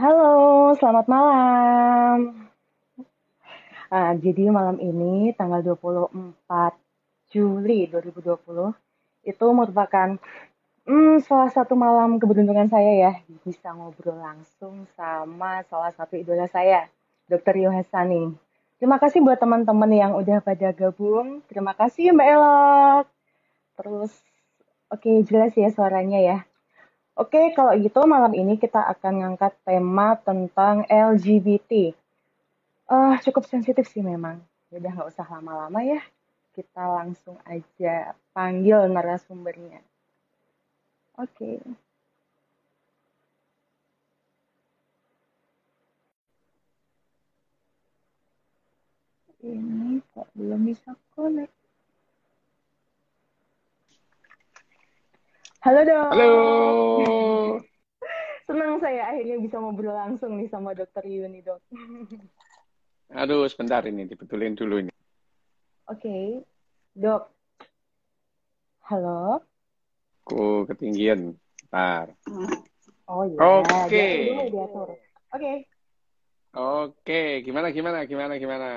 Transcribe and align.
Halo, 0.00 0.72
selamat 0.80 1.12
malam. 1.12 2.48
Uh, 3.92 4.12
jadi 4.16 4.48
malam 4.48 4.80
ini 4.80 5.36
tanggal 5.36 5.60
24 5.60 6.40
Juli 7.28 7.84
2020 7.84 8.32
itu 9.28 9.46
merupakan 9.52 10.16
hmm, 10.88 11.20
salah 11.20 11.52
satu 11.52 11.76
malam 11.76 12.16
keberuntungan 12.16 12.72
saya 12.72 12.92
ya 12.96 13.12
bisa 13.44 13.76
ngobrol 13.76 14.16
langsung 14.16 14.88
sama 14.96 15.68
salah 15.68 15.92
satu 15.92 16.16
idola 16.16 16.48
saya, 16.48 16.88
Dr. 17.28 17.60
Yohasani. 17.60 18.32
Terima 18.80 18.96
kasih 18.96 19.20
buat 19.20 19.36
teman-teman 19.36 19.92
yang 19.92 20.16
udah 20.16 20.40
pada 20.40 20.72
gabung. 20.72 21.44
Terima 21.44 21.76
kasih 21.76 22.16
Mbak 22.16 22.28
Elok. 22.40 23.06
Terus, 23.76 24.12
oke 24.88 25.04
okay, 25.04 25.16
jelas 25.28 25.52
ya 25.52 25.68
suaranya 25.68 26.24
ya. 26.24 26.49
Oke, 27.20 27.52
kalau 27.52 27.76
gitu 27.76 28.00
malam 28.08 28.32
ini 28.32 28.56
kita 28.56 28.80
akan 28.96 29.12
ngangkat 29.20 29.52
tema 29.68 30.16
tentang 30.24 30.88
LGBT. 30.88 31.92
Uh, 32.88 33.20
cukup 33.20 33.44
sensitif 33.44 33.84
sih 33.92 34.00
memang. 34.00 34.40
Ya 34.72 34.80
udah 34.80 34.92
nggak 34.96 35.10
usah 35.12 35.28
lama-lama 35.28 35.84
ya. 35.84 36.00
Kita 36.56 36.80
langsung 36.80 37.36
aja 37.44 38.16
panggil 38.32 38.88
narasumbernya. 38.88 39.84
Oke. 41.20 41.60
Ini 49.44 50.00
kok 50.16 50.28
belum 50.32 50.60
bisa 50.64 50.96
connect. 51.12 51.59
Halo 55.60 55.84
dong. 55.84 56.08
Halo. 56.16 56.30
Senang 58.48 58.80
saya 58.80 59.12
akhirnya 59.12 59.36
bisa 59.44 59.60
ngobrol 59.60 59.92
langsung 59.92 60.40
nih 60.40 60.48
sama 60.48 60.72
dokter 60.72 61.04
Yuni 61.04 61.44
dok. 61.44 61.60
Aduh, 63.20 63.44
sebentar 63.44 63.84
ini 63.84 64.08
dibetulin 64.08 64.56
dulu 64.56 64.80
ini. 64.80 64.92
Oke, 65.84 66.00
okay. 66.00 66.24
dok. 66.96 67.28
Halo. 68.88 69.44
Ku 70.24 70.64
ketinggian. 70.64 71.36
Bentar. 71.68 72.08
Oh 73.04 73.28
iya. 73.28 73.36
Oke. 73.36 73.68
Okay. 73.84 74.16
Oke. 74.48 74.96
Okay. 75.36 75.56
Oke, 76.56 77.22
gimana 77.44 77.68
gimana 77.68 78.08
gimana 78.08 78.40
gimana? 78.40 78.70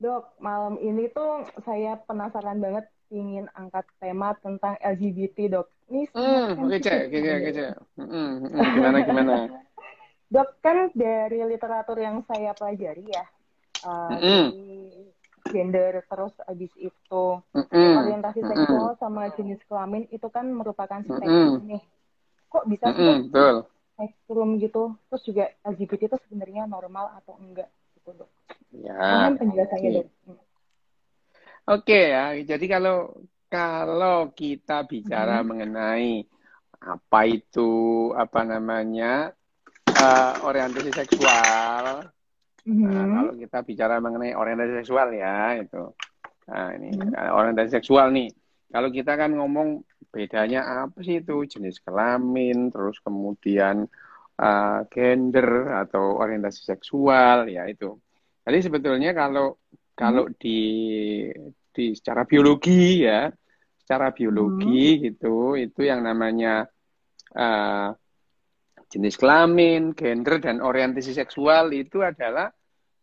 Dok, 0.00 0.40
malam 0.40 0.80
ini 0.80 1.12
tuh 1.12 1.44
saya 1.60 2.00
penasaran 2.08 2.64
banget 2.64 2.88
ingin 3.12 3.46
angkat 3.52 3.84
tema 4.00 4.32
tentang 4.40 4.78
LGBT, 4.80 5.58
Dok. 5.58 5.68
Ini 5.92 6.02
hmm, 6.16 6.64
oke, 6.64 6.76
Cek. 6.80 7.00
Oke, 7.12 7.18
oke, 7.20 7.50
Cek. 7.52 7.72
Gimana 8.74 8.98
gimana? 9.04 9.34
Dok, 10.34 10.48
kan 10.64 10.90
dari 10.96 11.38
literatur 11.44 12.00
yang 12.00 12.24
saya 12.26 12.56
pelajari 12.56 13.04
ya, 13.06 13.24
uh, 13.86 14.18
mm. 14.18 14.46
gender 15.52 16.02
terus 16.10 16.34
abis 16.48 16.72
itu 16.80 17.24
mm 17.54 17.64
-mm. 17.70 17.92
orientasi 18.02 18.40
mm 18.40 18.46
-mm. 18.48 18.50
seksual 18.56 18.90
sama 18.98 19.30
jenis 19.36 19.60
kelamin 19.68 20.08
itu 20.10 20.26
kan 20.32 20.48
merupakan 20.50 21.04
spektrum 21.04 21.30
mm 21.30 21.60
-mm. 21.60 21.70
nih. 21.76 21.82
Kok 22.50 22.64
bisa 22.66 22.86
sih 22.96 23.04
mm 23.04 23.30
-mm, 23.30 23.56
spektrum 23.94 24.58
gitu? 24.58 24.96
Terus 25.12 25.22
juga 25.22 25.44
LGBT 25.62 26.10
itu 26.10 26.18
sebenarnya 26.26 26.66
normal 26.66 27.14
atau 27.20 27.38
enggak 27.38 27.70
gitu, 28.00 28.10
Dok? 28.18 28.30
Ya. 28.74 29.30
Penjelasannya. 29.38 29.90
Dok. 30.02 30.08
Oke 31.64 31.96
okay, 31.96 32.04
ya, 32.12 32.24
jadi 32.44 32.76
kalau 32.76 33.24
kalau 33.48 34.36
kita 34.36 34.84
bicara 34.84 35.40
hmm. 35.40 35.46
mengenai 35.48 36.20
apa 36.76 37.20
itu 37.24 37.72
apa 38.12 38.44
namanya 38.44 39.32
uh, 39.88 40.32
orientasi 40.44 40.92
seksual, 40.92 42.04
hmm. 42.68 42.84
nah, 42.84 43.06
kalau 43.16 43.32
kita 43.40 43.58
bicara 43.64 43.96
mengenai 43.96 44.36
orientasi 44.36 44.84
seksual 44.84 45.08
ya 45.16 45.56
itu, 45.56 45.88
nah 46.52 46.68
ini 46.76 47.00
hmm. 47.00 47.32
orientasi 47.32 47.80
seksual 47.80 48.12
nih. 48.12 48.28
Kalau 48.68 48.92
kita 48.92 49.16
kan 49.16 49.32
ngomong 49.32 49.88
bedanya 50.12 50.84
apa 50.84 51.00
sih 51.00 51.24
itu 51.24 51.48
jenis 51.48 51.80
kelamin, 51.80 52.68
terus 52.68 53.00
kemudian 53.00 53.88
uh, 54.36 54.84
gender 54.92 55.80
atau 55.80 56.20
orientasi 56.20 56.60
seksual 56.60 57.48
ya 57.48 57.64
itu. 57.72 57.96
Jadi 58.44 58.58
sebetulnya 58.60 59.16
kalau 59.16 59.56
kalau 59.94 60.26
hmm. 60.26 60.34
di 60.36 60.60
di 61.74 61.98
secara 61.98 62.22
biologi 62.22 63.02
ya, 63.02 63.26
secara 63.82 64.14
biologi 64.14 64.96
hmm. 64.96 65.00
gitu, 65.10 65.58
itu 65.58 65.80
yang 65.82 66.06
namanya 66.06 66.64
uh, 67.34 67.90
jenis 68.88 69.18
kelamin, 69.18 69.92
gender 69.98 70.38
dan 70.38 70.62
orientasi 70.62 71.10
seksual 71.10 71.74
itu 71.74 72.00
adalah 72.00 72.54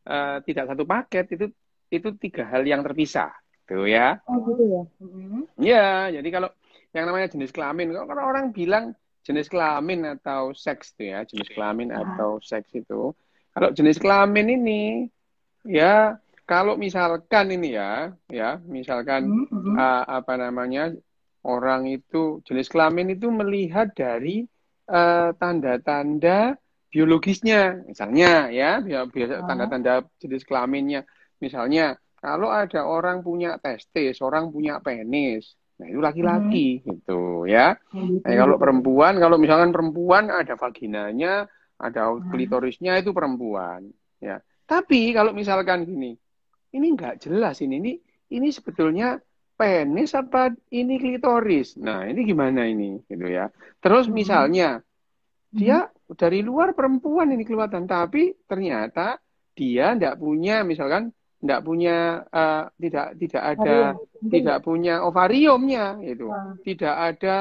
uh, 0.08 0.40
tidak 0.48 0.72
satu 0.72 0.88
paket, 0.88 1.36
itu 1.36 1.46
itu 1.92 2.16
tiga 2.16 2.48
hal 2.48 2.64
yang 2.64 2.80
terpisah, 2.80 3.36
tuh 3.68 3.92
ya. 3.92 4.16
Oh 4.32 4.40
gitu 4.48 4.64
ya. 4.64 4.84
Hmm. 5.04 5.44
Ya, 5.60 5.88
jadi 6.16 6.30
kalau 6.32 6.50
yang 6.96 7.12
namanya 7.12 7.28
jenis 7.28 7.52
kelamin, 7.52 7.92
kalau 7.92 8.24
orang 8.24 8.56
bilang 8.56 8.96
jenis 9.28 9.52
kelamin 9.52 10.18
atau 10.18 10.56
seks 10.56 10.96
tuh 10.96 11.12
ya, 11.12 11.28
jenis 11.28 11.52
kelamin 11.52 11.92
ah. 11.92 12.02
atau 12.02 12.40
seks 12.40 12.72
itu, 12.72 13.12
kalau 13.52 13.70
jenis 13.76 14.00
kelamin 14.00 14.48
ini 14.64 14.82
ya 15.68 16.16
kalau 16.52 16.76
misalkan 16.76 17.48
ini 17.56 17.80
ya, 17.80 18.12
ya 18.28 18.60
misalkan 18.68 19.24
mm 19.24 19.48
-hmm. 19.48 19.74
uh, 19.80 20.04
apa 20.04 20.36
namanya 20.36 20.92
orang 21.48 21.88
itu 21.88 22.44
jenis 22.44 22.68
kelamin 22.68 23.16
itu 23.16 23.32
melihat 23.32 23.90
dari 23.98 24.46
eh, 24.86 25.30
tanda-tanda 25.42 26.54
uh, 26.54 26.58
biologisnya, 26.92 27.88
misalnya 27.88 28.52
ya, 28.52 28.84
biasa 28.84 29.48
tanda-tanda 29.48 30.06
jenis 30.20 30.44
kelaminnya, 30.44 31.08
misalnya 31.40 31.96
kalau 32.20 32.52
ada 32.52 32.86
orang 32.86 33.24
punya 33.26 33.58
testis, 33.58 34.22
orang 34.22 34.54
punya 34.54 34.78
penis, 34.84 35.58
nah 35.82 35.88
itu 35.90 35.98
laki-laki 35.98 36.68
hmm. 36.78 36.86
gitu 36.86 37.50
ya. 37.50 37.74
Hmm. 37.90 38.22
Nah, 38.22 38.36
kalau 38.38 38.62
perempuan, 38.62 39.18
kalau 39.18 39.42
misalkan 39.42 39.74
perempuan 39.74 40.30
ada 40.30 40.54
vaginanya, 40.54 41.50
ada 41.82 42.14
klitorisnya 42.30 43.02
itu 43.02 43.16
perempuan, 43.16 43.90
ya. 44.22 44.38
Tapi 44.70 45.16
kalau 45.16 45.34
misalkan 45.34 45.88
gini, 45.88 46.14
ini 46.72 46.88
nggak 46.96 47.24
jelas 47.28 47.60
ini, 47.64 47.80
ini 47.80 47.94
ini 48.32 48.48
sebetulnya 48.52 49.20
penis 49.56 50.16
apa 50.18 50.52
ini 50.72 50.98
klitoris. 50.98 51.78
Nah 51.78 52.08
ini 52.08 52.26
gimana 52.26 52.66
ini, 52.66 53.00
gitu 53.06 53.28
ya. 53.28 53.52
Terus 53.84 54.08
hmm. 54.08 54.16
misalnya 54.16 54.70
dia 55.52 55.86
hmm. 55.86 56.16
dari 56.16 56.42
luar 56.42 56.74
perempuan 56.74 57.32
ini 57.32 57.44
kelihatan, 57.44 57.86
tapi 57.86 58.34
ternyata 58.48 59.20
dia 59.54 59.94
tidak 59.94 60.16
punya, 60.18 60.64
misalkan 60.64 61.12
tidak 61.42 61.62
punya 61.66 62.22
uh, 62.30 62.70
tidak 62.78 63.08
tidak 63.18 63.44
ada 63.58 63.78
Ovarium. 63.98 64.30
tidak 64.30 64.58
punya 64.62 64.96
ovariumnya 65.02 65.86
itu 66.06 66.30
hmm. 66.30 66.62
tidak 66.62 66.96
ada 66.96 67.38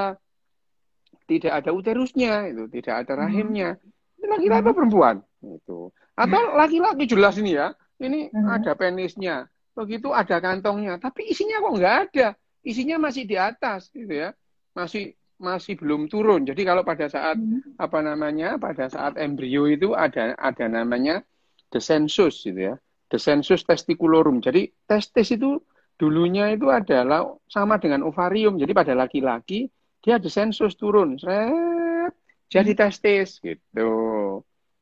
tidak 1.28 1.52
ada 1.52 1.70
uterusnya 1.70 2.48
itu 2.48 2.64
tidak 2.72 3.04
ada 3.04 3.28
rahimnya 3.28 3.76
ini 4.16 4.24
laki-laki 4.24 4.72
hmm. 4.72 4.76
perempuan 4.80 5.16
itu 5.44 5.92
atau 6.20 6.42
laki-laki 6.56 7.04
jelas 7.08 7.40
ini 7.40 7.56
ya. 7.56 7.72
Ini 8.00 8.32
hmm. 8.32 8.48
ada 8.48 8.72
penisnya. 8.72 9.46
Begitu 9.76 10.10
ada 10.10 10.40
kantongnya. 10.40 10.96
Tapi 10.96 11.28
isinya 11.28 11.60
kok 11.60 11.74
nggak 11.76 11.96
ada. 12.08 12.28
Isinya 12.64 12.96
masih 12.96 13.28
di 13.28 13.36
atas 13.36 13.92
gitu 13.92 14.08
ya. 14.08 14.32
Masih 14.72 15.12
masih 15.40 15.76
belum 15.76 16.08
turun. 16.08 16.44
Jadi 16.44 16.64
kalau 16.64 16.84
pada 16.84 17.08
saat 17.12 17.36
hmm. 17.36 17.76
apa 17.76 18.00
namanya? 18.00 18.56
Pada 18.56 18.88
saat 18.88 19.20
embrio 19.20 19.68
itu 19.68 19.92
ada 19.92 20.32
ada 20.40 20.66
namanya 20.66 21.20
descensus 21.68 22.40
gitu 22.44 22.72
ya. 22.72 22.74
Descensus 23.12 23.62
testiculorum. 23.68 24.40
Jadi 24.40 24.72
testis 24.88 25.36
itu 25.36 25.60
dulunya 26.00 26.48
itu 26.56 26.72
adalah 26.72 27.28
sama 27.52 27.76
dengan 27.76 28.00
ovarium. 28.08 28.56
Jadi 28.56 28.72
pada 28.72 28.96
laki-laki 28.96 29.68
dia 30.00 30.16
descensus 30.16 30.72
turun. 30.80 31.20
Seret, 31.20 32.16
jadi 32.48 32.72
hmm. 32.72 32.80
testis 32.80 33.28
gitu. 33.44 33.92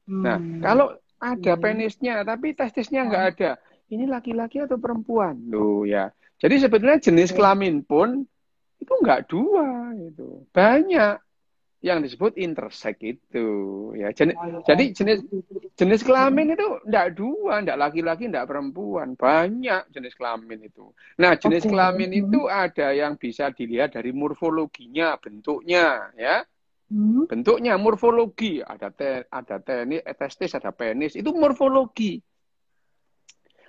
Nah, 0.09 0.39
hmm. 0.41 0.65
kalau 0.65 0.95
ada 1.19 1.53
hmm. 1.55 1.63
penisnya, 1.63 2.23
tapi 2.23 2.55
testisnya 2.55 3.07
nggak 3.07 3.23
hmm. 3.23 3.33
ada. 3.35 3.51
Ini 3.89 4.05
laki-laki 4.07 4.63
atau 4.63 4.79
perempuan? 4.79 5.39
Loh 5.51 5.83
ya. 5.83 6.13
Jadi 6.39 6.63
sebetulnya 6.63 7.03
jenis 7.03 7.35
kelamin 7.35 7.83
pun 7.83 8.23
itu 8.79 8.93
nggak 9.03 9.27
dua 9.27 9.91
itu. 9.99 10.47
Banyak 10.55 11.19
yang 11.79 12.03
disebut 12.03 12.35
intersex 12.35 12.99
itu 12.99 13.49
ya 13.95 14.11
jenis, 14.11 14.35
oh, 14.35 14.47
iya. 14.51 14.59
jadi 14.67 14.85
jenis 14.91 15.19
jenis 15.79 16.03
kelamin 16.03 16.59
itu 16.59 16.67
tidak 16.83 17.15
dua 17.15 17.63
tidak 17.63 17.79
laki-laki 17.79 18.27
tidak 18.27 18.51
perempuan 18.51 19.15
banyak 19.15 19.87
jenis 19.95 20.19
kelamin 20.19 20.67
itu 20.67 20.91
nah 21.23 21.39
jenis 21.39 21.63
okay. 21.63 21.71
kelamin 21.71 22.11
itu 22.19 22.51
ada 22.51 22.91
yang 22.91 23.15
bisa 23.15 23.55
dilihat 23.55 23.95
dari 23.95 24.11
morfologinya 24.11 25.23
bentuknya 25.23 26.11
ya 26.19 26.43
Hmm. 26.89 27.29
Bentuknya 27.29 27.77
morfologi, 27.77 28.65
ada 28.65 28.89
te, 28.89 29.29
ada 29.29 29.57
tenis, 29.61 30.01
eh, 30.01 30.17
testis, 30.17 30.57
ada 30.57 30.73
penis, 30.73 31.13
itu 31.21 31.29
morfologi. 31.37 32.17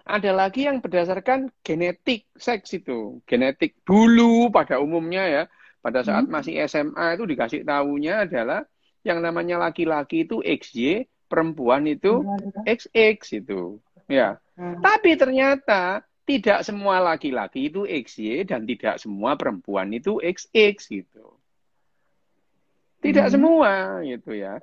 Ada 0.07 0.31
lagi 0.31 0.65
yang 0.65 0.79
berdasarkan 0.79 1.51
genetik 1.61 2.31
seks 2.33 2.79
itu, 2.79 3.19
genetik 3.27 3.83
dulu 3.83 4.49
pada 4.49 4.79
umumnya 4.79 5.27
ya, 5.27 5.43
pada 5.83 6.01
saat 6.01 6.25
hmm. 6.25 6.33
masih 6.33 6.53
SMA 6.65 7.19
itu 7.19 7.23
dikasih 7.27 7.61
tahunya 7.67 8.25
adalah 8.25 8.63
yang 9.03 9.19
namanya 9.19 9.59
laki-laki 9.59 10.23
itu 10.27 10.39
XY, 10.43 11.07
perempuan 11.27 11.87
itu 11.87 12.23
XX 12.63 13.19
itu. 13.43 13.79
Ya. 14.09 14.39
Hmm. 14.59 14.79
Tapi 14.79 15.15
ternyata 15.15 16.03
tidak 16.27 16.61
semua 16.61 16.99
laki-laki 17.01 17.73
itu 17.73 17.87
XY 17.87 18.45
dan 18.45 18.63
tidak 18.67 18.99
semua 18.99 19.39
perempuan 19.39 19.89
itu 19.95 20.19
XX 20.19 20.75
gitu. 20.77 21.38
Tidak 22.99 23.25
hmm. 23.27 23.33
semua 23.33 23.71
gitu 24.03 24.35
ya. 24.35 24.59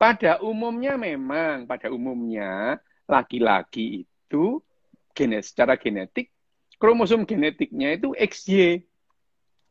Pada 0.00 0.40
umumnya 0.42 0.96
memang, 0.96 1.68
pada 1.68 1.92
umumnya 1.92 2.80
laki-laki 3.04 4.06
itu 4.06 4.62
genes 5.12 5.50
secara 5.50 5.74
genetik 5.76 6.30
kromosom 6.80 7.28
genetiknya 7.28 8.00
itu 8.00 8.16
XY 8.16 8.80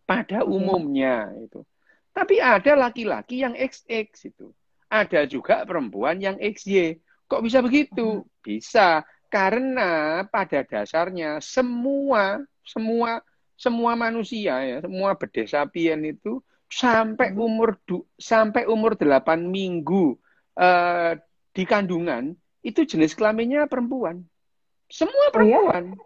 pada 0.05 0.45
umumnya 0.45 1.33
itu. 1.41 1.65
Tapi 2.13 2.37
ada 2.37 2.77
laki-laki 2.77 3.41
yang 3.41 3.57
XX 3.57 4.13
itu. 4.29 4.53
Ada 4.89 5.25
juga 5.25 5.65
perempuan 5.65 6.21
yang 6.21 6.37
XY. 6.37 7.01
Kok 7.25 7.41
bisa 7.41 7.61
begitu? 7.65 8.25
Bisa 8.45 9.01
karena 9.29 10.25
pada 10.29 10.65
dasarnya 10.65 11.37
semua 11.41 12.41
semua 12.65 13.21
semua 13.53 13.93
manusia 13.93 14.57
ya, 14.65 14.77
semua 14.81 15.13
bedesapien 15.13 16.01
itu 16.05 16.41
sampai 16.69 17.33
hmm. 17.33 17.41
umur 17.41 17.69
du, 17.83 18.05
sampai 18.15 18.69
umur 18.69 18.93
8 18.93 19.41
minggu 19.41 20.15
uh, 20.55 21.17
di 21.49 21.63
kandungan 21.65 22.37
itu 22.61 22.85
jenis 22.85 23.17
kelaminnya 23.17 23.65
perempuan. 23.65 24.21
Semua 24.85 25.33
perempuan. 25.33 25.97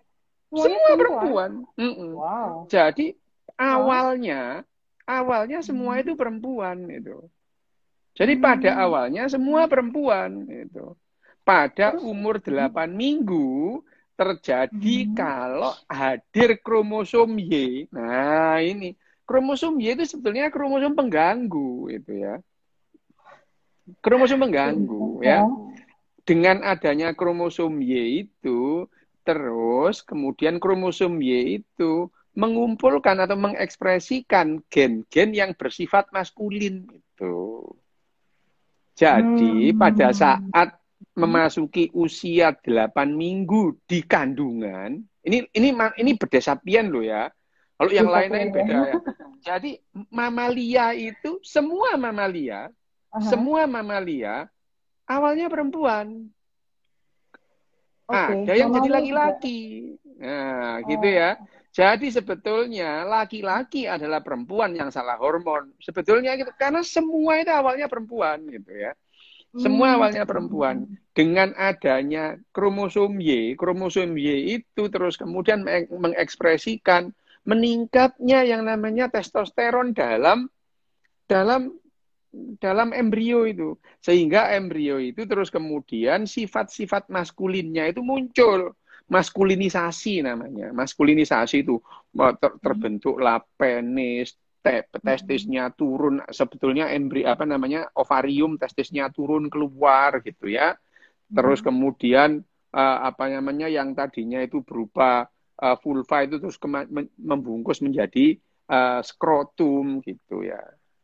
Oh, 0.50 0.64
iya? 0.64 0.64
Semua 0.64 0.92
perempuan. 0.96 1.52
perempuan. 1.76 2.16
Wow. 2.16 2.52
Jadi 2.72 3.12
awalnya 3.60 4.64
awalnya 5.04 5.60
semua 5.60 6.00
hmm. 6.00 6.02
itu 6.08 6.12
perempuan 6.16 6.78
itu. 6.88 7.28
Jadi 8.16 8.34
hmm. 8.40 8.44
pada 8.44 8.72
awalnya 8.80 9.24
semua 9.28 9.68
perempuan 9.68 10.48
itu. 10.48 10.96
Pada 11.44 12.00
umur 12.00 12.40
8 12.40 12.72
minggu 12.88 13.84
terjadi 14.16 14.98
hmm. 15.04 15.14
kalau 15.18 15.76
hadir 15.92 16.56
kromosom 16.64 17.36
Y. 17.36 17.90
Nah, 17.92 18.64
ini 18.64 18.96
kromosom 19.24 19.80
Y 19.80 19.96
itu 19.96 20.04
sebetulnya 20.08 20.52
kromosom 20.52 20.94
pengganggu 20.94 21.92
itu 21.92 22.12
ya. 22.24 22.36
Kromosom 24.00 24.40
pengganggu 24.44 25.24
ya. 25.24 25.44
Dengan 26.24 26.64
adanya 26.64 27.12
kromosom 27.12 27.84
Y 27.84 28.28
itu 28.28 28.88
terus 29.24 30.04
kemudian 30.04 30.60
kromosom 30.60 31.20
Y 31.24 31.64
itu 31.64 32.12
mengumpulkan 32.34 33.22
atau 33.22 33.38
mengekspresikan 33.38 34.66
gen-gen 34.68 35.30
yang 35.38 35.54
bersifat 35.54 36.10
maskulin 36.10 36.90
itu. 36.90 37.70
Jadi 38.94 39.74
hmm. 39.74 39.78
pada 39.78 40.14
saat 40.14 40.78
memasuki 41.14 41.94
usia 41.94 42.54
8 42.58 42.94
minggu 43.14 43.78
di 43.86 44.02
kandungan, 44.06 44.98
ini 45.26 45.46
ini 45.54 45.70
ini 45.98 46.12
berdasarkan 46.18 46.90
loh 46.90 47.06
ya. 47.06 47.30
Kalau 47.84 47.94
yang 47.94 48.10
lain-lain 48.10 48.50
beda 48.56 48.76
ya. 48.88 48.96
Jadi 49.44 49.72
mamalia 50.08 50.96
itu 50.96 51.44
semua 51.44 52.00
mamalia, 52.00 52.72
uh 53.12 53.20
-huh. 53.20 53.28
semua 53.28 53.68
mamalia 53.68 54.48
awalnya 55.08 55.52
perempuan. 55.52 56.32
Okay. 58.04 58.44
Ada 58.44 58.54
yang 58.56 58.72
jadi 58.72 58.90
laki-laki. 58.92 59.60
Nah, 60.20 60.80
oh. 60.80 60.88
gitu 60.88 61.08
ya. 61.08 61.40
Jadi 61.74 62.14
sebetulnya 62.14 63.02
laki-laki 63.02 63.90
adalah 63.90 64.22
perempuan 64.22 64.78
yang 64.78 64.94
salah 64.94 65.18
hormon. 65.18 65.74
Sebetulnya 65.82 66.38
gitu 66.38 66.54
karena 66.54 66.86
semua 66.86 67.42
itu 67.42 67.50
awalnya 67.50 67.90
perempuan 67.90 68.46
gitu 68.46 68.70
ya. 68.70 68.94
Semua 69.58 69.94
hmm. 69.94 69.96
awalnya 69.98 70.24
perempuan. 70.26 70.86
Dengan 71.14 71.54
adanya 71.58 72.38
kromosom 72.54 73.18
Y, 73.22 73.58
kromosom 73.58 74.18
Y 74.18 74.62
itu 74.62 74.90
terus 74.90 75.18
kemudian 75.18 75.66
mengekspresikan 75.90 77.14
meningkatnya 77.44 78.48
yang 78.48 78.64
namanya 78.64 79.12
testosteron 79.12 79.92
dalam 79.92 80.48
dalam 81.28 81.76
dalam 82.58 82.90
embrio 82.96 83.46
itu. 83.46 83.76
Sehingga 84.00 84.52
embrio 84.56 84.98
itu 84.98 85.28
terus 85.28 85.54
kemudian 85.54 86.26
sifat-sifat 86.26 87.12
maskulinnya 87.12 87.92
itu 87.92 88.02
muncul. 88.02 88.74
Maskulinisasi 89.12 90.24
namanya. 90.24 90.72
Maskulinisasi 90.72 91.68
itu 91.68 91.78
ter 92.40 92.52
terbentuklah 92.64 93.44
penis, 93.60 94.40
te 94.64 94.88
testisnya 95.04 95.76
turun 95.76 96.24
sebetulnya 96.32 96.88
embri 96.96 97.28
apa 97.28 97.44
namanya 97.44 97.92
ovarium 98.00 98.56
testisnya 98.56 99.12
turun 99.12 99.52
keluar 99.52 100.24
gitu 100.24 100.48
ya 100.48 100.80
terus 101.28 101.60
hmm. 101.60 101.68
kemudian 101.68 102.30
uh, 102.72 102.98
apa 103.12 103.28
namanya 103.28 103.68
yang 103.68 103.92
tadinya 103.92 104.40
itu 104.40 104.64
berupa 104.64 105.28
uh, 105.60 105.76
vulva 105.82 106.26
itu 106.26 106.40
terus 106.40 106.58
membungkus 107.20 107.84
menjadi 107.84 108.40
uh, 108.72 109.02
skrotum 109.04 110.02
gitu 110.02 110.48
ya 110.48 110.62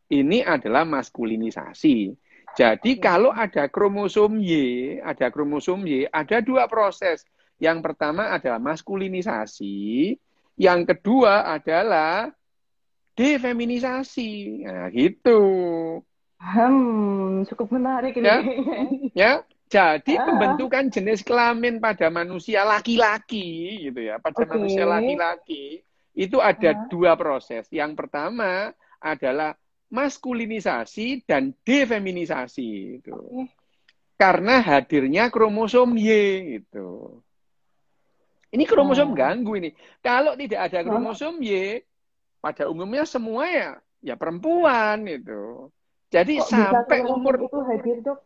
ini 0.09 0.41
adalah 0.41 0.87
maskulinisasi 0.87 2.15
jadi 2.57 2.91
kalau 2.97 3.29
ada 3.29 3.69
kromosom 3.69 4.41
Y 4.41 4.97
ada 5.05 5.29
kromosom 5.29 5.85
Y 5.85 6.09
ada 6.09 6.41
dua 6.41 6.65
proses 6.65 7.21
yang 7.61 7.83
pertama 7.83 8.33
adalah 8.33 8.57
maskulinisasi 8.57 10.17
yang 10.59 10.83
kedua 10.83 11.47
adalah 11.47 12.27
defeminisasi. 13.19 14.63
Nah, 14.63 14.87
gitu. 14.95 15.41
Hmm, 16.39 17.43
cukup 17.51 17.75
menarik 17.75 18.15
ini. 18.15 18.27
Ya, 18.27 18.39
ya. 19.23 19.33
Jadi 19.69 20.17
ah. 20.17 20.25
pembentukan 20.25 20.89
jenis 20.89 21.21
kelamin 21.21 21.77
pada 21.77 22.09
manusia 22.09 22.65
laki-laki 22.65 23.77
gitu 23.85 24.01
ya, 24.09 24.17
pada 24.17 24.41
okay. 24.41 24.49
manusia 24.49 24.83
laki-laki 24.89 25.85
itu 26.17 26.41
ada 26.41 26.73
ah. 26.73 26.77
dua 26.89 27.13
proses. 27.13 27.69
Yang 27.69 27.93
pertama 27.93 28.73
adalah 28.97 29.53
maskulinisasi 29.93 31.21
dan 31.29 31.53
defeminisasi 31.61 32.69
itu. 32.97 33.13
Okay. 33.13 33.45
Karena 34.17 34.59
hadirnya 34.59 35.29
kromosom 35.29 35.95
Y 35.95 36.11
itu. 36.59 37.21
Ini 38.49 38.65
kromosom 38.65 39.13
oh. 39.13 39.15
ganggu 39.15 39.53
ini. 39.61 39.69
Kalau 40.01 40.33
tidak 40.33 40.73
ada 40.73 40.81
kromosom 40.81 41.39
Y, 41.45 41.85
pada 42.41 42.65
umumnya 42.67 43.05
semua 43.05 43.45
ya 43.45 43.71
ya 44.01 44.15
perempuan 44.17 45.05
itu. 45.05 45.69
Jadi 46.09 46.41
Kok 46.41 46.49
sampai 46.49 47.05
umur 47.05 47.37
itu 47.37 47.57
hadir 47.69 47.97
dok? 48.01 48.19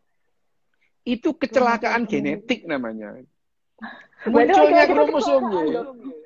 Itu 1.04 1.36
kecelakaan 1.36 2.08
genetik 2.08 2.64
namanya. 2.64 3.20
Munculnya 4.32 4.88
kromosomnya. 4.88 5.84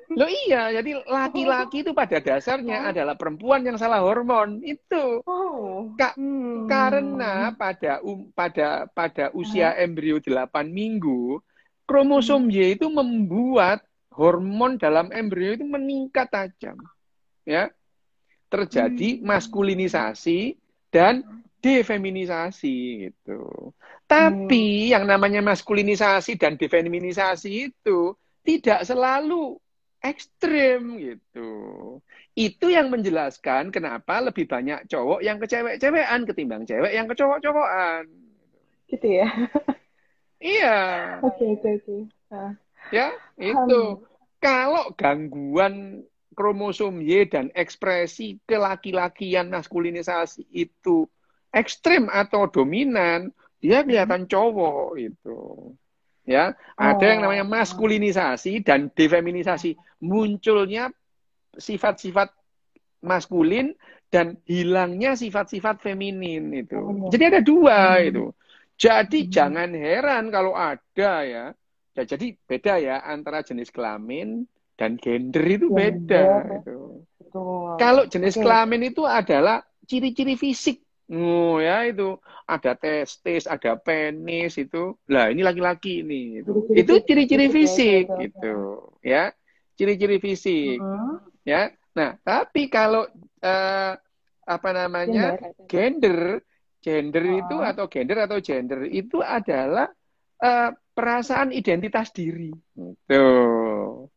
Lo 0.08 0.24
iya, 0.24 0.72
jadi 0.72 1.04
laki-laki 1.04 1.84
itu 1.84 1.92
pada 1.92 2.16
dasarnya 2.22 2.86
oh. 2.86 2.90
adalah 2.94 3.14
perempuan 3.18 3.60
yang 3.66 3.76
salah 3.76 4.00
hormon 4.00 4.62
itu. 4.64 5.20
Oh. 5.26 5.92
Ka 5.98 6.14
hmm. 6.16 6.64
Karena 6.70 7.52
pada 7.52 8.00
um, 8.00 8.30
pada 8.32 8.88
pada 8.88 9.28
usia 9.36 9.74
hmm. 9.74 9.84
embrio 9.84 10.16
8 10.22 10.48
minggu, 10.70 11.42
kromosom 11.84 12.48
hmm. 12.48 12.54
Y 12.54 12.58
itu 12.78 12.86
membuat 12.88 13.84
hormon 14.14 14.80
dalam 14.80 15.12
embrio 15.12 15.58
itu 15.58 15.66
meningkat 15.66 16.30
tajam. 16.30 16.78
Ya 17.44 17.68
terjadi 18.48 19.20
hmm. 19.20 19.24
maskulinisasi 19.28 20.56
dan 20.88 21.20
defeminisasi 21.58 23.08
gitu. 23.10 23.72
Tapi 24.08 24.88
hmm. 24.88 24.92
yang 24.94 25.04
namanya 25.04 25.44
maskulinisasi 25.44 26.38
dan 26.38 26.56
defeminisasi 26.56 27.70
itu 27.72 28.14
tidak 28.46 28.86
selalu 28.86 29.58
ekstrim 30.00 30.96
gitu. 30.96 31.50
Itu 32.38 32.70
yang 32.70 32.88
menjelaskan 32.88 33.74
kenapa 33.74 34.22
lebih 34.22 34.46
banyak 34.46 34.86
cowok 34.86 35.20
yang 35.26 35.42
ke 35.42 35.46
cewek-cewekan 35.50 36.22
ketimbang 36.24 36.62
cewek 36.64 36.92
yang 36.94 37.10
ke 37.10 37.14
cowok-cowokan. 37.18 38.06
Gitu 38.88 39.08
ya. 39.20 39.28
iya. 40.40 40.78
Oke, 41.20 41.44
oke, 41.58 41.68
oke. 41.82 41.96
Ya, 42.94 43.12
itu. 43.36 43.82
Um. 43.98 44.06
Kalau 44.38 44.94
gangguan 44.94 46.06
kromosom 46.38 47.02
Y 47.02 47.26
dan 47.26 47.50
ekspresi 47.58 48.38
kelaki-lakian 48.46 49.50
maskulinisasi 49.50 50.46
itu 50.54 51.10
ekstrim 51.52 52.08
atau 52.12 52.46
dominan, 52.48 53.32
dia 53.58 53.82
kelihatan 53.82 54.28
cowok 54.28 54.98
itu. 54.98 55.72
Ya, 56.28 56.52
ada 56.76 57.04
yang 57.08 57.24
namanya 57.24 57.48
oh. 57.48 57.50
maskulinisasi 57.50 58.60
dan 58.60 58.92
defeminisasi. 58.92 59.80
Munculnya 60.04 60.92
sifat-sifat 61.56 62.28
maskulin 63.00 63.72
dan 64.12 64.36
hilangnya 64.44 65.16
sifat-sifat 65.16 65.80
feminin 65.80 66.52
itu. 66.52 66.76
Oh. 66.76 67.08
Jadi 67.08 67.24
ada 67.32 67.40
dua 67.40 67.96
hmm. 67.96 68.08
itu. 68.12 68.24
Jadi 68.76 69.18
hmm. 69.26 69.30
jangan 69.32 69.70
heran 69.72 70.24
kalau 70.28 70.52
ada 70.52 71.12
ya. 71.24 71.44
ya. 71.96 72.02
Jadi 72.04 72.36
beda 72.44 72.76
ya 72.76 73.00
antara 73.08 73.40
jenis 73.40 73.72
kelamin 73.72 74.44
dan 74.76 75.00
gender 75.00 75.44
itu 75.48 75.72
beda. 75.72 76.60
Itu. 76.60 77.08
Kalau 77.76 78.04
jenis 78.08 78.36
okay. 78.36 78.44
kelamin 78.44 78.82
itu 78.88 79.04
adalah 79.04 79.60
ciri-ciri 79.88 80.36
fisik 80.36 80.87
Oh 81.08 81.56
ya 81.56 81.88
itu 81.88 82.20
ada 82.44 82.76
testis, 82.76 83.48
ada 83.48 83.80
penis 83.80 84.60
itu. 84.60 84.92
Lah 85.08 85.32
ini 85.32 85.40
laki-laki 85.40 86.04
ini. 86.04 86.44
Itu 86.44 86.68
itu 86.76 86.92
ciri-ciri 87.00 87.48
fisik 87.48 88.12
gitu, 88.20 88.92
ya. 89.00 89.32
Ciri-ciri 89.72 90.20
fisik. 90.20 90.76
Uh-huh. 90.76 91.16
Ya. 91.48 91.72
Nah, 91.96 92.20
tapi 92.20 92.68
kalau 92.68 93.08
uh, 93.40 93.92
apa 94.44 94.70
namanya? 94.76 95.40
gender, 95.64 96.44
gender 96.84 97.24
uh-huh. 97.24 97.40
itu 97.40 97.56
atau 97.64 97.84
gender 97.88 98.18
atau 98.28 98.38
gender 98.44 98.84
itu 98.92 99.24
adalah 99.24 99.88
uh, 100.44 100.70
perasaan 100.92 101.56
identitas 101.56 102.12
diri. 102.12 102.52
Tuh. 103.08 104.12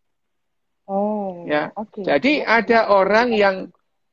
Oh. 0.92 1.48
Ya. 1.48 1.72
Okay. 1.72 2.04
Jadi 2.04 2.44
ada 2.44 2.92
orang 2.92 3.32
yang 3.32 3.72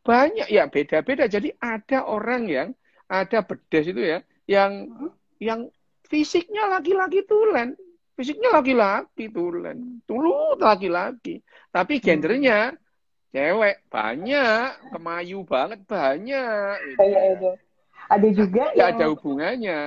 banyak 0.08 0.48
ya 0.48 0.64
beda-beda. 0.72 1.28
Jadi 1.28 1.52
ada 1.60 2.08
orang 2.08 2.48
yang 2.48 2.68
ada 3.12 3.44
bedes 3.44 3.92
itu 3.92 4.00
ya, 4.00 4.24
yang 4.48 4.88
hmm? 4.88 5.12
yang 5.36 5.60
fisiknya 6.08 6.64
laki-laki 6.72 7.28
tulen, 7.28 7.76
fisiknya 8.16 8.56
laki-laki 8.56 9.28
tulen, 9.28 10.00
tulut 10.08 10.56
laki-laki, 10.56 11.44
tapi 11.68 12.00
hmm. 12.00 12.04
gendernya 12.04 12.58
cewek 13.28 13.84
banyak, 13.92 14.72
kemayu 14.96 15.44
banget 15.44 15.80
banyak. 15.84 16.74
Gitu. 16.96 17.04
itu. 17.04 17.50
Ada 18.08 18.28
juga 18.32 18.64
ya, 18.72 18.88
yang 18.88 18.88
ada 18.96 19.06
hubungannya. 19.12 19.80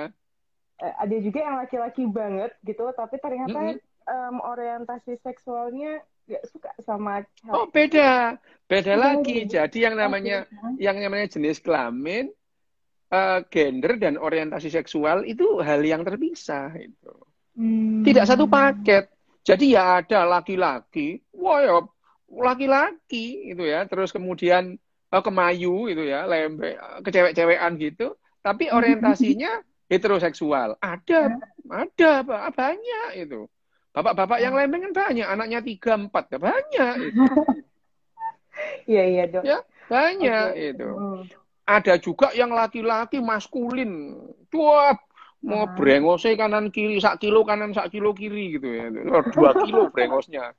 Eh, 0.77 0.93
ada 1.01 1.15
juga 1.17 1.39
yang 1.41 1.57
laki-laki 1.57 2.05
banget 2.05 2.53
gitu, 2.61 2.85
tapi 2.93 3.17
ternyata 3.17 3.57
mm 3.57 3.81
-hmm. 3.81 4.05
um, 4.05 4.35
orientasi 4.45 5.17
seksualnya 5.25 6.05
gak 6.27 6.43
suka 6.49 6.71
sama 6.83 7.25
Oh 7.49 7.69
beda, 7.69 8.37
beda 8.65 8.93
lagi. 8.97 9.45
Jadi 9.45 9.83
yang 9.85 9.95
namanya 9.95 10.45
yang 10.77 10.97
namanya 10.97 11.29
jenis 11.29 11.61
kelamin, 11.61 12.29
uh, 13.11 13.39
gender 13.51 13.99
dan 13.99 14.15
orientasi 14.17 14.71
seksual 14.71 15.27
itu 15.27 15.59
hal 15.59 15.83
yang 15.83 16.01
terpisah 16.01 16.71
itu. 16.79 17.13
Hmm. 17.57 18.01
Tidak 18.01 18.23
satu 18.23 18.47
paket. 18.47 19.11
Jadi 19.41 19.73
ya 19.73 19.99
ada 19.99 20.23
laki-laki, 20.23 21.17
wah 21.33 21.59
ya 21.61 21.81
laki-laki 22.29 23.51
itu 23.51 23.65
ya, 23.65 23.83
terus 23.89 24.13
kemudian 24.13 24.77
uh, 25.11 25.21
kemayu 25.25 25.89
itu 25.89 26.05
ya, 26.05 26.29
lembe, 26.29 26.77
kecewek-cewekan 27.03 27.75
gitu. 27.81 28.15
Tapi 28.41 28.69
orientasinya 28.69 29.61
heteroseksual. 29.91 30.77
Ada, 30.81 31.37
ada 31.69 32.11
banyak 32.53 33.09
itu. 33.27 33.45
Bapak-bapak 33.91 34.39
yang 34.39 34.55
hmm. 34.55 34.61
lembeng 34.63 34.81
kan 34.87 34.93
banyak, 34.95 35.27
anaknya 35.27 35.59
tiga 35.59 35.99
empat, 35.99 36.23
ya 36.31 36.39
banyak 36.39 36.95
itu. 37.11 37.23
Iya 38.85 39.03
iya 39.09 39.23
dok. 39.25 39.43
Ya 39.47 39.57
banyak 39.89 40.47
okay. 40.53 40.69
itu. 40.75 40.89
Hmm. 40.91 41.23
Ada 41.65 41.97
juga 41.97 42.29
yang 42.35 42.53
laki-laki 42.53 43.17
maskulin, 43.23 44.21
cuap 44.53 45.01
mau 45.41 45.65
hmm. 45.65 45.73
brengosnya 45.73 46.37
kanan 46.37 46.69
kiri 46.69 47.01
sak 47.01 47.17
kilo 47.17 47.41
kanan 47.41 47.73
sak 47.73 47.89
kilo 47.89 48.13
kiri 48.13 48.59
gitu 48.59 48.69
ya, 48.69 48.93
dua 49.33 49.51
kilo 49.65 49.89
brengosnya. 49.89 50.53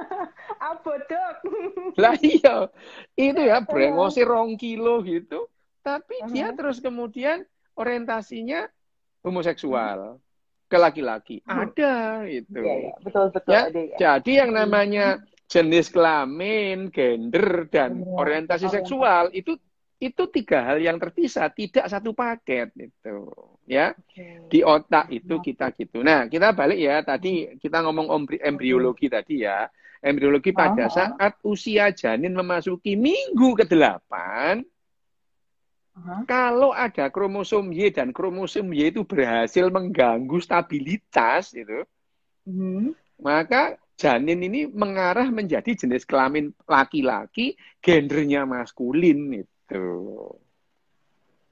Apa 0.70 0.92
dok? 1.08 1.34
Lah 1.96 2.14
iya, 2.20 2.68
itu 3.16 3.40
ya 3.40 3.64
brengosnya 3.64 4.28
rong 4.28 4.60
kilo 4.60 5.00
gitu, 5.00 5.48
tapi 5.80 6.20
-huh. 6.20 6.28
dia 6.28 6.52
terus 6.52 6.84
kemudian 6.84 7.48
orientasinya 7.72 8.68
homoseksual 9.24 10.20
ke 10.70 10.78
laki-laki. 10.78 11.42
Hmm. 11.42 11.66
Ada 11.66 11.94
itu. 12.30 12.62
Ya, 12.62 12.74
ya, 12.78 12.92
betul 13.02 13.26
betul. 13.34 13.50
Ya? 13.50 13.62
Ada, 13.66 13.80
ya. 13.82 13.96
Jadi 13.98 14.32
yang 14.38 14.50
namanya 14.54 15.06
jenis 15.50 15.90
kelamin, 15.90 16.94
gender 16.94 17.66
dan 17.66 18.06
ya. 18.06 18.14
orientasi 18.14 18.70
seksual 18.70 19.34
itu 19.34 19.58
itu 20.00 20.22
tiga 20.32 20.64
hal 20.64 20.78
yang 20.80 20.96
terpisah, 20.96 21.50
tidak 21.52 21.84
satu 21.90 22.14
paket 22.14 22.70
itu. 22.78 23.28
Ya. 23.66 23.92
Okay. 24.08 24.46
Di 24.48 24.60
otak 24.62 25.10
itu 25.10 25.42
kita 25.42 25.74
gitu. 25.76 26.00
Nah, 26.00 26.30
kita 26.30 26.54
balik 26.54 26.78
ya 26.78 27.02
tadi 27.02 27.58
kita 27.58 27.82
ngomong 27.84 28.08
embriologi 28.38 29.10
tadi 29.10 29.44
ya. 29.44 29.66
Embriologi 30.00 30.56
pada 30.56 30.88
saat 30.88 31.36
usia 31.44 31.92
janin 31.92 32.32
memasuki 32.32 32.96
minggu 32.96 33.52
ke-8 33.60 34.08
Kalau 36.24 36.70
ada 36.72 37.10
kromosom 37.12 37.74
Y 37.74 37.90
dan 37.92 38.14
kromosom 38.14 38.72
Y 38.72 38.94
itu 38.94 39.04
berhasil 39.04 39.68
mengganggu 39.68 40.38
stabilitas 40.40 41.52
itu, 41.52 41.84
uh-huh. 42.46 42.94
maka 43.20 43.76
janin 44.00 44.40
ini 44.40 44.64
mengarah 44.64 45.28
menjadi 45.28 45.76
jenis 45.76 46.08
kelamin 46.08 46.56
laki-laki, 46.64 47.58
gendernya 47.84 48.48
maskulin 48.48 49.44
itu. 49.44 49.88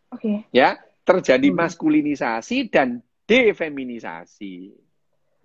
Oke. 0.08 0.16
Okay. 0.16 0.36
Ya, 0.56 0.80
terjadi 1.04 1.52
hmm. 1.52 1.58
maskulinisasi 1.58 2.72
dan 2.72 3.04
defeminisasi. 3.28 4.72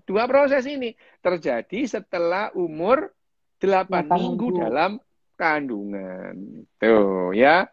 Dua 0.04 0.28
proses 0.28 0.64
ini 0.68 0.96
terjadi 1.20 1.88
setelah 1.88 2.52
umur 2.56 3.12
8, 3.60 3.88
8 3.88 4.20
minggu 4.20 4.48
dalam 4.60 5.00
kandungan. 5.36 6.64
Tuh, 6.80 7.32
ya. 7.36 7.68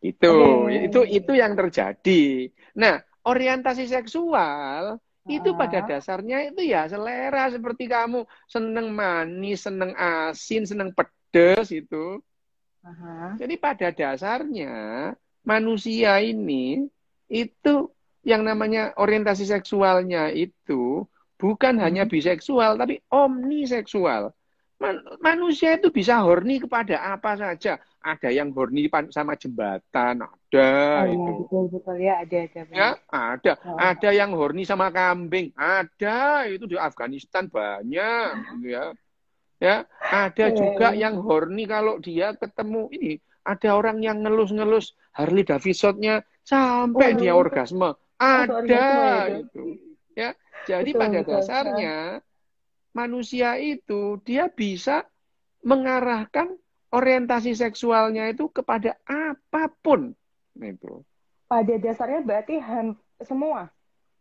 Itu, 0.00 0.32
okay. 0.64 0.88
itu 0.88 1.00
itu 1.04 1.32
yang 1.36 1.52
terjadi. 1.52 2.48
Nah, 2.76 3.04
orientasi 3.24 3.84
seksual 3.84 4.96
itu 5.28 5.52
pada 5.54 5.84
dasarnya 5.84 6.48
itu 6.48 6.64
ya 6.64 6.88
selera 6.88 7.52
seperti 7.52 7.86
kamu 7.86 8.24
seneng 8.48 8.90
manis, 8.90 9.68
seneng 9.68 9.92
asin, 9.94 10.64
seneng 10.64 10.90
pedes 10.96 11.68
itu. 11.70 12.18
Uh-huh. 12.80 13.36
Jadi 13.36 13.54
pada 13.60 13.92
dasarnya 13.92 14.74
manusia 15.44 16.16
ini 16.24 16.88
itu 17.28 17.92
yang 18.24 18.42
namanya 18.42 18.96
orientasi 18.96 19.44
seksualnya 19.44 20.32
itu 20.32 21.04
bukan 21.36 21.76
uh-huh. 21.76 21.84
hanya 21.84 22.08
biseksual 22.08 22.80
tapi 22.80 23.04
omniseksual. 23.12 24.32
Man 24.80 24.96
manusia 25.20 25.76
itu 25.76 25.92
bisa 25.92 26.24
horny 26.24 26.56
kepada 26.56 27.12
apa 27.12 27.36
saja 27.36 27.76
ada 28.00 28.28
yang 28.32 28.48
horny 28.56 28.88
sama 29.12 29.36
jembatan, 29.36 30.24
ada 30.24 30.24
oh, 30.24 31.04
iya, 31.04 31.12
itu. 31.12 31.32
betul 31.44 31.64
betul 31.68 31.96
ya, 32.00 32.14
ada 32.24 32.36
ada. 32.48 32.60
Ya, 32.72 32.90
ada. 33.12 33.52
Oh. 33.60 33.76
Ada 33.76 34.10
yang 34.16 34.32
horny 34.32 34.64
sama 34.64 34.88
kambing, 34.88 35.52
ada 35.52 36.48
itu 36.48 36.64
di 36.64 36.80
Afghanistan 36.80 37.44
banyak, 37.52 38.56
gitu 38.56 38.66
ya. 38.72 38.84
Ya, 39.60 39.84
ada 40.00 40.44
oh, 40.48 40.56
juga 40.56 40.96
iya. 40.96 41.04
yang 41.04 41.20
horny 41.20 41.68
kalau 41.68 42.00
dia 42.00 42.32
ketemu 42.32 42.88
ini 42.96 43.12
ada 43.44 43.76
orang 43.76 44.00
yang 44.00 44.24
ngelus-ngelus 44.24 44.96
Harley 45.12 45.44
Davidsonnya 45.44 46.24
sampai 46.40 47.12
oh, 47.12 47.16
dia 47.20 47.32
orgasme. 47.36 47.92
Ada 48.16 48.56
oh, 48.56 49.44
itu. 49.44 49.64
Ya, 50.16 50.32
jadi 50.64 50.88
betul, 50.88 51.00
pada 51.04 51.18
betul, 51.20 51.32
dasarnya 51.36 51.96
manusia 52.90 53.56
itu 53.58 54.18
dia 54.26 54.50
bisa 54.50 55.06
mengarahkan 55.62 56.56
orientasi 56.90 57.54
seksualnya 57.54 58.30
itu 58.30 58.50
kepada 58.50 58.98
apa 59.06 59.70
pun 59.82 60.14
itu. 60.58 61.04
Pada 61.46 61.74
dasarnya 61.78 62.20
berarti 62.22 62.62
semua. 63.22 63.70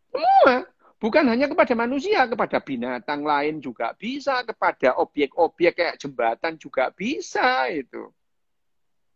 Semua, 0.10 0.66
bukan 0.98 1.26
hanya 1.30 1.46
kepada 1.46 1.74
manusia, 1.78 2.26
kepada 2.26 2.58
binatang 2.62 3.22
lain 3.22 3.62
juga 3.62 3.94
bisa, 3.94 4.42
kepada 4.46 4.98
objek-objek 4.98 5.74
kayak 5.78 5.98
jembatan 6.02 6.58
juga 6.58 6.90
bisa 6.94 7.70
itu. 7.70 8.10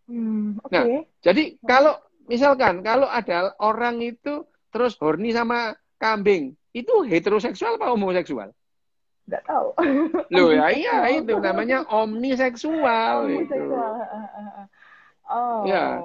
Hmm, 0.05 0.59
okay. 0.61 0.73
Nah, 0.73 0.85
jadi 1.23 1.57
kalau 1.63 1.95
misalkan 2.27 2.83
kalau 2.83 3.07
ada 3.07 3.55
orang 3.61 4.03
itu 4.03 4.45
terus 4.69 4.97
horny 4.99 5.33
sama 5.33 5.73
kambing, 5.97 6.53
itu 6.75 7.05
heteroseksual 7.05 7.77
apa 7.77 7.93
homoseksual? 7.93 8.51
Nggak 9.23 9.43
tahu. 9.47 9.67
Loh 10.31 10.49
ya 10.57 10.67
iya 10.73 10.95
itu 11.15 11.33
namanya 11.39 11.87
omniseksual. 11.87 13.27
Omniseksual. 13.27 13.91
Oh. 15.27 15.63
Ya. 15.63 16.03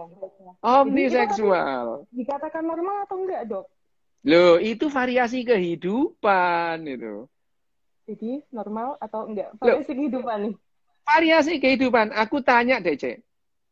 Omniseksual. 0.62 2.06
Dikatakan 2.14 2.62
normal 2.62 3.04
atau 3.06 3.16
enggak, 3.18 3.42
Dok? 3.50 3.66
Loh, 4.26 4.58
itu 4.58 4.86
variasi 4.90 5.42
kehidupan 5.46 6.86
itu. 6.86 7.26
Jadi 8.08 8.42
normal 8.50 8.96
atau 9.02 9.26
enggak? 9.28 9.54
Variasi 9.58 9.92
Loh, 9.92 9.98
kehidupan 9.98 10.38
nih. 10.48 10.54
Variasi 11.04 11.52
kehidupan. 11.60 12.06
Aku 12.14 12.40
tanya 12.40 12.78
deh, 12.80 12.96
Cek. 12.96 13.20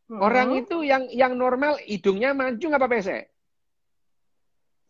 Hmm. 0.06 0.22
Orang 0.22 0.54
itu 0.54 0.86
yang 0.86 1.10
yang 1.10 1.34
normal 1.34 1.82
hidungnya 1.82 2.30
mancung 2.30 2.70
apa 2.70 2.86
pesek? 2.86 3.26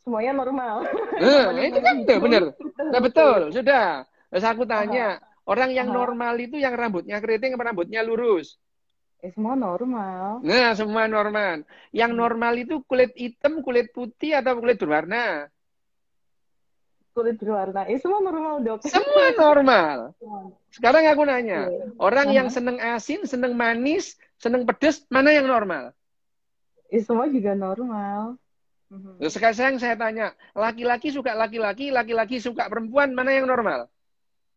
Semuanya 0.05 0.37
normal. 0.37 0.85
Nah, 1.19 1.51
itu 1.69 1.81
kan 1.81 1.95
tuh, 2.05 2.19
bener. 2.21 2.43
Nah, 2.93 3.01
betul, 3.01 3.51
sudah. 3.51 4.05
Terus 4.31 4.45
aku 4.45 4.67
tanya, 4.67 5.23
Aha. 5.23 5.47
orang 5.47 5.71
yang 5.71 5.89
Aha. 5.91 5.97
normal 5.97 6.35
itu 6.43 6.59
yang 6.59 6.75
rambutnya 6.75 7.23
keriting 7.23 7.55
apa 7.55 7.71
rambutnya 7.71 8.03
lurus? 8.03 8.59
Eh, 9.25 9.33
semua 9.33 9.57
normal. 9.57 10.45
Nah, 10.45 10.77
semua 10.77 11.09
normal. 11.09 11.65
Yang 11.91 12.13
hmm. 12.13 12.21
normal 12.21 12.53
itu 12.61 12.75
kulit 12.85 13.17
hitam, 13.17 13.65
kulit 13.65 13.91
putih, 13.91 14.37
atau 14.37 14.61
kulit 14.61 14.77
berwarna? 14.77 15.49
Kulit 17.17 17.41
berwarna. 17.41 17.89
Eh, 17.89 17.97
semua 17.97 18.21
normal, 18.21 18.61
dok. 18.61 18.85
Semua 18.85 19.33
normal. 19.43 20.13
Sekarang 20.69 21.09
aku 21.09 21.23
nanya, 21.25 21.73
orang 21.97 22.29
yang 22.29 22.49
seneng 22.53 22.77
asin, 22.77 23.25
seneng 23.25 23.57
manis, 23.57 24.21
seneng 24.37 24.69
pedes, 24.69 25.01
mana 25.09 25.33
yang 25.33 25.49
normal? 25.49 25.97
Ya, 26.93 27.01
semua 27.01 27.27
juga 27.33 27.57
normal. 27.57 28.37
Mhm. 28.93 29.19
Sekarang 29.27 29.81
saya 29.81 29.97
tanya, 29.99 30.37
laki-laki 30.55 31.11
suka 31.11 31.35
laki-laki, 31.35 31.91
laki-laki 31.91 32.39
suka 32.39 32.69
perempuan, 32.71 33.11
mana 33.17 33.35
yang 33.35 33.49
normal? 33.49 33.91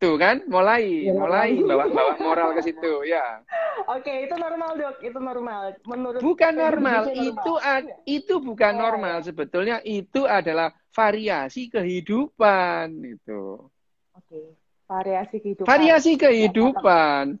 Tuh 0.00 0.16
kan, 0.16 0.40
mulai, 0.48 1.04
ya, 1.04 1.12
mulai 1.12 1.60
bawa-bawa 1.60 2.16
moral 2.24 2.56
ke 2.56 2.64
situ, 2.64 3.04
ya. 3.04 3.44
Oke, 3.84 4.24
itu 4.24 4.32
normal 4.32 4.72
dok, 4.80 4.96
itu 5.04 5.20
normal. 5.20 5.76
Menurut 5.84 6.24
bukan 6.24 6.56
normal, 6.56 7.12
itu 7.12 7.52
normal. 7.60 7.84
itu 8.08 8.34
bukan 8.40 8.72
oh, 8.72 8.80
normal. 8.80 9.16
Ya. 9.20 9.24
Sebetulnya 9.28 9.76
itu 9.84 10.24
adalah 10.24 10.72
variasi 10.96 11.68
kehidupan 11.68 12.96
itu. 13.12 13.68
Oke, 14.16 14.56
variasi 14.88 15.36
kehidupan. 15.36 15.68
Variasi 15.68 16.12
kehidupan. 16.16 17.36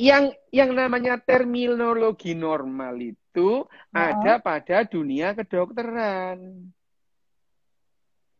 Yang 0.00 0.40
yang 0.56 0.72
namanya 0.72 1.20
terminologi 1.20 2.32
normal 2.32 2.96
itu 2.96 3.68
oh. 3.68 3.92
ada 3.92 4.40
pada 4.40 4.88
dunia 4.88 5.36
kedokteran. 5.36 6.64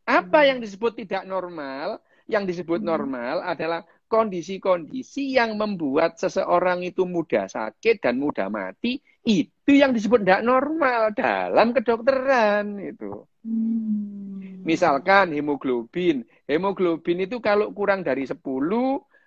Apa 0.08 0.38
hmm. 0.40 0.48
yang 0.48 0.58
disebut 0.64 1.04
tidak 1.04 1.28
normal? 1.28 2.00
Yang 2.30 2.44
disebut 2.54 2.80
hmm. 2.80 2.86
normal 2.86 3.36
adalah 3.42 3.82
kondisi-kondisi 4.10 5.34
yang 5.34 5.54
membuat 5.58 6.18
seseorang 6.18 6.82
itu 6.82 7.06
mudah 7.06 7.46
sakit 7.46 8.02
dan 8.02 8.18
mudah 8.18 8.50
mati, 8.50 8.98
itu 9.22 9.70
yang 9.70 9.94
disebut 9.94 10.22
tidak 10.22 10.42
normal 10.42 11.14
dalam 11.14 11.74
kedokteran 11.74 12.78
itu. 12.78 13.26
Hmm. 13.42 14.62
Misalkan 14.62 15.34
hemoglobin. 15.34 16.26
Hemoglobin 16.46 17.26
itu 17.26 17.38
kalau 17.38 17.74
kurang 17.74 18.06
dari 18.06 18.26
10 18.26 18.38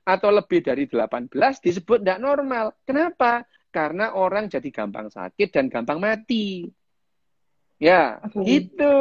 atau 0.03 0.29
lebih 0.35 0.59
dari 0.59 0.83
18 0.87 1.31
disebut 1.63 2.03
tidak 2.03 2.19
normal. 2.19 2.75
Kenapa? 2.83 3.47
Karena 3.73 4.13
orang 4.13 4.51
jadi 4.51 4.69
gampang 4.69 5.09
sakit 5.09 5.49
dan 5.49 5.65
gampang 5.71 5.97
mati. 5.97 6.67
Ya, 7.81 8.21
okay. 8.21 8.63
itu. 8.63 8.95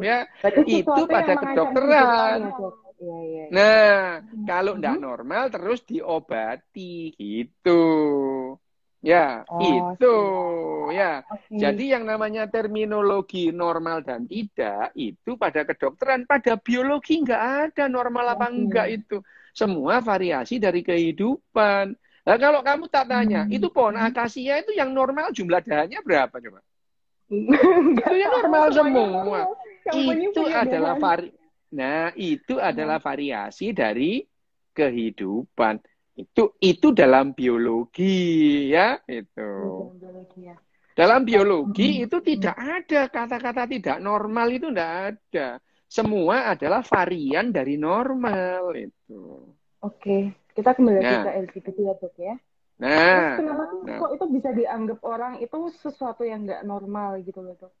Ya, 0.00 0.24
itu 0.64 1.02
pada 1.10 1.34
kedokteran. 1.36 2.40
Ya, 3.00 3.08
Ya, 3.08 3.20
ya, 3.24 3.44
Nah, 3.48 3.96
hmm. 4.20 4.44
kalau 4.44 4.76
tidak 4.76 4.98
normal 5.00 5.44
terus 5.48 5.80
diobati 5.88 7.16
gitu. 7.16 7.84
Ya, 9.00 9.48
oh, 9.48 9.56
itu 9.64 10.16
ya. 10.92 11.24
Okay. 11.24 11.56
Jadi 11.56 11.96
yang 11.96 12.04
namanya 12.04 12.44
terminologi 12.52 13.48
normal 13.48 14.04
dan 14.04 14.28
tidak 14.28 14.92
itu 14.92 15.40
pada 15.40 15.64
kedokteran, 15.64 16.28
pada 16.28 16.60
biologi 16.60 17.24
nggak 17.24 17.72
ada 17.72 17.88
normal 17.88 18.36
apa 18.36 18.52
enggak 18.52 19.00
itu. 19.00 19.24
Semua 19.56 20.04
variasi 20.04 20.60
dari 20.60 20.84
kehidupan. 20.84 21.96
Nah, 21.96 22.36
kalau 22.36 22.60
kamu 22.60 22.84
tak 22.92 23.08
tanya, 23.08 23.48
hmm. 23.48 23.56
itu 23.56 23.72
pohon 23.72 23.96
akasia 23.96 24.60
itu 24.60 24.76
yang 24.76 24.92
normal 24.92 25.32
jumlah 25.32 25.64
dahannya 25.64 26.04
berapa 26.04 26.36
coba? 26.36 26.60
itu 27.96 28.14
yang 28.20 28.44
normal 28.44 28.68
semua. 28.68 29.40
Itu 29.88 30.44
adalah 30.52 31.00
vari 31.00 31.39
Nah, 31.70 32.10
itu 32.18 32.58
adalah 32.58 32.98
variasi 32.98 33.70
dari 33.70 34.26
kehidupan. 34.74 35.78
Itu 36.18 36.58
itu 36.58 36.90
dalam 36.90 37.32
biologi 37.32 38.68
ya, 38.74 38.98
itu. 39.06 39.50
Ya. 40.36 40.58
Dalam 40.98 41.22
biologi 41.22 42.02
itu 42.02 42.18
tidak 42.20 42.56
ada 42.58 43.06
kata-kata 43.08 43.64
tidak 43.70 43.98
normal 44.02 44.50
itu 44.50 44.68
tidak 44.68 44.92
ada. 45.14 45.48
Semua 45.90 46.50
adalah 46.54 46.82
varian 46.86 47.50
dari 47.54 47.78
normal 47.78 48.74
itu. 48.76 49.48
Oke, 49.80 50.34
kita 50.52 50.76
kembali 50.76 51.00
nah. 51.00 51.24
ke 51.24 51.30
LGBT 51.48 51.66
ya 51.78 51.94
dok 51.96 52.14
ya. 52.20 52.34
Nah, 52.80 53.36
Terus 53.36 53.40
kenapa 53.44 53.64
nah. 53.84 53.98
kok 54.00 54.10
itu 54.16 54.24
bisa 54.28 54.50
dianggap 54.56 54.98
orang 55.04 55.32
itu 55.40 55.58
sesuatu 55.80 56.22
yang 56.24 56.44
nggak 56.44 56.62
normal 56.68 57.22
gitu 57.24 57.40
loh 57.40 57.56
dok? 57.56 57.72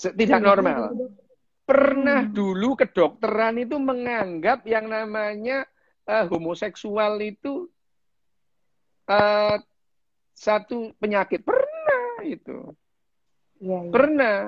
Tidak 0.00 0.40
normal. 0.40 0.96
Pernah 1.70 2.26
hmm. 2.26 2.34
dulu 2.34 2.74
kedokteran 2.74 3.62
itu 3.62 3.78
menganggap 3.78 4.66
yang 4.66 4.90
namanya 4.90 5.62
uh, 6.10 6.26
homoseksual 6.26 7.22
itu 7.22 7.70
uh, 9.06 9.54
satu 10.34 10.90
penyakit. 10.98 11.46
Pernah 11.46 12.26
itu. 12.26 12.74
Ya, 13.62 13.86
ya. 13.86 13.90
Pernah. 13.94 14.38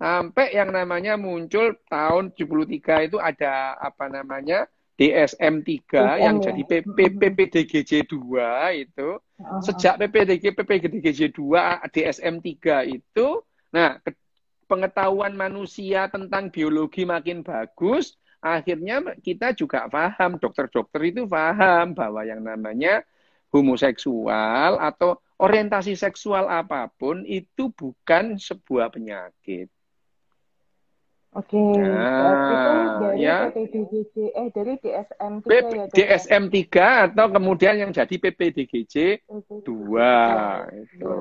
Sampai 0.00 0.54
yang 0.54 0.70
namanya 0.70 1.18
muncul 1.18 1.76
tahun 1.90 2.32
73 2.32 3.10
itu 3.10 3.18
ada 3.20 3.76
apa 3.76 4.08
namanya 4.08 4.64
DSM 4.96 5.60
3 5.60 5.66
DSM, 5.66 6.20
yang 6.24 6.36
ya. 6.40 6.44
jadi 6.48 6.62
PP, 6.64 6.96
PPDGJ 7.20 7.92
2 8.06 8.86
itu. 8.86 9.18
Uh 9.18 9.42
-huh. 9.42 9.60
Sejak 9.66 9.98
PPDG 9.98 10.56
PPDGJ 10.56 11.34
2 11.34 11.90
DSM 11.90 12.38
3 12.38 12.96
itu 12.96 13.42
nah 13.70 13.98
pengetahuan 14.70 15.34
manusia 15.34 16.06
tentang 16.06 16.46
biologi 16.54 17.02
makin 17.02 17.42
bagus, 17.42 18.14
akhirnya 18.38 19.02
kita 19.18 19.50
juga 19.58 19.90
paham, 19.90 20.38
dokter-dokter 20.38 21.10
itu 21.10 21.26
paham 21.26 21.98
bahwa 21.98 22.22
yang 22.22 22.38
namanya 22.38 23.02
homoseksual 23.50 24.78
atau 24.78 25.18
orientasi 25.42 25.98
seksual 25.98 26.46
apa 26.46 26.86
pun 26.94 27.26
itu 27.26 27.74
bukan 27.74 28.38
sebuah 28.38 28.94
penyakit. 28.94 29.66
Oke, 31.30 31.54
nah, 31.54 32.98
dari 32.98 33.22
ya. 33.22 33.54
PPDGJ, 33.54 34.34
eh 34.34 34.48
dari 34.50 34.74
DSM 34.82 35.34
3 35.38 35.46
PP, 35.46 35.74
ya? 35.78 35.84
DSM 35.94 36.44
3 36.50 37.06
atau 37.06 37.26
kemudian 37.30 37.78
yang 37.78 37.94
jadi 37.94 38.10
PPDGJ 38.18 39.22
2 39.46 39.62
itu. 40.74 41.14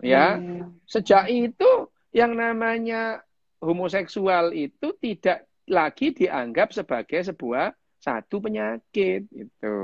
Ya. 0.00 0.40
Hmm. 0.40 0.80
Sejak 0.88 1.28
itu 1.28 1.92
yang 2.12 2.32
namanya 2.34 3.20
homoseksual 3.60 4.54
itu 4.54 4.94
tidak 5.02 5.44
lagi 5.68 6.16
dianggap 6.16 6.72
sebagai 6.72 7.20
sebuah 7.20 7.74
satu 7.98 8.38
penyakit 8.38 9.26
itu. 9.34 9.76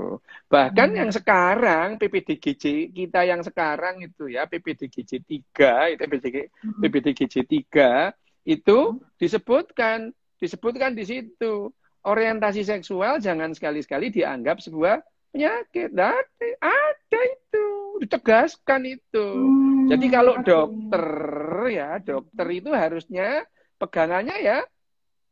Bahkan 0.48 0.88
hmm. 0.94 0.98
yang 1.02 1.10
sekarang 1.10 1.88
PPDGJ 1.98 2.94
kita 2.94 3.26
yang 3.26 3.42
sekarang 3.42 4.00
itu 4.00 4.30
ya 4.30 4.46
PPDGJ 4.46 5.26
3 5.26 5.98
itu 5.98 6.02
PPDG, 6.06 6.36
hmm. 6.48 6.80
PPDGJ 6.80 7.34
3 7.42 8.14
itu 8.46 8.78
hmm. 8.94 9.18
disebutkan 9.18 10.14
disebutkan 10.38 10.94
di 10.94 11.04
situ 11.04 11.74
orientasi 12.04 12.62
seksual 12.62 13.18
jangan 13.18 13.50
sekali-sekali 13.50 14.14
dianggap 14.14 14.62
sebuah 14.62 15.02
penyakit. 15.34 15.90
Ada, 15.90 16.14
ada 16.62 17.20
itu, 17.26 17.66
ditegaskan 17.98 18.82
itu. 18.86 19.26
Hmm, 19.26 19.90
Jadi 19.90 20.06
kalau 20.06 20.38
dokter 20.46 21.04
ya, 21.68 21.98
dokter 22.00 22.46
itu 22.50 22.70
harusnya 22.72 23.44
pegangannya 23.78 24.36
ya 24.40 24.58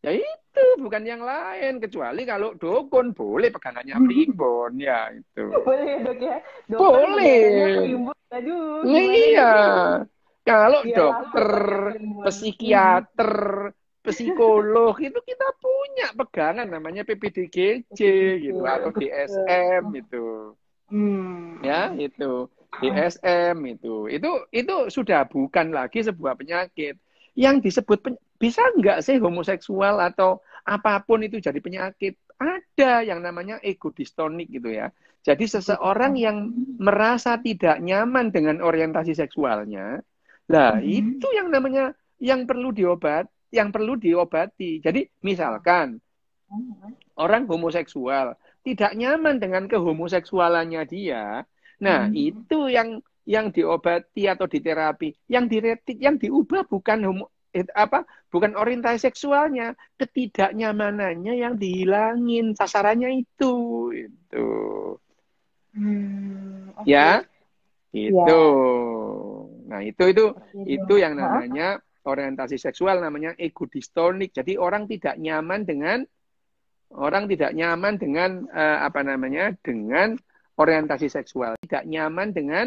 ya 0.02 0.12
itu 0.18 0.64
bukan 0.82 1.06
yang 1.06 1.22
lain 1.22 1.78
kecuali 1.78 2.26
kalau 2.26 2.58
dukun 2.58 3.14
boleh 3.14 3.54
pegangannya 3.54 3.94
primbon 4.02 4.74
ya 4.82 5.14
itu. 5.14 5.46
Boleh 5.66 5.86
ya, 5.86 5.98
dok 6.02 6.18
ya. 6.18 6.36
Dokter 6.66 7.06
boleh. 7.06 7.42
Aduh. 8.32 8.82
Iya. 8.88 9.52
Kalau 10.42 10.82
ya, 10.82 10.96
dokter, 10.98 11.48
psikiater, 12.26 13.34
psikolog 14.02 14.98
itu 14.98 15.18
kita 15.22 15.48
punya 15.62 16.10
pegangan 16.18 16.66
namanya 16.66 17.06
PPDGJ 17.06 18.00
gitu 18.42 18.66
atau 18.66 18.90
DSM 18.90 19.84
itu. 19.94 20.58
Hmm. 20.90 21.62
Ya, 21.62 21.94
itu. 21.94 22.50
DSM 22.80 23.56
itu. 23.68 24.08
Itu 24.08 24.48
itu 24.48 24.76
sudah 24.88 25.28
bukan 25.28 25.74
lagi 25.74 26.00
sebuah 26.00 26.38
penyakit. 26.38 26.96
Yang 27.36 27.56
disebut 27.68 27.98
pen... 28.00 28.14
bisa 28.40 28.62
enggak 28.76 29.04
sih 29.04 29.20
homoseksual 29.20 30.00
atau 30.00 30.40
apa 30.64 31.04
pun 31.04 31.20
itu 31.20 31.42
jadi 31.42 31.58
penyakit? 31.60 32.16
Ada 32.40 33.06
yang 33.06 33.20
namanya 33.20 33.60
ego 33.60 33.92
distonik 33.92 34.48
gitu 34.48 34.72
ya. 34.72 34.88
Jadi 35.22 35.46
seseorang 35.46 36.18
yang 36.18 36.50
merasa 36.82 37.38
tidak 37.38 37.78
nyaman 37.78 38.34
dengan 38.34 38.58
orientasi 38.58 39.14
seksualnya, 39.14 40.02
lah 40.50 40.74
hmm. 40.74 40.82
itu 40.82 41.28
yang 41.30 41.46
namanya 41.46 41.94
yang 42.18 42.42
perlu 42.42 42.74
diobat 42.74 43.30
yang 43.52 43.68
perlu 43.70 43.94
diobati. 44.00 44.80
Jadi 44.80 45.06
misalkan 45.22 46.00
orang 47.20 47.44
homoseksual 47.46 48.34
tidak 48.64 48.92
nyaman 48.96 49.38
dengan 49.38 49.68
kehomoseksualannya 49.68 50.82
dia, 50.88 51.44
nah 51.82 52.06
hmm. 52.06 52.14
itu 52.14 52.58
yang 52.70 53.02
yang 53.22 53.54
diobati 53.54 54.26
atau 54.26 54.50
diterapi, 54.50 55.14
yang 55.30 55.46
diretik, 55.46 55.98
yang 55.98 56.18
diubah 56.18 56.66
bukan 56.66 56.98
homo, 57.06 57.26
apa 57.76 58.02
bukan 58.32 58.58
orientasi 58.58 59.12
seksualnya, 59.12 59.78
ketidaknyamanannya 60.00 61.34
yang 61.38 61.54
dihilangin, 61.54 62.58
sasarannya 62.58 63.22
itu 63.22 63.54
itu. 63.94 64.48
Hmm, 65.72 66.74
okay. 66.82 66.90
Ya, 66.90 67.10
itu. 67.94 68.42
Ya. 68.42 68.42
Nah 69.72 69.80
itu 69.80 70.04
itu 70.12 70.24
itu 70.68 70.94
yang 71.00 71.16
namanya 71.16 71.80
orientasi 72.02 72.58
seksual 72.58 72.98
namanya 72.98 73.38
ego 73.38 73.70
distonik. 73.70 74.34
Jadi 74.34 74.58
orang 74.58 74.90
tidak 74.90 75.16
nyaman 75.16 75.62
dengan 75.62 75.98
orang 76.92 77.24
tidak 77.30 77.56
nyaman 77.56 77.96
dengan 77.96 78.30
uh, 78.52 78.84
apa 78.84 79.00
namanya 79.00 79.54
dengan 79.64 80.18
orientasi 80.58 81.08
seksual, 81.08 81.56
tidak 81.64 81.84
nyaman 81.88 82.30
dengan 82.34 82.66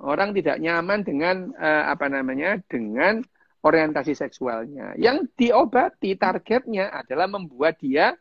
Orang 0.00 0.32
tidak 0.32 0.56
nyaman 0.64 1.04
dengan 1.04 1.52
uh, 1.60 1.92
apa 1.92 2.08
namanya? 2.08 2.56
dengan 2.64 3.20
orientasi 3.60 4.16
seksualnya. 4.16 4.96
Yang 4.96 5.28
diobati 5.36 6.16
targetnya 6.16 6.88
adalah 6.88 7.28
membuat 7.28 7.76
dia 7.84 8.16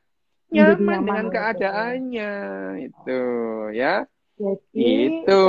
nyaman, 0.51 0.75
nyaman 0.75 0.99
dengan 1.07 1.25
ya, 1.25 1.31
keadaannya 1.31 2.31
itu 2.83 3.21
ya. 3.71 3.95
Jadi 4.39 4.87
itu 5.23 5.43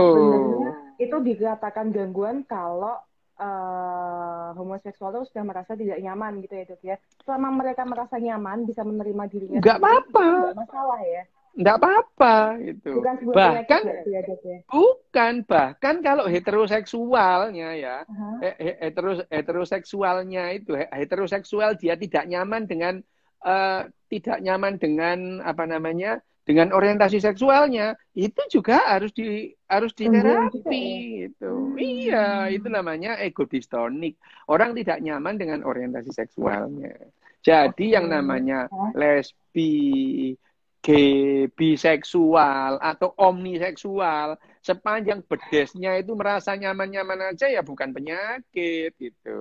itu 1.03 1.17
dikatakan 1.19 1.91
gangguan 1.91 2.47
kalau 2.47 2.95
uh, 3.43 4.55
homoseksual 4.55 5.11
itu 5.19 5.35
sudah 5.35 5.43
merasa 5.43 5.75
tidak 5.75 5.99
nyaman 5.99 6.47
gitu 6.47 6.55
ya 6.55 6.65
dok 6.71 6.83
ya. 6.87 6.97
Selama 7.27 7.59
mereka 7.59 7.83
merasa 7.83 8.23
nyaman 8.23 8.71
bisa 8.71 8.87
menerima 8.87 9.25
dirinya. 9.27 9.59
Nggak 9.59 9.79
apa-apa. 9.83 10.55
masalah 10.55 11.03
ya. 11.03 11.27
Nggak 11.51 11.77
apa-apa 11.83 12.35
itu. 12.63 12.93
Bukan 13.03 13.15
bahkan 13.35 13.83
ya, 14.07 14.23
ya? 14.23 14.59
bukan 14.71 15.35
bahkan 15.45 15.95
kalau 16.01 16.25
heteroseksualnya 16.31 17.69
ya 17.75 17.97
uh-huh. 18.07 18.55
heteros 18.81 19.27
heteroseksualnya 19.29 20.55
itu 20.55 20.79
heteroseksual 20.79 21.75
dia 21.75 21.99
tidak 21.99 22.31
nyaman 22.31 22.71
dengan 22.71 22.95
uh, 23.43 23.91
tidak 24.07 24.39
nyaman 24.41 24.79
dengan 24.79 25.43
apa 25.43 25.67
namanya 25.67 26.23
dengan 26.51 26.75
orientasi 26.75 27.23
seksualnya 27.23 27.95
itu 28.17 28.41
juga 28.51 28.83
harus 28.89 29.15
di 29.15 29.55
harus 29.71 29.95
diterapi 29.95 30.87
itu 31.31 31.51
hmm. 31.53 31.77
iya 31.79 32.51
itu 32.51 32.67
namanya 32.67 33.21
ego 33.23 33.47
distonik 33.47 34.19
orang 34.51 34.75
tidak 34.75 34.99
nyaman 34.99 35.39
dengan 35.39 35.61
orientasi 35.63 36.11
seksualnya 36.11 36.97
jadi 37.41 37.71
okay. 37.77 37.95
yang 37.95 38.11
namanya 38.11 38.67
lesbi 38.99 40.35
gay 40.81 41.47
biseksual 41.53 42.81
atau 42.81 43.13
omniseksual. 43.17 44.41
Sepanjang 44.61 45.25
bedesnya 45.25 45.97
itu 45.97 46.13
merasa 46.13 46.57
nyaman-nyaman 46.57 47.33
aja 47.33 47.49
ya 47.49 47.65
bukan 47.65 47.93
penyakit 47.93 48.93
gitu. 48.97 49.39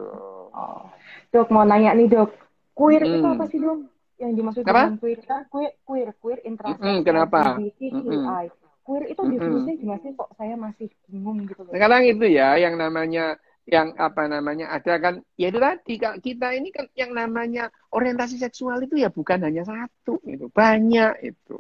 Oh. 0.52 0.88
dok 1.32 1.52
mau 1.52 1.64
nanya 1.64 1.96
nih 1.96 2.08
dok. 2.08 2.32
Queer 2.76 3.04
hmm. 3.04 3.16
itu 3.20 3.28
apa 3.28 3.46
sih 3.52 3.60
dok? 3.60 3.80
Yang 4.20 4.32
dimaksud 4.36 4.64
Apa? 4.68 4.72
dengan 4.72 5.00
queer 5.00 5.20
kan 5.24 5.42
queer 5.48 5.72
queer 5.88 6.10
queer 6.20 6.40
intersex 6.44 6.76
mm 6.76 6.84
-hmm, 6.84 7.00
kenapa? 7.08 7.40
mm 7.56 7.72
-hmm. 7.88 8.48
queer 8.84 9.04
itu 9.08 9.22
definisinya 9.24 9.76
gimana 9.80 10.00
sih? 10.04 10.12
Kok 10.12 10.30
saya 10.36 10.56
masih 10.60 10.88
bingung 11.08 11.48
gitu 11.48 11.64
loh 11.64 11.72
sekarang 11.72 12.04
itu 12.04 12.26
ya 12.28 12.60
yang 12.60 12.76
namanya 12.76 13.40
yang 13.70 13.94
apa 14.02 14.26
namanya 14.26 14.74
ada 14.74 14.98
kan 14.98 15.22
ya 15.38 15.54
itu 15.54 15.60
tadi 15.62 15.96
kita 16.00 16.48
ini 16.58 16.74
kan 16.74 16.90
yang 16.98 17.14
namanya 17.14 17.70
orientasi 17.94 18.42
seksual 18.42 18.82
itu 18.82 18.98
ya 18.98 19.14
bukan 19.14 19.46
hanya 19.46 19.62
satu 19.68 20.18
itu 20.26 20.50
banyak 20.50 21.14
itu. 21.22 21.60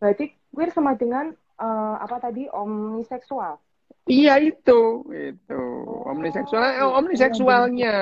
Berarti 0.00 0.32
queer 0.50 0.70
sama 0.72 0.96
dengan 0.96 1.30
uh, 1.60 1.96
apa 2.00 2.18
tadi 2.18 2.48
omniseksual? 2.48 3.60
Iya 4.08 4.40
itu 4.42 5.06
itu. 5.14 5.62
Oh, 5.86 6.10
omniseksual 6.10 6.62
oh, 6.82 6.98
omniseksualnya. 6.98 7.94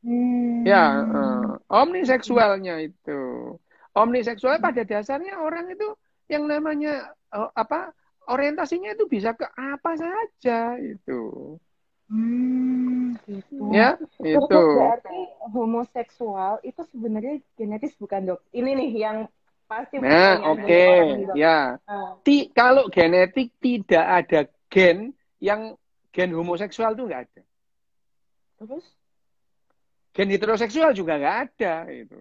Hmm. 0.00 0.64
Ya, 0.64 1.04
uh, 1.06 1.56
omniseksualnya 1.72 2.84
itu. 2.84 3.54
Omniseksual 3.96 4.60
pada 4.60 4.84
dasarnya 4.84 5.40
orang 5.40 5.72
itu 5.72 5.88
yang 6.28 6.44
namanya 6.46 7.16
uh, 7.32 7.48
apa 7.56 7.96
orientasinya 8.28 8.92
itu 8.92 9.08
bisa 9.08 9.32
ke 9.32 9.46
apa 9.56 9.96
saja 9.96 10.76
itu. 10.80 11.56
Hmm, 12.10 13.14
gitu. 13.22 13.70
Ya, 13.70 13.94
itu. 14.18 14.60
Berarti 14.74 15.20
homoseksual 15.54 16.58
itu 16.66 16.82
sebenarnya 16.90 17.38
genetis 17.54 17.94
bukan 17.94 18.34
dok? 18.34 18.40
Ini 18.50 18.70
nih 18.74 18.90
yang 18.98 19.18
pasti. 19.70 20.02
Nah, 20.02 20.42
oke, 20.50 20.66
okay. 20.66 21.30
ya. 21.38 21.78
Uh. 21.86 22.18
Ti, 22.26 22.50
kalau 22.50 22.90
genetik 22.90 23.54
tidak 23.62 24.26
ada 24.26 24.40
gen 24.66 25.14
yang 25.38 25.78
gen 26.10 26.34
homoseksual 26.34 26.98
itu 26.98 27.06
enggak 27.06 27.30
ada. 27.30 27.42
Terus? 28.58 28.86
Gen 30.10 30.34
heteroseksual 30.34 30.90
juga 30.90 31.14
nggak 31.14 31.36
ada 31.46 31.74
itu. 31.94 32.20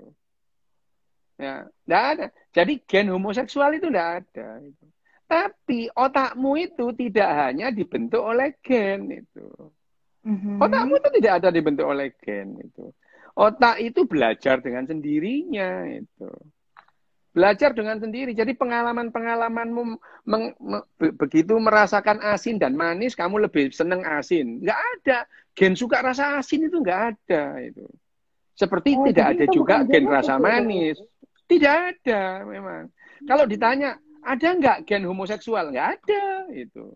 Ya, 1.42 1.66
nggak 1.90 2.04
ada. 2.14 2.26
Jadi 2.54 2.74
gen 2.86 3.10
homoseksual 3.10 3.74
itu 3.74 3.90
nggak 3.90 4.10
ada. 4.22 4.62
Itu. 4.62 4.86
Tapi 5.30 5.94
otakmu 5.94 6.58
itu 6.58 6.90
tidak 6.98 7.30
hanya 7.38 7.70
dibentuk 7.70 8.26
oleh 8.26 8.58
gen 8.66 9.14
itu. 9.14 9.46
Mm-hmm. 10.26 10.58
Otakmu 10.58 10.98
itu 10.98 11.10
tidak 11.22 11.34
ada 11.38 11.50
dibentuk 11.54 11.86
oleh 11.86 12.10
gen 12.18 12.58
itu. 12.58 12.90
Otak 13.38 13.78
itu 13.78 14.10
belajar 14.10 14.58
dengan 14.58 14.90
sendirinya 14.90 15.86
itu. 15.86 16.34
Belajar 17.30 17.78
dengan 17.78 18.02
sendiri. 18.02 18.34
Jadi 18.34 18.58
pengalaman-pengalamanmu 18.58 19.82
meng, 20.26 20.46
me, 20.58 20.82
begitu 20.98 21.56
merasakan 21.62 22.26
asin 22.26 22.58
dan 22.58 22.74
manis, 22.74 23.14
kamu 23.14 23.46
lebih 23.46 23.70
seneng 23.70 24.02
asin. 24.02 24.66
Nggak 24.66 24.82
ada. 24.98 25.20
Gen 25.54 25.78
suka 25.78 26.02
rasa 26.02 26.42
asin 26.42 26.66
itu 26.66 26.82
nggak 26.82 27.02
ada. 27.14 27.62
itu. 27.62 27.86
Seperti 28.58 28.98
oh, 28.98 29.06
tidak 29.08 29.38
ada 29.38 29.46
juga 29.54 29.86
gen 29.86 30.10
rasa 30.10 30.42
manis. 30.42 30.98
Tidak 31.46 31.76
ada 31.96 32.44
memang. 32.50 32.90
Kalau 33.24 33.46
ditanya, 33.46 33.96
ada 34.30 34.48
nggak 34.54 34.78
gen 34.86 35.10
homoseksual? 35.10 35.74
Nggak 35.74 35.90
ada. 35.98 36.26
itu. 36.54 36.94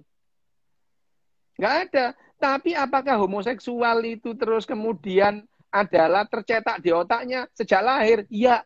Nggak 1.58 1.76
ada. 1.89 2.06
Tapi 2.38 2.78
apakah 2.78 3.17
homoseksual 3.17 4.06
itu 4.06 4.38
terus 4.38 4.69
kemudian 4.69 5.41
adalah 5.74 6.30
tercetak 6.30 6.86
di 6.86 6.93
otaknya 6.93 7.50
sejak 7.58 7.82
lahir? 7.82 8.30
Ya, 8.30 8.62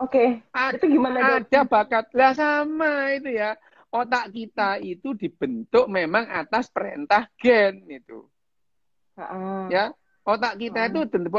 Oke, 0.00 0.40
okay. 0.40 0.76
itu 0.80 0.96
gimana? 0.96 1.44
Ada 1.44 1.60
bakat. 1.68 2.08
Lah 2.16 2.32
sama 2.32 3.12
itu 3.12 3.36
ya. 3.36 3.52
Otak 3.92 4.32
kita 4.32 4.80
itu 4.80 5.12
dibentuk 5.12 5.92
memang 5.92 6.24
atas 6.24 6.72
perintah 6.72 7.28
gen 7.36 7.84
itu. 7.84 8.24
Uh, 9.20 9.68
ya, 9.68 9.92
otak 10.24 10.60
kita 10.60 10.80
uh. 10.84 10.88
itu 10.92 11.00
tentu 11.08 11.30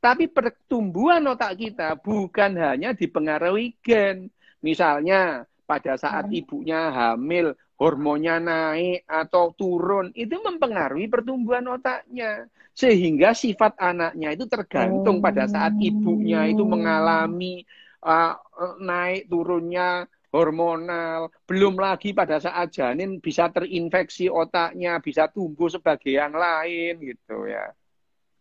tapi 0.00 0.24
pertumbuhan 0.28 1.22
otak 1.26 1.56
kita 1.56 1.96
bukan 2.00 2.56
hanya 2.56 2.92
dipengaruhi 2.92 3.76
gen. 3.80 4.28
Misalnya 4.64 5.44
pada 5.64 5.98
saat 5.98 6.30
uh. 6.30 6.36
ibunya 6.36 6.90
hamil, 6.92 7.54
hormonnya 7.76 8.40
naik 8.40 9.04
atau 9.04 9.52
turun, 9.52 10.12
itu 10.16 10.36
mempengaruhi 10.40 11.06
pertumbuhan 11.10 11.66
otaknya. 11.68 12.48
Sehingga 12.76 13.32
sifat 13.32 13.80
anaknya 13.80 14.36
itu 14.36 14.44
tergantung 14.44 15.24
pada 15.24 15.48
saat 15.48 15.72
ibunya 15.80 16.44
itu 16.44 16.60
mengalami 16.60 17.64
uh, 18.04 18.36
naik 18.76 19.32
turunnya 19.32 20.04
hormonal, 20.36 21.32
belum 21.48 21.80
lagi 21.80 22.12
pada 22.12 22.36
saat 22.36 22.68
janin 22.76 23.16
bisa 23.24 23.48
terinfeksi 23.48 24.28
otaknya, 24.28 25.00
bisa 25.00 25.32
tumbuh 25.32 25.72
sebagai 25.72 26.12
yang 26.12 26.36
lain 26.36 27.00
gitu 27.00 27.48
ya. 27.48 27.72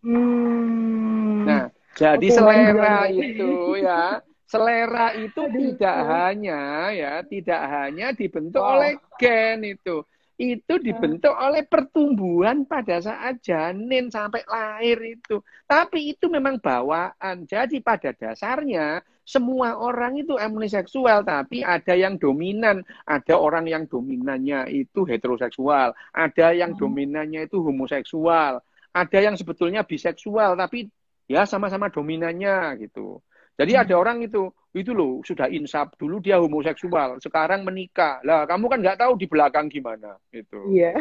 Hmm. 0.05 1.49
Nah, 1.49 1.65
jadi 1.97 2.27
okay, 2.29 2.37
selera 2.37 3.09
itu 3.09 3.51
ya, 3.81 4.21
selera 4.45 5.07
itu 5.17 5.41
tidak 5.49 5.97
hanya 6.05 6.93
ya, 6.93 7.13
tidak 7.25 7.61
hanya 7.65 8.13
dibentuk 8.13 8.61
oh. 8.61 8.77
oleh 8.77 9.01
gen 9.17 9.65
itu, 9.65 10.05
itu 10.37 10.73
dibentuk 10.77 11.33
oleh 11.33 11.65
pertumbuhan 11.65 12.69
pada 12.69 13.01
saat 13.01 13.41
janin 13.41 14.13
sampai 14.13 14.45
lahir 14.45 15.17
itu. 15.17 15.41
Tapi 15.65 16.13
itu 16.13 16.29
memang 16.29 16.61
bawaan. 16.61 17.49
Jadi 17.49 17.81
pada 17.81 18.13
dasarnya 18.13 19.01
semua 19.25 19.81
orang 19.81 20.21
itu 20.21 20.37
seksual, 20.69 21.25
tapi 21.25 21.65
ada 21.65 21.97
yang 21.97 22.21
dominan. 22.21 22.85
Ada 23.09 23.41
orang 23.41 23.65
yang 23.65 23.89
dominannya 23.89 24.69
itu 24.69 25.01
heteroseksual, 25.01 25.97
ada 26.13 26.47
yang 26.53 26.77
hmm. 26.77 26.79
dominannya 26.83 27.49
itu 27.49 27.57
homoseksual, 27.63 28.61
ada 28.95 29.19
yang 29.19 29.35
sebetulnya 29.35 29.83
biseksual, 29.83 30.55
tapi 30.55 30.87
ya 31.27 31.43
sama-sama 31.43 31.91
dominannya 31.91 32.79
gitu. 32.79 33.19
Jadi 33.55 33.71
hmm. 33.75 33.83
ada 33.87 33.93
orang 33.95 34.17
itu, 34.23 34.51
itu 34.75 34.91
loh 34.91 35.23
sudah 35.23 35.47
insaf 35.51 35.95
dulu 35.99 36.19
dia 36.19 36.39
homoseksual, 36.39 37.19
sekarang 37.19 37.67
menikah. 37.67 38.23
Lah 38.23 38.47
kamu 38.47 38.71
kan 38.71 38.79
nggak 38.79 38.99
tahu 38.99 39.19
di 39.19 39.27
belakang 39.27 39.67
gimana 39.67 40.15
gitu. 40.31 40.63
Iya, 40.71 40.95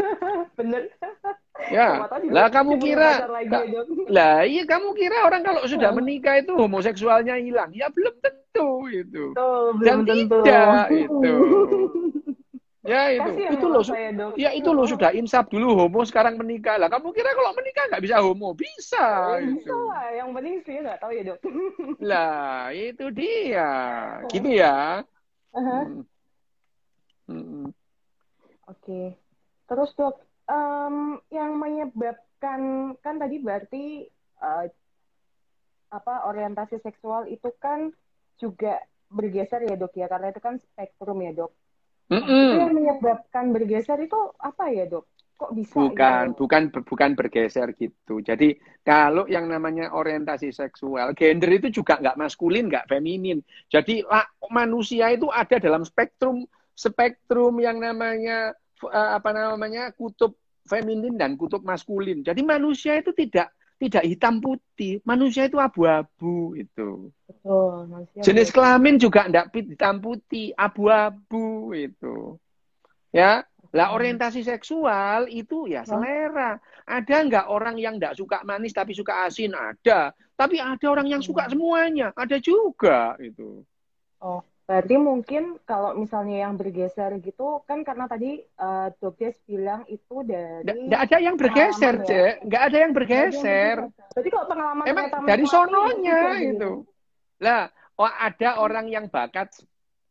bener. 0.60 0.92
Ya, 1.68 2.06
lah 2.30 2.48
kamu 2.54 2.78
kira, 2.78 3.26
lah 4.08 4.46
iya 4.46 4.62
kamu 4.62 4.94
kira 4.94 5.26
orang 5.26 5.42
kalau 5.42 5.66
sudah 5.66 5.90
menikah 5.90 6.38
itu 6.38 6.54
homoseksualnya 6.54 7.34
hilang? 7.34 7.74
Ya 7.74 7.90
belum 7.90 8.14
tentu 8.22 8.86
itu. 8.88 9.34
Oh, 9.36 9.74
belum 9.74 10.06
Dan 10.06 10.06
tentu. 10.06 10.38
tidak 10.44 10.86
itu. 10.94 11.32
Ya 12.88 13.12
itu, 13.12 13.30
Kasih 13.36 13.46
itu 13.52 13.66
loh, 13.68 13.82
saya, 13.84 14.08
ya 14.40 14.50
itu 14.56 14.70
loh 14.72 14.88
sudah 14.88 15.12
insaf 15.12 15.44
dulu 15.52 15.76
homo 15.76 16.08
sekarang 16.08 16.40
menikah 16.40 16.80
lah. 16.80 16.88
Kamu 16.88 17.12
kira 17.12 17.36
kalau 17.36 17.52
menikah 17.52 17.84
nggak 17.92 18.00
bisa 18.00 18.16
homo? 18.24 18.56
Bisa. 18.56 19.36
Ya, 19.36 19.44
bisa 19.44 19.76
lah, 19.76 20.08
yang 20.16 20.32
penting 20.32 20.56
sih 20.64 20.80
nggak 20.80 20.96
tahu 20.96 21.12
ya 21.12 21.22
dok. 21.28 21.38
Lah 22.08 22.72
itu 22.72 23.04
dia, 23.12 23.72
gitu 24.32 24.48
ya. 24.48 25.04
Uh 25.52 25.60
-huh. 25.60 25.82
hmm. 25.84 26.02
Hmm. 27.28 27.68
Oke, 28.64 28.80
okay. 28.80 29.06
terus 29.68 29.92
dok, 29.92 30.24
um, 30.48 31.20
yang 31.28 31.60
menyebabkan 31.60 32.96
kan 33.04 33.14
tadi 33.20 33.36
berarti 33.36 34.08
uh, 34.40 34.64
apa 35.92 36.24
orientasi 36.24 36.80
seksual 36.80 37.28
itu 37.28 37.52
kan 37.60 37.92
juga 38.40 38.80
bergeser 39.12 39.64
ya 39.68 39.76
dok 39.76 39.92
ya 39.96 40.08
karena 40.08 40.32
itu 40.32 40.40
kan 40.40 40.56
spektrum 40.56 41.20
ya 41.20 41.36
dok. 41.36 41.52
Nah, 42.08 42.24
itu 42.24 42.56
yang 42.56 42.72
menyebabkan 42.72 43.52
bergeser 43.52 44.00
itu 44.00 44.16
apa 44.40 44.72
ya 44.72 44.88
dok? 44.88 45.04
Kok 45.38 45.52
bisa? 45.54 45.76
Bukan, 45.76 46.34
gitu? 46.34 46.38
bukan, 46.40 46.62
bukan 46.82 47.10
bergeser 47.14 47.68
gitu. 47.76 48.24
Jadi 48.24 48.58
kalau 48.82 49.28
yang 49.28 49.46
namanya 49.46 49.92
orientasi 49.92 50.50
seksual, 50.50 51.12
gender 51.14 51.52
itu 51.60 51.68
juga 51.70 52.00
nggak 52.00 52.18
maskulin, 52.18 52.66
nggak 52.72 52.88
feminin. 52.88 53.44
Jadi 53.68 54.02
lah, 54.08 54.24
manusia 54.48 55.12
itu 55.12 55.28
ada 55.28 55.60
dalam 55.60 55.84
spektrum 55.84 56.48
spektrum 56.72 57.58
yang 57.58 57.78
namanya 57.82 58.56
eh, 58.82 59.10
apa 59.14 59.30
namanya 59.34 59.92
kutub 59.94 60.34
feminin 60.64 61.14
dan 61.20 61.36
kutub 61.36 61.60
maskulin. 61.62 62.24
Jadi 62.24 62.40
manusia 62.42 62.96
itu 62.96 63.12
tidak 63.12 63.52
tidak 63.78 64.04
hitam 64.04 64.42
putih, 64.42 64.98
manusia 65.06 65.46
itu 65.46 65.56
abu-abu 65.62 66.58
itu. 66.58 67.14
Betul, 67.30 67.86
Jenis 68.26 68.50
kelamin 68.50 68.98
juga 68.98 69.30
tidak 69.30 69.54
hitam 69.54 70.02
putih, 70.02 70.50
abu-abu 70.58 71.70
itu. 71.72 72.34
Ya, 73.14 73.46
lah 73.72 73.94
orientasi 73.94 74.42
seksual 74.42 75.30
itu 75.30 75.70
ya 75.70 75.86
selera. 75.86 76.58
Ada 76.88 77.16
nggak 77.28 77.46
orang 77.52 77.76
yang 77.76 78.00
nggak 78.00 78.16
suka 78.16 78.40
manis 78.42 78.72
tapi 78.72 78.96
suka 78.96 79.28
asin? 79.28 79.52
Ada. 79.52 80.10
Tapi 80.34 80.56
ada 80.56 80.86
orang 80.88 81.06
yang 81.06 81.22
suka 81.22 81.46
hmm. 81.46 81.52
semuanya. 81.52 82.08
Ada 82.16 82.40
juga 82.40 83.14
itu. 83.20 83.62
Oh, 84.18 84.42
Berarti 84.68 85.00
mungkin 85.00 85.56
kalau 85.64 85.96
misalnya 85.96 86.44
yang 86.44 86.60
bergeser 86.60 87.16
gitu 87.24 87.64
kan 87.64 87.80
karena 87.80 88.04
tadi 88.04 88.44
uh, 88.60 88.92
Dokes 89.00 89.40
bilang 89.48 89.88
itu 89.88 90.20
dari 90.20 90.92
Nggak 90.92 91.02
ada 91.08 91.16
yang 91.24 91.40
bergeser, 91.40 91.94
ya? 91.96 92.04
Cek. 92.04 92.32
Nggak 92.44 92.62
ada 92.68 92.76
yang 92.76 92.92
bergeser. 92.92 93.76
Berarti 94.12 94.28
kalau 94.28 94.46
pengalaman 94.52 94.84
Emang 94.84 95.06
dari 95.24 95.44
sononya 95.48 96.20
itu. 96.44 96.84
Lah, 97.40 97.72
oh 97.96 98.12
ada 98.12 98.60
orang 98.60 98.92
yang 98.92 99.08
bakat 99.08 99.56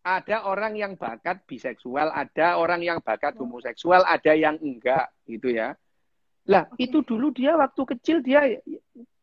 ada 0.01 0.47
orang 0.49 0.73
yang 0.73 0.97
bakat 0.97 1.43
biseksual, 1.45 2.09
ada 2.09 2.57
orang 2.57 2.81
yang 2.81 2.97
bakat 3.03 3.37
homoseksual, 3.37 4.09
ada 4.09 4.33
yang 4.33 4.57
enggak 4.57 5.11
gitu 5.29 5.53
ya. 5.53 5.77
Lah, 6.49 6.65
itu 6.81 7.05
dulu 7.05 7.29
dia 7.29 7.53
waktu 7.59 7.81
kecil 7.93 8.25
dia 8.25 8.57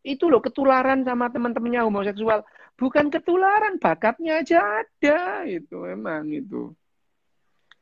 itu 0.04 0.24
loh 0.28 0.44
ketularan 0.44 1.02
sama 1.02 1.32
teman-temannya 1.32 1.88
homoseksual 1.88 2.44
bukan 2.74 3.06
ketularan 3.10 3.78
bakatnya 3.78 4.42
aja 4.42 4.82
ada 4.82 5.46
itu 5.46 5.86
emang 5.86 6.26
itu 6.30 6.74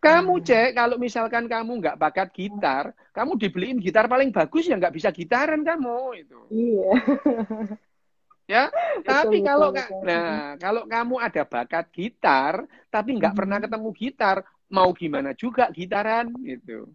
kamu 0.03 0.43
hmm. 0.43 0.45
cek 0.45 0.71
kalau 0.75 0.97
misalkan 0.99 1.47
kamu 1.47 1.79
nggak 1.79 1.99
bakat 1.99 2.29
gitar 2.35 2.91
kamu 3.15 3.39
dibeliin 3.39 3.79
gitar 3.79 4.11
paling 4.11 4.35
bagus 4.35 4.67
ya 4.67 4.75
nggak 4.77 4.95
bisa 4.99 5.09
gitaran 5.15 5.63
kamu 5.63 6.27
itu 6.27 6.39
iya 6.51 6.93
ya 8.53 8.65
tapi 9.07 9.41
betul, 9.41 9.49
kalau 9.49 9.69
betul, 9.71 10.03
nah 10.03 10.59
kalau 10.59 10.83
kamu 10.85 11.15
ada 11.23 11.43
bakat 11.47 11.87
gitar 11.95 12.67
tapi 12.91 13.17
nggak 13.17 13.33
hmm. 13.33 13.39
pernah 13.39 13.59
ketemu 13.63 13.89
gitar 13.95 14.37
mau 14.69 14.91
gimana 14.93 15.31
juga 15.33 15.71
gitaran 15.71 16.35
itu 16.43 16.91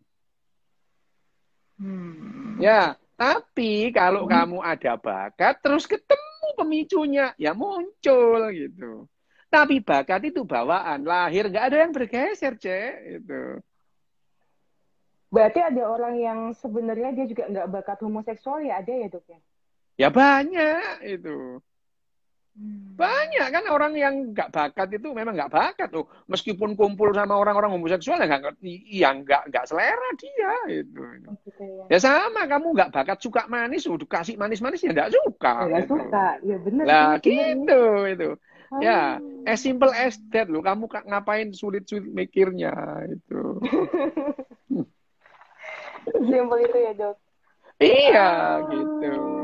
hmm. 1.79 2.59
ya 2.61 2.93
tapi 3.17 3.89
kalau 3.95 4.27
hmm. 4.27 4.31
kamu 4.35 4.57
ada 4.61 4.93
bakat 4.99 5.55
terus 5.63 5.89
ketemu 5.89 6.36
pemicunya? 6.55 7.33
Ya 7.35 7.51
muncul 7.51 8.53
gitu. 8.53 9.09
Tapi 9.47 9.79
bakat 9.79 10.27
itu 10.27 10.43
bawaan, 10.43 11.07
lahir 11.07 11.47
nggak 11.47 11.65
ada 11.71 11.77
yang 11.87 11.91
bergeser, 11.95 12.59
cek 12.59 13.23
itu. 13.23 13.63
Berarti 15.27 15.59
ada 15.59 15.83
orang 15.87 16.15
yang 16.19 16.39
sebenarnya 16.55 17.11
dia 17.15 17.25
juga 17.27 17.43
nggak 17.51 17.67
bakat 17.71 17.97
homoseksual 18.03 18.63
ya 18.63 18.79
ada 18.79 18.91
ya 18.91 19.07
dok 19.11 19.25
ya? 19.27 19.39
Ya 19.97 20.09
banyak 20.11 21.03
itu. 21.03 21.59
Hmm. 22.57 22.97
Banyak 22.97 23.53
kan 23.53 23.65
orang 23.69 23.93
yang 23.93 24.33
nggak 24.33 24.49
bakat 24.49 24.97
itu 24.97 25.13
memang 25.13 25.37
nggak 25.37 25.53
bakat 25.53 25.93
tuh. 25.93 26.09
Meskipun 26.25 26.73
kumpul 26.73 27.13
sama 27.13 27.37
orang-orang 27.37 27.69
homoseksual 27.69 28.17
ya 28.17 28.25
nggak 28.25 28.57
yang 28.89 29.21
nggak 29.21 29.53
nggak 29.53 29.65
selera 29.69 30.09
dia 30.17 30.81
itu. 30.81 31.05
Oh, 31.29 31.37
gitu 31.45 31.61
ya. 31.61 31.83
ya 31.93 31.97
sama 32.01 32.49
kamu 32.49 32.73
nggak 32.73 32.89
bakat 32.89 33.21
suka 33.21 33.45
manis, 33.45 33.85
udah 33.85 34.09
kasih 34.09 34.41
manis-manis 34.41 34.81
ya 34.81 34.89
nggak 34.89 35.13
suka. 35.13 35.69
Nggak 35.69 35.85
gitu. 35.85 35.95
suka, 36.01 36.27
ya 36.41 36.57
benar. 36.57 36.85
Lah 36.89 37.11
gitu 37.21 37.81
itu. 38.09 38.29
Oh. 38.67 38.83
Ya, 38.83 39.23
as 39.47 39.63
simple 39.63 39.93
as 39.93 40.17
that 40.33 40.49
loh. 40.49 40.65
Kamu 40.65 40.89
ngapain 40.89 41.53
sulit-sulit 41.53 42.09
mikirnya 42.09 42.73
itu. 43.05 43.61
simple 46.33 46.59
itu 46.65 46.77
ya 46.81 46.91
dok. 46.97 47.15
Iya, 47.77 48.29
oh. 48.33 48.55
gitu. 48.73 49.36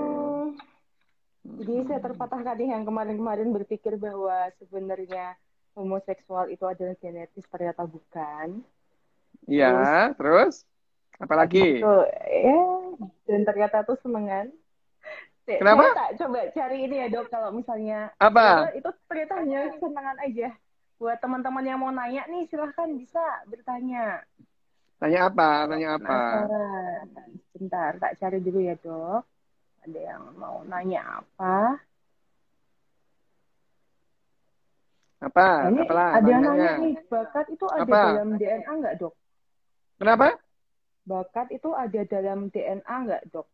Jadi 1.44 1.76
saya 1.92 2.00
terpatahkan 2.00 2.56
nih 2.56 2.72
yang 2.72 2.88
kemarin-kemarin 2.88 3.52
berpikir 3.52 4.00
bahwa 4.00 4.48
sebenarnya 4.64 5.36
homoseksual 5.76 6.48
itu 6.48 6.64
adalah 6.64 6.96
genetis 7.04 7.44
ternyata 7.52 7.84
bukan. 7.84 8.64
Iya, 9.44 10.16
terus, 10.16 10.16
terus 10.16 10.56
apalagi? 11.20 11.84
Itu, 11.84 11.96
ya, 12.32 12.64
dan 13.28 13.42
ternyata 13.44 13.84
tuh 13.84 14.00
senengan. 14.00 14.48
Kenapa? 15.44 15.92
Saya 15.92 16.00
tak 16.00 16.12
coba 16.24 16.40
cari 16.56 16.78
ini 16.88 16.96
ya 17.04 17.08
dok 17.12 17.28
kalau 17.28 17.52
misalnya 17.52 18.16
apa? 18.16 18.72
Itu, 18.72 18.88
itu 18.88 18.90
ternyata 19.12 19.34
hanya 19.44 19.60
senengan 19.76 20.18
aja. 20.24 20.50
Buat 20.96 21.20
teman-teman 21.20 21.68
yang 21.68 21.84
mau 21.84 21.92
nanya 21.92 22.24
nih 22.32 22.48
silahkan 22.48 22.88
bisa 22.96 23.20
bertanya. 23.52 24.24
Tanya 25.04 25.28
apa? 25.28 25.68
Tanya 25.68 26.00
apa? 26.00 26.18
Sebentar, 27.52 28.00
tak 28.00 28.16
cari 28.24 28.40
dulu 28.40 28.64
ya 28.64 28.80
dok. 28.80 29.28
Ada 29.84 30.00
yang 30.00 30.24
mau 30.40 30.64
nanya 30.64 31.20
apa? 31.20 31.76
Apa? 35.24 35.48
Ini 35.72 35.84
Apalah, 35.84 36.10
ada 36.20 36.28
yang 36.28 36.44
nanya 36.44 36.72
nih, 36.80 36.96
bakat 37.08 37.46
itu 37.52 37.66
ada 37.68 37.84
apa? 37.84 38.02
dalam 38.16 38.30
DNA 38.40 38.72
nggak 38.80 38.96
dok? 39.00 39.14
Kenapa? 40.00 40.28
Bakat 41.04 41.48
itu 41.52 41.70
ada 41.76 42.02
dalam 42.08 42.40
DNA 42.48 42.96
nggak 43.08 43.24
dok? 43.32 43.48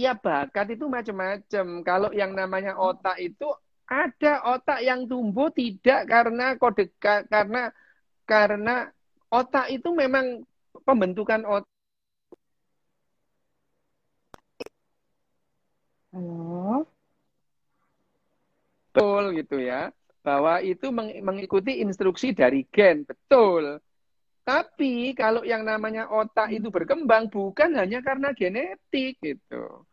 Iya 0.00 0.16
bakat 0.16 0.66
itu 0.72 0.84
macam-macam. 0.88 1.66
Kalau 1.84 2.10
yang 2.16 2.32
namanya 2.32 2.72
otak 2.80 3.20
itu 3.20 3.48
ada 3.84 4.40
otak 4.56 4.80
yang 4.80 5.04
tumbuh 5.04 5.52
tidak 5.52 6.08
karena 6.08 6.56
kode 6.56 6.88
karena 7.00 7.68
karena 8.24 8.88
otak 9.28 9.68
itu 9.68 9.92
memang 9.92 10.40
pembentukan 10.88 11.44
otak 11.44 11.79
Halo. 16.12 16.86
Betul 18.90 19.22
gitu 19.38 19.56
ya. 19.62 19.94
Bahwa 20.20 20.60
itu 20.60 20.90
mengikuti 21.24 21.80
instruksi 21.80 22.36
dari 22.36 22.66
gen, 22.68 23.08
betul. 23.08 23.80
Tapi 24.44 25.14
kalau 25.14 25.46
yang 25.46 25.62
namanya 25.62 26.10
otak 26.10 26.50
itu 26.52 26.68
berkembang 26.68 27.30
bukan 27.30 27.70
hanya 27.78 28.02
karena 28.02 28.34
genetik 28.34 29.16
gitu. 29.22 29.86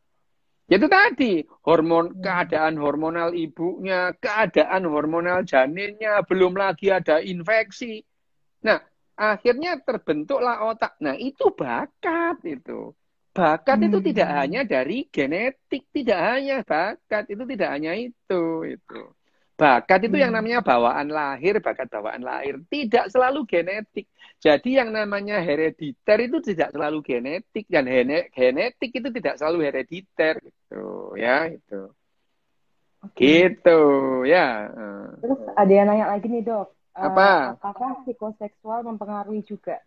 Itu 0.68 0.92
tadi, 0.92 1.48
hormon 1.64 2.20
keadaan 2.20 2.76
hormonal 2.76 3.32
ibunya, 3.32 4.12
keadaan 4.20 4.84
hormonal 4.84 5.48
janinnya, 5.48 6.20
belum 6.28 6.60
lagi 6.60 6.92
ada 6.92 7.24
infeksi. 7.24 8.04
Nah, 8.68 8.84
akhirnya 9.16 9.80
terbentuklah 9.80 10.68
otak. 10.68 11.00
Nah, 11.00 11.16
itu 11.16 11.54
bakat 11.56 12.44
itu. 12.44 12.92
Bakat 13.38 13.78
hmm. 13.78 13.88
itu 13.94 13.98
tidak 14.10 14.30
hanya 14.34 14.66
dari 14.66 15.06
genetik, 15.14 15.86
tidak 15.94 16.18
hanya 16.26 16.66
bakat 16.66 17.30
itu 17.30 17.46
tidak 17.46 17.70
hanya 17.70 17.94
itu 17.94 18.44
itu. 18.66 19.02
Bakat 19.54 20.10
itu 20.10 20.18
hmm. 20.18 20.24
yang 20.26 20.34
namanya 20.34 20.66
bawaan 20.66 21.14
lahir, 21.14 21.62
bakat 21.62 21.86
bawaan 21.86 22.26
lahir, 22.26 22.58
tidak 22.66 23.14
selalu 23.14 23.46
genetik. 23.46 24.10
Jadi 24.42 24.82
yang 24.82 24.90
namanya 24.90 25.38
herediter 25.38 26.18
itu 26.18 26.38
tidak 26.42 26.74
selalu 26.74 27.06
genetik 27.06 27.70
dan 27.70 27.86
genetik 28.34 28.90
itu 28.90 29.10
tidak 29.14 29.38
selalu 29.38 29.70
herediter 29.70 30.42
gitu 30.42 31.14
ya 31.14 31.46
itu. 31.54 31.94
Okay. 33.06 33.54
Gitu 33.54 33.82
ya. 34.26 34.66
Terus 35.22 35.42
ada 35.54 35.74
yang 35.74 35.86
nanya 35.94 36.10
lagi 36.10 36.26
nih 36.26 36.42
dok. 36.42 36.74
Apa? 36.98 37.54
Uh, 37.54 37.62
apakah 37.62 38.02
psikoseksual 38.02 38.82
mempengaruhi 38.82 39.46
juga? 39.46 39.78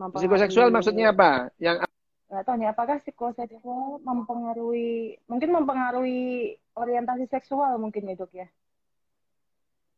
Mempengaruhi... 0.00 0.24
Psikoseksual 0.24 0.72
maksudnya 0.72 1.12
apa? 1.12 1.52
Yang 1.60 1.84
nggak 2.26 2.42
tahu 2.42 2.56
nih 2.58 2.70
apakah 2.74 2.96
psikoseksual 3.02 4.02
mempengaruhi 4.02 5.14
mungkin 5.30 5.50
mempengaruhi 5.54 6.58
orientasi 6.74 7.30
seksual 7.30 7.78
mungkin 7.78 8.10
ya 8.10 8.14
dok 8.18 8.32
ya? 8.34 8.46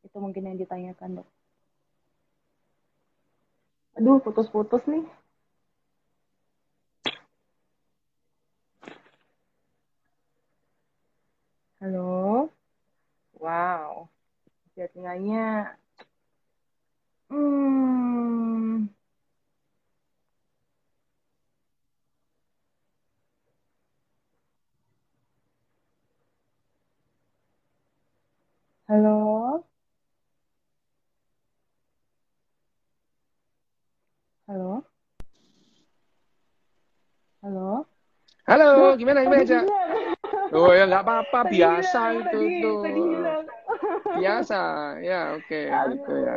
Itu 0.04 0.16
mungkin 0.20 0.44
yang 0.48 0.56
ditanyakan 0.60 1.24
dok. 1.24 1.28
Aduh 3.96 4.20
putus-putus 4.20 4.84
nih. 4.86 5.04
Halo? 11.80 12.50
Wow. 13.38 14.10
Jaringannya 14.76 15.74
hmm 17.30 18.07
Halo? 28.88 29.64
Halo? 34.46 34.84
Halo? 37.42 37.86
Halo, 38.48 38.96
gimana 38.96 39.20
gimana 39.24 39.44
aja? 39.44 39.60
Oh 40.56 40.72
ya 40.72 40.88
nggak 40.88 41.04
apa-apa, 41.04 41.38
Tadi 41.44 41.52
biasa 41.60 41.98
hilang, 42.00 42.16
itu 42.16 42.38
tadi, 42.40 42.56
tuh. 42.64 42.80
tadi 42.82 43.00
hilang. 43.12 43.44
Biasa, 44.18 44.56
ya 45.04 45.18
oke 45.36 45.60
gitu 45.92 46.12
ya. 46.26 46.34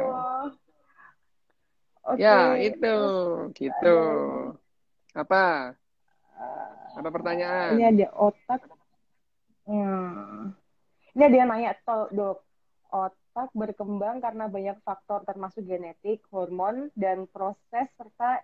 Oke. 2.03 2.19
Ya 2.23 2.35
itu, 2.67 2.87
gitu. 3.55 3.95
Apa? 5.15 5.37
eh, 6.35 6.99
Apa 6.99 7.07
ini 7.07 7.13
pertanyaan? 7.15 7.71
ada 7.87 8.07
otak. 8.19 8.61
Hmm. 9.65 10.51
Ini 11.11 11.23
ada 11.27 11.37
yang 11.37 11.49
nanya, 11.51 11.71
"To- 11.83 12.11
dok, 12.11 12.37
otak 12.91 13.49
berkembang 13.55 14.19
karena 14.23 14.47
banyak 14.47 14.77
faktor 14.83 15.23
termasuk 15.27 15.63
genetik, 15.67 16.23
hormon, 16.31 16.91
dan 16.95 17.27
proses 17.27 17.87
serta 17.99 18.43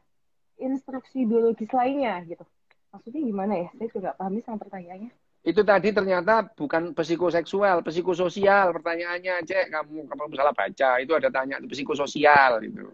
instruksi 0.60 1.24
biologis 1.24 1.70
lainnya 1.72 2.20
gitu. 2.28 2.44
Maksudnya 2.92 3.22
gimana 3.24 3.54
ya? 3.56 3.70
Saya 3.78 3.90
juga 3.92 4.10
paham 4.16 4.40
nih 4.40 4.44
sama 4.44 4.58
pertanyaannya. 4.64 5.12
Itu 5.48 5.64
tadi 5.64 5.96
ternyata 5.96 6.44
bukan 6.60 6.92
psikoseksual, 6.92 7.80
psikososial 7.86 8.76
pertanyaannya, 8.76 9.48
Cek. 9.48 9.72
Kamu 9.72 10.12
kamu 10.12 10.34
salah 10.36 10.52
baca. 10.52 10.90
Itu 11.00 11.16
ada 11.16 11.32
tanya 11.32 11.62
psikososial 11.64 12.60
gitu. 12.68 12.92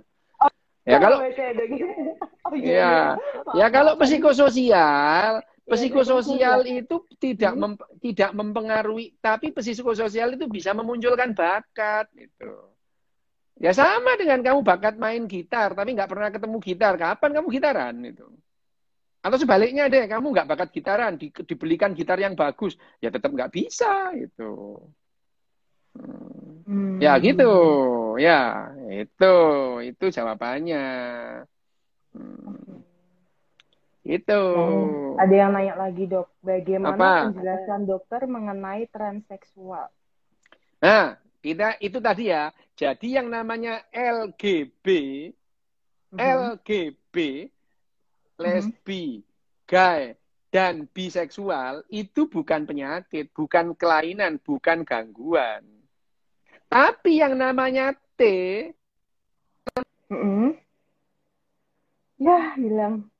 Ya 0.83 0.99
kalau 0.99 1.23
baca 1.23 1.41
ya, 1.41 1.53
dok. 1.55 1.69
Oh 2.43 2.51
iya, 2.59 2.67
ya 2.67 2.75
iya. 2.75 3.05
ya 3.55 3.67
kalau 3.71 3.95
psikososial, 3.95 5.39
Iya, 5.39 5.52
psikososial 5.63 6.59
psikososial. 6.59 6.83
itu 6.83 6.95
tidak 7.19 7.53
Hmm. 7.55 7.61
mem- 7.75 7.89
tidak 8.03 8.31
mempengaruhi, 8.35 9.15
tapi 9.23 9.55
psikososial 9.55 10.35
itu 10.35 10.45
bisa 10.51 10.75
memunculkan 10.75 11.31
bakat 11.31 12.11
gitu. 12.15 12.73
Ya 13.61 13.71
sama 13.71 14.17
dengan 14.19 14.43
kamu 14.43 14.59
bakat 14.65 14.99
main 14.99 15.23
gitar, 15.29 15.71
tapi 15.71 15.95
nggak 15.95 16.09
pernah 16.09 16.29
ketemu 16.33 16.57
gitar. 16.59 16.93
Kapan 16.99 17.31
kamu 17.37 17.47
gitaran 17.53 17.95
itu? 18.03 18.27
Atau 19.23 19.39
sebaliknya 19.39 19.87
deh, 19.87 20.03
kamu 20.03 20.35
nggak 20.35 20.49
bakat 20.51 20.69
gitaran, 20.75 21.15
di- 21.15 21.31
dibelikan 21.31 21.95
gitar 21.95 22.19
yang 22.19 22.35
bagus, 22.35 22.75
ya 22.99 23.07
tetap 23.07 23.31
nggak 23.31 23.55
bisa 23.55 24.11
gitu. 24.19 24.83
Hmm. 25.95 26.99
Ya 26.99 27.15
gitu, 27.23 27.47
Hmm. 27.47 28.19
ya 28.19 28.67
itu, 28.99 29.35
itu 29.85 30.05
jawabannya. 30.11 30.87
Hmm. 32.11 32.83
Itu. 34.03 34.43
Nah, 35.15 35.23
ada 35.23 35.33
yang 35.33 35.51
nanya 35.55 35.75
lagi 35.79 36.03
dok, 36.05 36.27
bagaimana 36.43 36.99
Apa? 36.99 37.31
penjelasan 37.31 37.87
dokter 37.87 38.27
mengenai 38.27 38.83
transseksual? 38.91 39.87
Nah, 40.83 41.15
kita 41.39 41.79
itu 41.79 42.03
tadi 42.03 42.27
ya. 42.27 42.51
Jadi 42.75 43.15
yang 43.15 43.31
namanya 43.31 43.79
LGB, 43.95 44.87
Mhm. 46.13 46.19
LGB, 46.19 47.15
lesbi, 48.37 49.23
gay, 49.65 50.13
dan 50.53 50.85
biseksual 50.91 51.81
itu 51.89 52.27
bukan 52.29 52.67
penyakit, 52.67 53.31
bukan 53.33 53.73
kelainan, 53.73 54.37
bukan 54.43 54.83
gangguan. 54.85 55.63
Tapi 56.67 57.23
yang 57.23 57.33
namanya 57.39 57.95
T, 58.19 58.21
Mm-mm. 60.13 60.53
Ya, 62.21 62.53
hilang. 62.53 63.12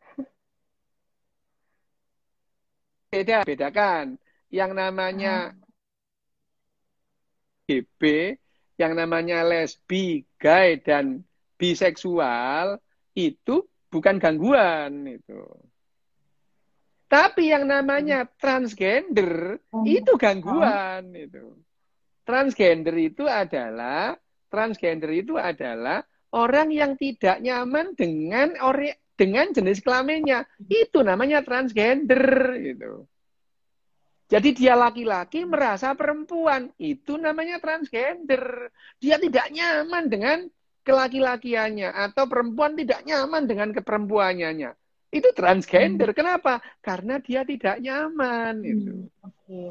Beda, 3.13 3.37
bedakan. 3.45 4.17
Yang 4.49 4.71
namanya 4.73 5.53
GB, 7.69 8.01
yang 8.81 8.93
namanya 8.97 9.45
lesbi, 9.45 10.25
gay, 10.41 10.81
dan 10.81 11.21
biseksual 11.55 12.81
itu 13.13 13.63
bukan 13.93 14.17
gangguan 14.17 15.05
itu. 15.05 15.41
Tapi 17.05 17.53
yang 17.53 17.69
namanya 17.69 18.25
transgender 18.25 19.61
Oh. 19.69 19.85
itu 19.85 20.17
gangguan 20.17 21.13
itu. 21.13 21.61
Transgender 22.25 22.95
itu 22.97 23.29
adalah 23.29 24.17
transgender 24.49 25.13
itu 25.13 25.37
adalah 25.37 26.01
orang 26.33 26.73
yang 26.73 26.97
tidak 26.97 27.37
nyaman 27.37 27.93
dengan 27.93 28.57
ori, 28.65 28.89
dengan 29.13 29.53
jenis 29.53 29.79
kelaminnya. 29.79 30.45
Itu 30.65 31.05
namanya 31.05 31.45
transgender 31.45 32.23
gitu. 32.59 33.05
Jadi 34.31 34.49
dia 34.57 34.73
laki-laki 34.73 35.45
merasa 35.45 35.93
perempuan, 35.93 36.73
itu 36.81 37.21
namanya 37.21 37.61
transgender. 37.61 38.73
Dia 38.97 39.21
tidak 39.21 39.53
nyaman 39.53 40.09
dengan 40.09 40.37
kelaki-lakiannya 40.81 41.93
atau 41.93 42.25
perempuan 42.25 42.73
tidak 42.73 43.05
nyaman 43.05 43.45
dengan 43.45 43.69
keperempuannya. 43.71 44.73
Itu 45.13 45.29
transgender. 45.37 46.17
Kenapa? 46.17 46.57
Karena 46.81 47.21
dia 47.21 47.45
tidak 47.45 47.77
nyaman 47.77 48.65
itu. 48.65 49.05
Oke. 49.21 49.69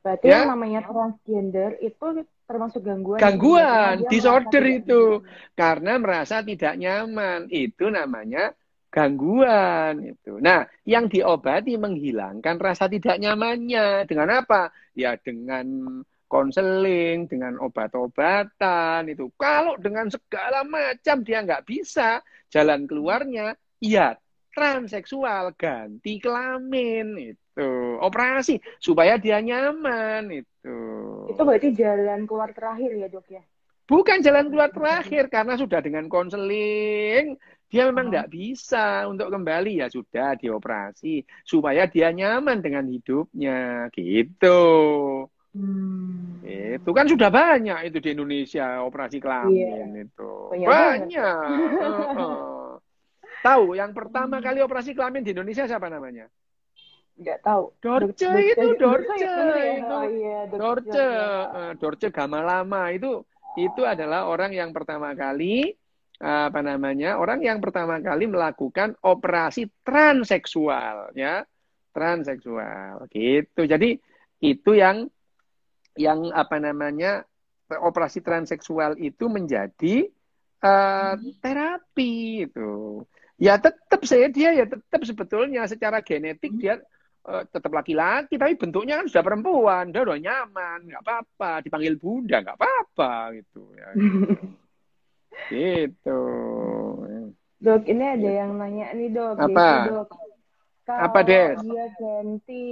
Berarti 0.00 0.26
Ya. 0.26 0.42
yang 0.42 0.58
namanya 0.58 0.80
transgender 0.82 1.78
itu 1.78 2.26
termasuk 2.48 2.82
gangguan. 2.82 3.20
Gangguan, 3.22 4.02
disorder 4.10 4.64
itu. 4.66 5.22
Karena 5.54 6.00
merasa 6.02 6.42
tidak 6.42 6.74
nyaman. 6.74 7.46
Itu 7.46 7.92
namanya 7.92 8.50
gangguan 8.90 10.02
itu. 10.02 10.42
Nah, 10.42 10.66
yang 10.82 11.06
diobati 11.06 11.78
menghilangkan 11.78 12.58
rasa 12.58 12.90
tidak 12.90 13.22
nyamannya. 13.22 14.04
Dengan 14.04 14.42
apa? 14.42 14.74
Ya 14.98 15.14
dengan 15.14 16.02
konseling, 16.26 17.30
dengan 17.30 17.58
obat-obatan 17.58 19.06
itu. 19.10 19.30
Kalau 19.38 19.78
dengan 19.78 20.10
segala 20.10 20.66
macam 20.66 21.22
dia 21.22 21.42
nggak 21.42 21.66
bisa, 21.66 22.22
jalan 22.50 22.86
keluarnya, 22.86 23.54
ya 23.78 24.18
transseksual, 24.54 25.54
ganti 25.54 26.18
kelamin 26.18 27.34
itu. 27.34 27.70
Operasi 28.02 28.58
supaya 28.82 29.18
dia 29.18 29.38
nyaman 29.38 30.30
itu. 30.34 30.78
Itu 31.30 31.42
berarti 31.42 31.74
jalan 31.74 32.26
keluar 32.26 32.50
terakhir 32.54 32.90
ya 32.94 33.06
dok 33.10 33.26
ya? 33.30 33.42
Bukan 33.90 34.22
jalan 34.22 34.54
keluar 34.54 34.70
terakhir 34.70 35.26
karena 35.26 35.58
sudah 35.58 35.82
dengan 35.82 36.06
konseling 36.06 37.34
dia 37.70 37.86
memang 37.86 38.06
Oh. 38.06 38.12
tidak 38.12 38.28
bisa 38.28 39.06
untuk 39.06 39.30
kembali 39.30 39.78
ya 39.78 39.86
sudah 39.86 40.34
dioperasi 40.34 41.22
supaya 41.46 41.86
dia 41.86 42.10
nyaman 42.10 42.58
dengan 42.58 42.84
hidupnya 42.90 43.86
gitu. 43.94 44.58
Hmm. 45.50 46.38
Itu 46.42 46.90
kan 46.90 47.06
sudah 47.06 47.30
banyak 47.30 47.90
itu 47.90 47.98
di 47.98 48.10
Indonesia 48.14 48.82
operasi 48.82 49.18
kelamin 49.18 50.06
itu. 50.06 50.32
Banyak 50.50 50.66
Banyak. 50.66 51.42
Tahu 53.40 53.72
yang 53.72 53.96
pertama 53.96 54.38
kali 54.38 54.60
operasi 54.60 54.92
kelamin 54.92 55.24
di 55.24 55.32
Indonesia 55.32 55.64
siapa 55.64 55.88
namanya? 55.88 56.28
Nggak 57.16 57.38
tahu. 57.40 57.64
Dorce 57.80 58.28
itu, 58.36 58.66
Dorce 58.76 59.14
ya, 59.16 59.34
itu. 59.76 59.92
Oh 59.92 60.04
iya, 60.08 60.38
Dorce, 60.48 60.88
Jordan. 60.88 61.56
eh, 61.56 61.72
Dorce 61.76 62.08
Gamalama 62.12 62.82
itu 62.92 63.24
itu 63.58 63.82
adalah 63.82 64.30
orang 64.30 64.54
yang 64.54 64.70
pertama 64.70 65.10
kali 65.12 65.74
apa 66.20 66.60
namanya 66.60 67.16
orang 67.16 67.40
yang 67.40 67.64
pertama 67.64 67.96
kali 68.04 68.28
melakukan 68.28 68.92
operasi 69.00 69.72
transseksual 69.80 71.16
ya 71.16 71.48
transseksual 71.96 73.08
gitu. 73.08 73.64
Jadi 73.64 73.96
itu 74.40 74.70
yang 74.76 75.08
yang 75.96 76.28
apa 76.32 76.60
namanya 76.60 77.24
operasi 77.70 78.20
transseksual 78.20 79.00
itu 79.00 79.26
menjadi 79.32 80.08
eh, 80.60 81.14
terapi 81.40 82.46
itu 82.48 83.04
ya 83.40 83.56
tetap 83.56 84.04
saya 84.04 84.28
dia 84.28 84.52
ya 84.52 84.68
tetap 84.68 85.00
sebetulnya 85.06 85.64
secara 85.64 86.04
genetik 86.04 86.52
dia 86.60 86.78
eh, 87.26 87.44
tetap 87.48 87.72
laki-laki 87.72 88.36
tapi 88.36 88.54
bentuknya 88.60 89.00
kan 89.00 89.06
sudah 89.08 89.24
perempuan 89.24 89.90
dia 89.92 90.02
udah 90.04 90.18
nyaman 90.18 90.78
nggak 90.88 91.02
apa-apa 91.04 91.64
dipanggil 91.64 91.96
bunda 91.96 92.44
nggak 92.44 92.58
apa-apa 92.58 93.40
gitu 93.40 93.72
ya 93.76 93.88
gitu 93.96 94.36
Dok, 97.60 97.82
ini 97.92 98.04
ada 98.16 98.30
yang 98.40 98.50
nanya 98.56 98.86
nih 98.96 99.08
dok. 99.12 99.36
Apa? 99.36 99.68
Jadi, 99.68 99.88
dok, 99.88 100.08
kalau 100.86 101.00
Apa, 101.06 101.18
Des? 101.22 101.56
dia 101.60 101.84
ganti 102.00 102.62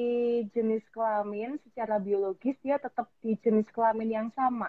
jenis 0.55 0.85
kelamin 0.95 1.61
secara 1.65 2.01
biologis, 2.01 2.57
dia 2.65 2.77
tetap 2.81 3.07
di 3.23 3.37
jenis 3.45 3.69
kelamin 3.75 4.09
yang 4.11 4.29
sama. 4.35 4.69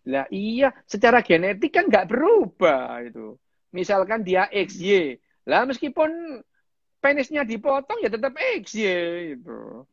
lah 0.00 0.24
iya 0.32 0.72
secara 0.88 1.20
genetik 1.20 1.76
kan 1.76 1.84
nggak 1.90 2.08
berubah 2.08 3.04
itu 3.04 3.36
misalkan 3.78 4.24
dia 4.24 4.48
XY 4.48 5.20
lah 5.44 5.68
meskipun 5.68 6.40
penisnya 7.02 7.42
dipotong 7.44 7.98
ya 8.04 8.08
tetap 8.08 8.32
XY 8.36 8.84
itu 9.36 9.84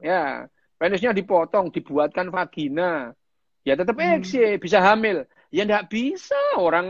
ya 0.00 0.46
penisnya 0.78 1.10
dipotong 1.16 1.66
dibuatkan 1.74 2.28
vagina 2.30 3.12
ya 3.66 3.74
tetap 3.74 3.96
Hmm. 3.96 4.22
XY 4.22 4.60
bisa 4.62 4.78
hamil 4.80 5.26
ya 5.48 5.62
nggak 5.64 5.88
bisa 5.88 6.36
orang 6.60 6.86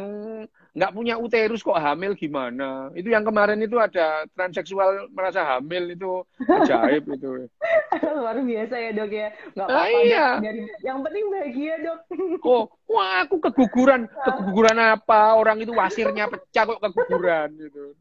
nggak 0.75 0.95
punya 0.95 1.15
uterus 1.19 1.63
kok 1.67 1.75
hamil 1.75 2.15
gimana? 2.15 2.91
Itu 2.95 3.11
yang 3.11 3.27
kemarin 3.27 3.59
itu 3.59 3.75
ada 3.83 4.23
transseksual 4.35 5.11
merasa 5.11 5.43
hamil 5.43 5.91
itu 5.91 6.23
ajaib 6.39 7.03
itu. 7.09 7.51
Luar 8.19 8.39
biasa 8.39 8.75
ya 8.79 8.91
dok 8.95 9.11
ya. 9.11 9.29
Nggak 9.59 9.67
Ah, 9.67 9.75
apa-apa. 9.87 9.99
iya. 10.07 10.27
Dok. 10.31 10.43
Dari, 10.47 10.61
yang 10.87 10.99
penting 11.03 11.25
bahagia 11.35 11.75
dok. 11.83 11.99
Oh, 12.47 12.63
wah 12.87 13.27
aku 13.27 13.37
keguguran. 13.43 14.07
Keguguran 14.27 14.79
apa? 14.79 15.35
Orang 15.35 15.59
itu 15.59 15.73
wasirnya 15.75 16.31
pecah 16.31 16.63
kok 16.67 16.79
keguguran 16.83 17.49
gitu. 17.59 17.99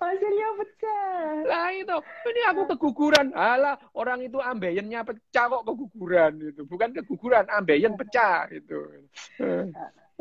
Hasilnya 0.00 0.48
pecah. 0.60 1.26
Lah 1.48 1.68
itu, 1.74 1.96
ini 2.30 2.40
aku 2.48 2.62
keguguran. 2.76 3.32
Alah, 3.34 3.76
orang 3.96 4.22
itu 4.22 4.38
ambeyennya 4.38 5.02
pecah 5.02 5.44
kok 5.50 5.64
keguguran 5.66 6.32
itu. 6.40 6.62
Bukan 6.64 6.90
keguguran, 6.92 7.48
ambeyen 7.50 7.94
pecah 7.98 8.46
itu. 8.52 9.04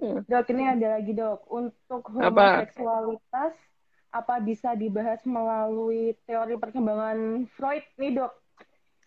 Dok, 0.01 0.45
ini 0.51 0.63
ada 0.67 0.99
lagi 0.99 1.11
dok. 1.13 1.45
Untuk 1.47 2.01
Apa? 2.17 2.65
homoseksualitas, 2.65 3.53
apa 4.13 4.35
bisa 4.41 4.77
dibahas 4.77 5.21
melalui 5.25 6.13
teori 6.29 6.57
perkembangan 6.57 7.49
Freud 7.57 7.85
nih 7.97 8.21
dok? 8.21 8.42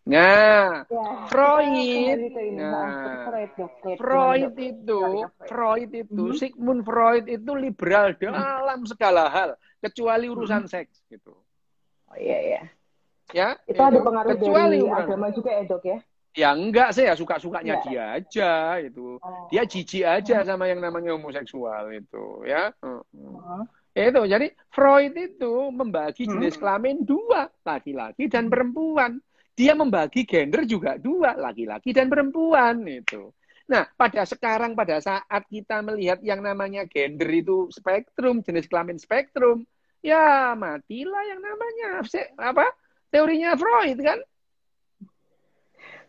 Nah, 0.07 0.87
Ya, 0.87 1.03
Freud. 1.27 2.19
Nah. 2.55 3.27
Freud 3.99 4.55
itu, 4.55 5.03
Freud. 5.51 5.91
Itu, 5.91 6.25
Mhm. 6.31 6.39
Sigmund 6.39 6.87
Freud 6.87 7.27
itu 7.27 7.51
liberal 7.59 8.15
dalam 8.15 8.87
segala 8.87 9.27
hal, 9.27 9.59
kecuali 9.83 10.31
urusan 10.31 10.71
seks 10.71 11.03
gitu. 11.11 11.35
Oh 12.07 12.17
iya 12.17 12.39
iya. 12.39 12.63
Ya, 13.35 13.49
Itu 13.67 13.83
ada 13.83 13.99
pengaruh 13.99 14.39
kecuali 14.39 14.79
dari 14.79 14.87
urusan 14.87 15.03
agama 15.11 15.27
juga 15.35 15.51
ya 15.51 15.63
dok 15.67 15.83
ya? 15.83 15.99
Ya 16.37 16.49
enggak 16.55 16.89
sih 16.95 17.03
ya 17.03 17.19
suka-sukanya 17.19 17.83
Enggak. 17.83 17.91
dia 17.91 18.05
aja 18.15 18.51
itu. 18.79 19.19
Oh. 19.19 19.51
Dia 19.51 19.67
jijik 19.67 20.07
aja 20.07 20.47
sama 20.47 20.71
yang 20.71 20.79
namanya 20.79 21.19
homoseksual 21.19 21.91
itu, 21.91 22.47
ya. 22.47 22.71
Heeh. 22.79 23.03
Oh. 23.35 23.67
Itu 23.91 24.23
jadi 24.29 24.55
Freud 24.71 25.19
itu 25.19 25.55
membagi 25.75 26.31
Hmm. 26.31 26.39
jenis 26.39 26.61
kelamin 26.63 27.03
dua, 27.03 27.51
laki-laki 27.67 28.31
dan 28.31 28.47
perempuan. 28.47 29.19
Dia 29.57 29.73
membagi 29.73 30.29
gender 30.29 30.69
juga 30.69 31.01
dua, 31.01 31.33
laki-laki 31.33 31.97
dan 31.97 32.13
perempuan 32.13 32.85
itu. 32.85 33.33
Nah, 33.67 33.89
pada 33.99 34.23
sekarang 34.23 34.77
pada 34.77 35.01
saat 35.03 35.43
kita 35.49 35.81
melihat 35.83 36.21
yang 36.23 36.45
namanya 36.45 36.85
gender 36.87 37.27
itu 37.33 37.67
spektrum, 37.73 38.45
jenis 38.45 38.69
kelamin 38.71 39.01
spektrum, 39.01 39.65
ya 40.05 40.53
matilah 40.55 41.25
yang 41.27 41.41
namanya 41.41 42.05
apa? 42.39 42.69
Teorinya 43.11 43.57
Freud 43.57 43.99
kan? 44.05 44.21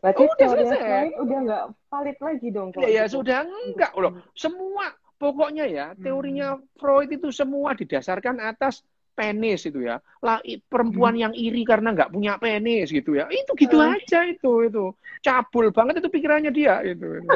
Berarti 0.04 0.24
Udah 0.28 0.48
selesai. 0.54 0.78
Freud 0.78 1.14
udah 1.24 1.40
nggak 1.48 1.64
valid 1.90 2.18
lagi 2.22 2.48
dong 2.54 2.70
Ya, 2.78 2.90
ya 2.92 3.04
gitu. 3.10 3.24
sudah 3.24 3.40
enggak 3.48 3.92
loh. 3.98 4.14
Semua 4.38 4.94
pokoknya 5.18 5.66
ya 5.66 5.86
teorinya 5.98 6.62
Freud 6.78 7.10
itu 7.10 7.34
semua 7.34 7.74
didasarkan 7.74 8.38
atas 8.38 8.86
penis 9.18 9.66
itu 9.66 9.82
ya. 9.82 9.98
Lah 10.22 10.38
perempuan 10.70 11.18
yang 11.18 11.34
iri 11.34 11.66
karena 11.66 11.98
nggak 11.98 12.14
punya 12.14 12.38
penis 12.38 12.94
gitu 12.94 13.18
ya. 13.18 13.26
Itu 13.34 13.58
gitu 13.58 13.82
Hmm. 13.82 13.98
aja 13.98 14.30
itu 14.30 14.70
itu. 14.70 14.94
Cabul 15.26 15.74
banget 15.74 16.06
itu 16.06 16.10
pikirannya 16.14 16.54
dia 16.54 16.86
itu. 16.86 17.18
itu. 17.26 17.30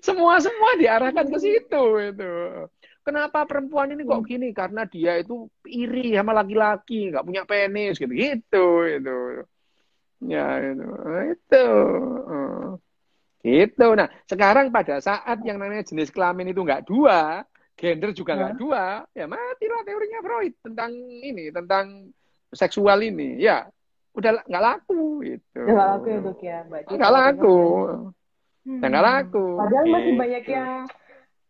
semua 0.00 0.40
semua 0.40 0.70
diarahkan 0.80 1.28
ke 1.28 1.38
situ 1.38 1.84
itu. 2.00 2.32
Kenapa 3.02 3.44
perempuan 3.44 3.92
ini 3.92 4.06
kok 4.06 4.24
gini? 4.24 4.54
Karena 4.54 4.86
dia 4.86 5.18
itu 5.18 5.50
iri 5.66 6.14
sama 6.14 6.32
laki-laki, 6.32 7.10
nggak 7.12 7.26
punya 7.26 7.42
penis 7.44 7.98
gitu. 8.00 8.14
Gitu 8.14 8.66
itu. 8.88 9.18
Ya 10.22 10.46
itu. 10.62 10.86
Itu. 11.34 11.66
Eh. 12.30 12.66
Gitu. 13.42 13.86
Nah, 13.98 14.06
sekarang 14.30 14.70
pada 14.70 15.02
saat 15.02 15.42
yang 15.42 15.58
namanya 15.58 15.82
jenis 15.82 16.14
kelamin 16.14 16.54
itu 16.54 16.62
nggak 16.62 16.86
dua, 16.86 17.42
gender 17.82 18.14
juga 18.14 18.38
nggak 18.38 18.54
dua, 18.62 19.02
ya 19.10 19.26
matilah 19.26 19.82
teorinya 19.82 20.22
Freud 20.22 20.54
tentang 20.62 20.94
ini, 21.02 21.50
tentang 21.50 22.14
seksual 22.54 23.02
ini. 23.02 23.42
Ya, 23.42 23.66
udah 24.14 24.46
nggak 24.46 24.62
laku 24.62 25.26
itu. 25.26 25.58
Nggak 25.66 25.88
laku 25.90 26.06
ya 26.06 26.18
dok 26.22 26.40
ya. 26.46 26.58
Berarti 26.70 26.94
Nggak 26.94 27.10
kalau 27.10 27.18
laku. 27.18 27.58
Hmm. 28.62 28.80
Nggak 28.86 29.04
laku. 29.04 29.46
Padahal 29.58 29.86
masih 29.90 30.06
Gitu. 30.06 30.20
banyak 30.22 30.44
yang 30.46 30.70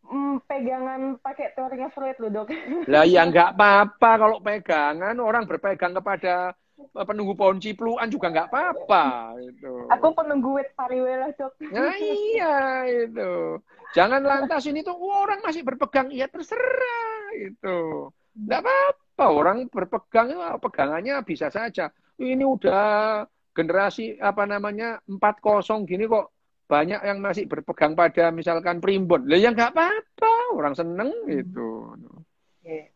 mm, 0.09 0.35
pegangan 0.49 1.01
pakai 1.21 1.47
teorinya 1.53 1.89
Freud 1.93 2.17
loh 2.17 2.31
dok. 2.33 2.49
Lah 2.89 3.05
ya 3.05 3.23
nggak 3.29 3.49
apa-apa 3.53 4.11
kalau 4.17 4.39
pegangan 4.41 5.17
orang 5.21 5.45
berpegang 5.45 5.93
kepada 5.93 6.57
penunggu 6.93 7.33
pohon 7.33 7.57
cipluan 7.57 8.13
juga 8.13 8.29
nggak 8.29 8.49
apa-apa 8.53 9.37
itu. 9.41 9.89
Aku 9.89 10.13
penunggu 10.13 10.61
wet 10.61 10.77
pariwela 10.77 11.33
dok. 11.33 11.57
Nah 11.73 11.97
iya 11.97 12.85
itu. 12.85 13.59
Jangan 13.97 14.21
lantas 14.21 14.69
ini 14.69 14.85
tuh 14.85 14.97
"Wah, 15.01 15.25
orang 15.25 15.41
masih 15.41 15.65
berpegang. 15.65 16.13
Ya 16.13 16.29
terserah 16.29 17.33
itu. 17.41 18.13
Nggak 18.37 18.61
apa-apa. 18.61 19.25
Orang 19.33 19.73
berpegang 19.73 20.37
itu 20.37 20.41
pegangannya 20.61 21.25
bisa 21.25 21.49
saja. 21.49 21.89
Ini 22.21 22.45
udah 22.45 23.25
generasi 23.57 24.21
apa 24.21 24.45
namanya 24.45 25.01
40 25.09 25.89
gini 25.89 26.05
kok 26.09 26.33
banyak 26.69 27.05
yang 27.05 27.21
masih 27.21 27.45
berpegang 27.49 27.93
pada 27.93 28.33
misalkan 28.33 28.81
primbon. 28.81 29.29
Lah 29.29 29.41
ya 29.41 29.53
nggak 29.53 29.73
apa-apa. 29.73 30.33
Orang 30.57 30.77
seneng 30.77 31.13
gitu. 31.29 31.97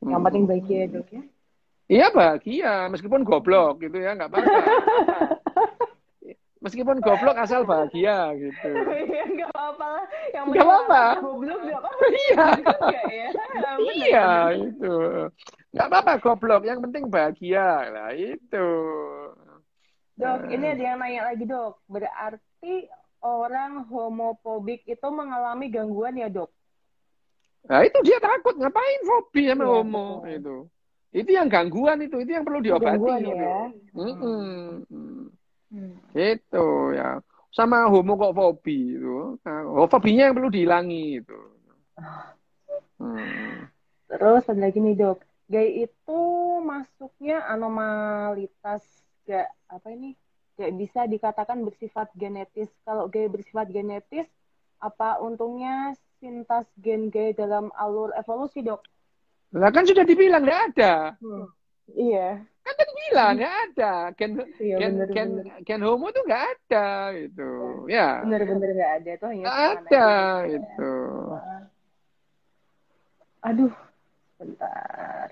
Yang 0.04 0.20
penting 0.20 0.44
bahagia 0.44 0.76
ya 0.84 0.86
dok 0.92 1.08
ya. 1.12 1.22
Iya 1.86 2.10
bahagia, 2.10 2.90
meskipun 2.90 3.22
goblok 3.22 3.78
gitu 3.78 3.94
ya, 3.96 4.18
nggak 4.18 4.26
apa-apa. 4.26 4.58
Meskipun 6.56 6.98
goblok 6.98 7.38
asal 7.38 7.62
bahagia 7.62 8.34
gitu. 8.34 8.70
Iya, 9.06 9.22
nggak 9.30 9.50
apa-apa 9.54 9.86
lah. 9.86 10.04
Yang 10.34 10.44
Nggak 10.50 10.66
apa-apa. 10.66 11.02
Goblok 11.22 11.60
nggak 11.62 11.78
apa-apa. 11.78 12.04
Iya, 12.16 12.44
ya. 13.06 13.28
Iya 13.78 14.26
benar. 14.26 14.50
itu. 14.58 14.96
Nggak 15.70 15.86
apa-apa 15.86 16.12
goblok, 16.18 16.62
yang 16.66 16.80
penting 16.82 17.04
bahagia 17.06 17.68
lah 17.86 18.10
itu. 18.12 18.68
Dok, 20.16 20.40
Nah. 20.42 20.50
ini 20.50 20.66
ada 20.74 20.82
yang 20.82 20.98
nanya 20.98 21.22
lagi 21.28 21.44
dok. 21.44 21.78
Berarti 21.86 22.74
orang 23.20 23.86
homofobik 23.86 24.82
itu 24.88 25.06
mengalami 25.06 25.70
gangguan 25.70 26.18
ya 26.18 26.26
dok? 26.26 26.50
Nah 27.68 27.84
itu 27.84 27.98
dia 28.02 28.18
takut 28.18 28.56
ngapain 28.56 29.00
fobi 29.04 29.42
sama 29.46 29.62
Iya, 29.62 29.70
homo 29.70 30.06
betul. 30.18 30.34
itu. 30.34 30.56
Itu 31.14 31.30
yang 31.32 31.48
gangguan 31.48 32.02
itu, 32.02 32.20
itu 32.22 32.30
yang 32.34 32.44
perlu 32.44 32.60
diobati. 32.60 32.98
Gangguan 32.98 33.20
itu. 33.22 33.36
ya. 33.36 33.58
Mm-mm. 33.96 34.84
Mm. 34.90 35.24
Hmm. 35.72 35.94
Gitu 36.14 36.66
ya. 36.94 37.20
Sama 37.50 37.88
homo 37.88 38.20
kok 38.20 38.36
fobi 38.36 39.00
itu. 39.00 39.40
Nah, 39.40 39.64
oh, 39.64 39.88
fobinya 39.88 40.28
yang 40.28 40.36
perlu 40.36 40.50
dihilangi 40.52 41.24
itu. 41.24 41.40
Hmm. 43.00 43.68
Terus 44.06 44.44
ada 44.48 44.60
lagi 44.60 44.78
nih 44.78 44.94
dok. 44.96 45.24
Gay 45.46 45.86
itu 45.86 46.20
masuknya 46.60 47.46
anomalitas 47.46 48.82
gak 49.24 49.48
apa 49.70 49.88
ini? 49.94 50.12
Gak 50.58 50.74
bisa 50.74 51.06
dikatakan 51.08 51.64
bersifat 51.64 52.12
genetis. 52.12 52.68
Kalau 52.84 53.08
gay 53.08 53.30
bersifat 53.30 53.70
genetis, 53.72 54.26
apa 54.82 55.22
untungnya 55.22 55.96
sintas 56.20 56.68
gen 56.80 57.08
gay 57.08 57.32
dalam 57.32 57.72
alur 57.76 58.12
evolusi 58.16 58.60
dok? 58.60 58.84
Lah 59.54 59.70
kan 59.70 59.84
sudah 59.86 60.02
dibilang 60.02 60.42
nggak 60.42 60.62
ada. 60.74 61.14
Iya. 61.94 62.42
Kan 62.66 62.74
tadi 62.74 62.92
bilang 63.06 63.32
nggak 63.38 63.56
ada. 63.70 63.92
Gen 64.18 64.30
Iya 64.58 64.76
gen 64.82 64.92
bener 64.98 65.08
gen 65.14 65.28
bener. 65.38 65.56
gen 65.62 65.80
homo 65.86 66.06
tuh 66.10 66.22
nggak 66.26 66.44
ada 66.50 66.86
itu. 67.14 67.50
Ya. 67.86 68.26
Bener-bener 68.26 68.70
nggak 68.74 68.92
ada 69.02 69.10
tuh 69.22 69.28
hanya 69.30 69.44
cuman 69.46 69.84
ada 69.86 70.02
aja. 70.02 70.06
itu. 70.50 70.92
Aduh, 73.46 73.72
bentar. 74.42 75.28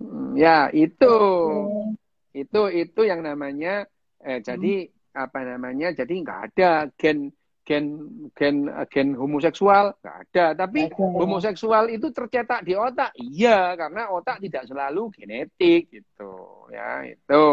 Hmm, 0.00 0.32
Ya 0.32 0.72
itu. 0.72 1.12
Hmm. 1.12 1.92
Itu 2.32 2.60
itu 2.72 3.00
yang 3.04 3.20
namanya 3.20 3.84
eh 4.24 4.40
jadi 4.40 4.88
apa 5.12 5.38
namanya? 5.44 5.92
Jadi 5.92 6.14
nggak 6.24 6.40
ada 6.52 6.88
gen 6.96 7.28
gen 7.68 7.84
gen 8.32 8.64
gen 8.88 9.08
homoseksual 9.12 10.00
nggak 10.00 10.16
ada. 10.24 10.46
Tapi 10.56 10.88
ada. 10.88 10.96
homoseksual 10.96 11.92
itu 11.92 12.08
tercetak 12.08 12.64
di 12.64 12.72
otak. 12.72 13.12
Iya, 13.20 13.76
karena 13.76 14.08
otak 14.08 14.40
tidak 14.40 14.64
selalu 14.64 15.12
genetik 15.12 15.92
gitu. 15.92 16.64
Ya, 16.72 17.04
itu. 17.04 17.44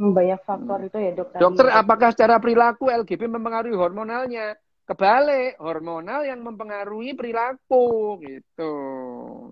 Hmm, 0.00 0.16
Banyak 0.16 0.40
faktor 0.48 0.88
itu 0.88 0.96
ya 0.96 1.12
dok. 1.12 1.28
tadi. 1.36 1.40
Dokter, 1.44 1.66
apakah 1.68 2.08
secara 2.16 2.40
perilaku 2.40 2.88
LGB 2.88 3.28
mempengaruhi 3.28 3.76
hormonalnya? 3.76 4.56
Kebalik, 4.86 5.58
hormonal 5.58 6.22
yang 6.22 6.46
mempengaruhi 6.46 7.18
perilaku 7.18 8.22
gitu. 8.22 8.74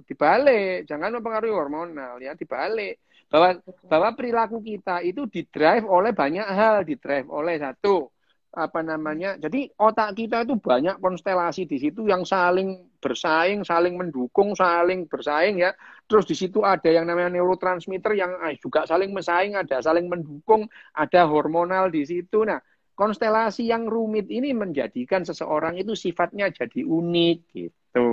Dibalik, 0.06 0.86
jangan 0.86 1.10
mempengaruhi 1.18 1.50
hormonal 1.50 2.22
ya, 2.22 2.38
dibalik. 2.38 3.02
Bahwa 3.26 3.58
bahwa 3.90 4.08
perilaku 4.14 4.62
kita 4.62 5.02
itu 5.02 5.26
didrive 5.26 5.90
oleh 5.90 6.14
banyak 6.14 6.46
hal, 6.46 6.86
didrive 6.86 7.26
oleh 7.26 7.58
satu 7.58 8.13
apa 8.54 8.80
namanya. 8.80 9.36
Jadi 9.36 9.68
otak 9.76 10.14
kita 10.14 10.46
itu 10.46 10.54
banyak 10.56 11.02
konstelasi 11.02 11.66
di 11.66 11.76
situ 11.82 12.06
yang 12.06 12.22
saling 12.22 12.88
bersaing, 13.02 13.66
saling 13.66 13.98
mendukung, 13.98 14.54
saling 14.54 15.10
bersaing 15.10 15.60
ya. 15.60 15.74
Terus 16.06 16.24
di 16.24 16.38
situ 16.38 16.62
ada 16.62 16.86
yang 16.88 17.04
namanya 17.04 17.36
neurotransmitter 17.36 18.14
yang 18.16 18.38
eh, 18.46 18.56
juga 18.56 18.86
saling 18.86 19.12
bersaing, 19.12 19.58
ada 19.58 19.82
saling 19.82 20.06
mendukung, 20.06 20.70
ada 20.94 21.26
hormonal 21.28 21.90
di 21.90 22.06
situ. 22.06 22.46
Nah, 22.46 22.62
konstelasi 22.94 23.66
yang 23.68 23.90
rumit 23.90 24.30
ini 24.30 24.54
menjadikan 24.54 25.26
seseorang 25.26 25.74
itu 25.76 25.98
sifatnya 25.98 26.48
jadi 26.48 26.86
unik 26.86 27.38
gitu 27.52 28.08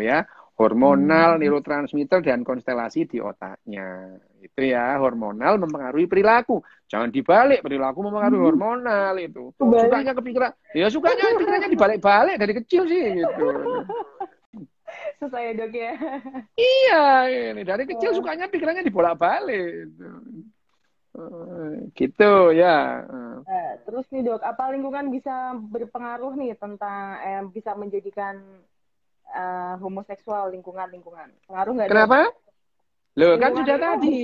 ya. 0.00 0.24
Hormonal, 0.54 1.36
hmm. 1.36 1.40
neurotransmitter 1.42 2.22
dan 2.22 2.46
konstelasi 2.46 3.10
di 3.10 3.18
otaknya. 3.18 4.18
Itu 4.44 4.60
ya, 4.60 5.00
hormonal 5.00 5.56
mempengaruhi 5.56 6.04
perilaku. 6.04 6.60
Jangan 6.92 7.08
dibalik, 7.08 7.64
perilaku 7.64 8.04
mempengaruhi 8.04 8.40
hmm. 8.44 8.48
hormonal 8.52 9.14
itu. 9.16 9.50
Balik. 9.56 9.88
Sukanya 9.88 10.12
kepikiran, 10.12 10.50
ya 10.76 10.86
sukanya 10.92 11.24
pikirannya 11.40 11.70
dibalik-balik 11.72 12.36
dari 12.36 12.52
kecil 12.60 12.82
sih 12.84 13.24
gitu. 13.24 13.46
Susah 15.18 15.40
ya 15.40 15.52
dok 15.56 15.72
ya. 15.72 15.92
Iya, 16.54 17.04
ini 17.56 17.62
dari 17.64 17.88
kecil 17.88 18.14
sukanya 18.14 18.46
pikirannya 18.46 18.84
dibolak-balik. 18.84 19.90
Gitu. 19.90 20.08
Gitu 21.94 22.32
ya. 22.58 23.06
Nah, 23.06 23.70
terus 23.86 24.06
nih 24.10 24.22
dok, 24.26 24.42
apa 24.44 24.70
lingkungan 24.74 25.08
bisa 25.08 25.56
berpengaruh 25.56 26.34
nih 26.36 26.58
tentang 26.58 27.18
eh, 27.22 27.42
bisa 27.50 27.74
menjadikan 27.78 28.42
uh, 29.34 29.74
homoseksual 29.80 30.50
lingkungan 30.50 30.90
lingkungan? 30.90 31.30
Pengaruh 31.46 31.72
nggak? 31.74 31.88
Kenapa? 31.90 32.30
Loh 33.14 33.38
kan 33.38 33.52
sudah 33.54 33.76
tadi. 33.78 34.22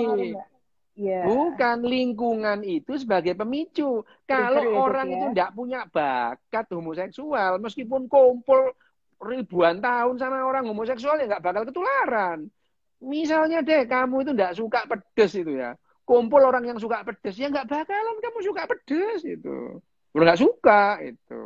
Yeah. 0.99 1.25
Bukan 1.25 1.87
lingkungan 1.87 2.61
itu 2.61 3.01
sebagai 3.01 3.33
pemicu. 3.33 4.05
Kalau 4.29 4.61
ya, 4.61 4.77
orang 4.77 5.07
ya? 5.09 5.15
itu 5.17 5.27
tidak 5.33 5.51
punya 5.57 5.81
bakat 5.89 6.67
homoseksual, 6.69 7.57
meskipun 7.63 8.05
kumpul 8.11 8.77
ribuan 9.23 9.81
tahun 9.81 10.21
sama 10.21 10.45
orang 10.45 10.69
homoseksual 10.69 11.17
ya 11.23 11.31
nggak 11.31 11.45
bakal 11.45 11.63
ketularan. 11.65 12.53
Misalnya 13.01 13.65
deh 13.65 13.89
kamu 13.89 14.29
itu 14.29 14.33
tidak 14.37 14.53
suka 14.61 14.81
pedes 14.85 15.33
itu 15.33 15.57
ya 15.57 15.73
kumpul 16.11 16.43
orang 16.43 16.67
yang 16.67 16.79
suka 16.83 17.07
pedes 17.07 17.39
ya 17.39 17.47
nggak 17.47 17.71
bakalan 17.71 18.19
kamu 18.19 18.39
suka 18.43 18.67
pedes 18.67 19.23
itu 19.23 19.79
udah 20.11 20.25
nggak 20.27 20.43
suka 20.43 20.99
itu 21.07 21.45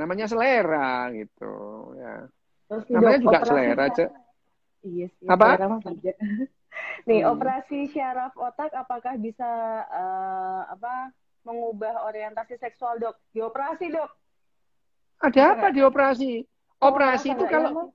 namanya 0.00 0.24
selera 0.24 1.12
gitu 1.12 1.52
ya 2.00 2.24
Terus 2.72 2.84
namanya 2.88 3.18
juga 3.20 3.40
selera 3.44 3.84
aja 3.84 4.06
iya 4.88 5.06
sih 5.20 5.26
apa? 5.28 5.58
nih 7.08 7.20
hmm. 7.22 7.32
operasi 7.34 7.90
syaraf 7.92 8.32
otak 8.38 8.70
apakah 8.72 9.18
bisa 9.18 9.48
uh, 9.90 10.62
apa 10.72 11.12
mengubah 11.44 12.04
orientasi 12.08 12.60
seksual 12.60 13.00
dok? 13.00 13.16
Dioperasi 13.32 13.88
dok. 13.92 14.10
Ada 15.24 15.58
apa 15.58 15.66
dioperasi? 15.72 16.44
Operasi 16.78 17.34
itu 17.34 17.44
kalau 17.50 17.90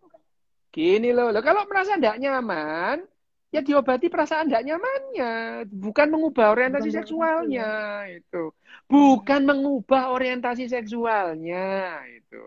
gini 0.74 1.16
loh, 1.16 1.32
loh 1.32 1.44
kalau 1.46 1.64
merasa 1.70 1.96
tidak 1.96 2.20
nyaman 2.20 3.06
ya 3.54 3.62
diobati 3.62 4.10
perasaan 4.10 4.50
tidak 4.50 4.66
nyamannya, 4.66 5.34
bukan 5.70 6.08
mengubah 6.10 6.58
orientasi 6.58 6.90
Benar, 6.90 6.98
seksualnya 7.06 7.72
itu. 8.10 8.50
Bukan 8.90 9.46
mengubah 9.46 10.10
orientasi 10.10 10.66
seksualnya 10.66 12.02
itu. 12.10 12.42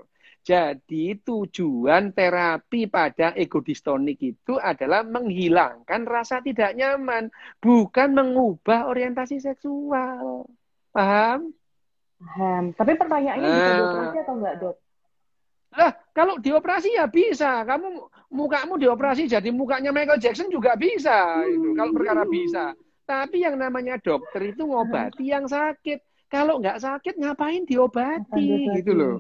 Jadi 0.47 1.19
tujuan 1.27 2.15
terapi 2.15 2.87
pada 2.87 3.35
ego 3.35 3.59
distonik 3.59 4.23
itu 4.23 4.55
adalah 4.63 5.03
menghilangkan 5.03 6.07
rasa 6.07 6.39
tidak 6.39 6.79
nyaman, 6.79 7.35
bukan 7.59 8.15
mengubah 8.15 8.87
orientasi 8.87 9.43
seksual. 9.43 10.47
Paham? 10.95 11.51
Paham. 12.23 12.71
Tapi 12.79 12.95
pertanyaannya 12.95 13.49
bisa 13.51 13.67
ah. 13.67 13.75
dioperasi 13.75 14.17
atau 14.23 14.35
enggak, 14.39 14.55
Dok? 14.63 14.77
Lah, 15.75 15.93
kalau 16.15 16.39
dioperasi 16.39 16.95
ya 16.95 17.11
bisa. 17.11 17.67
Kamu 17.67 18.07
mukamu 18.31 18.79
dioperasi 18.79 19.27
jadi 19.27 19.51
mukanya 19.51 19.91
Michael 19.91 20.23
Jackson 20.23 20.47
juga 20.47 20.79
bisa 20.79 21.43
itu 21.43 21.75
kalau 21.75 21.91
perkara 21.91 22.23
bisa. 22.23 22.71
Tapi 23.03 23.43
yang 23.43 23.59
namanya 23.59 23.99
dokter 23.99 24.55
itu 24.55 24.63
ngobati 24.63 25.27
yang 25.27 25.51
sakit. 25.51 26.31
Kalau 26.31 26.63
nggak 26.63 26.79
sakit 26.79 27.19
ngapain 27.19 27.67
diobati 27.67 28.79
gitu 28.79 28.95
loh. 28.95 29.19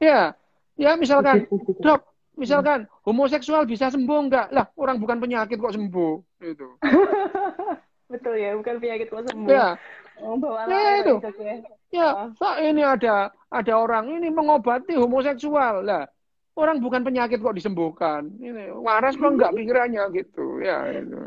Ya, 0.00 0.32
ya 0.80 0.96
misalkan 0.96 1.44
dok, 1.84 2.00
misalkan 2.40 2.88
homoseksual 3.04 3.68
bisa 3.68 3.92
sembuh 3.92 4.18
nggak? 4.32 4.46
Lah 4.56 4.66
orang 4.80 4.96
bukan 4.96 5.20
penyakit 5.20 5.60
kok 5.60 5.76
sembuh 5.76 6.14
itu. 6.40 6.68
Betul 8.12 8.42
ya, 8.42 8.56
bukan 8.58 8.80
penyakit 8.80 9.06
kok 9.12 9.28
sembuh. 9.28 9.48
Ya, 9.52 9.76
oh, 10.24 10.36
ya 10.66 10.80
itu. 11.04 11.14
Ya, 11.44 11.54
ya 11.92 12.08
oh. 12.32 12.54
ini 12.58 12.82
ada 12.82 13.30
ada 13.52 13.72
orang 13.76 14.08
ini 14.08 14.32
mengobati 14.32 14.96
homoseksual 14.96 15.84
lah 15.84 16.08
orang 16.60 16.78
bukan 16.82 17.02
penyakit 17.02 17.40
kok 17.40 17.56
disembuhkan 17.56 18.30
ini 18.38 18.70
waras 18.70 19.16
kok 19.16 19.32
nggak 19.36 19.54
pikirannya 19.56 20.04
gitu 20.14 20.60
ya 20.62 20.86
itu. 20.92 21.18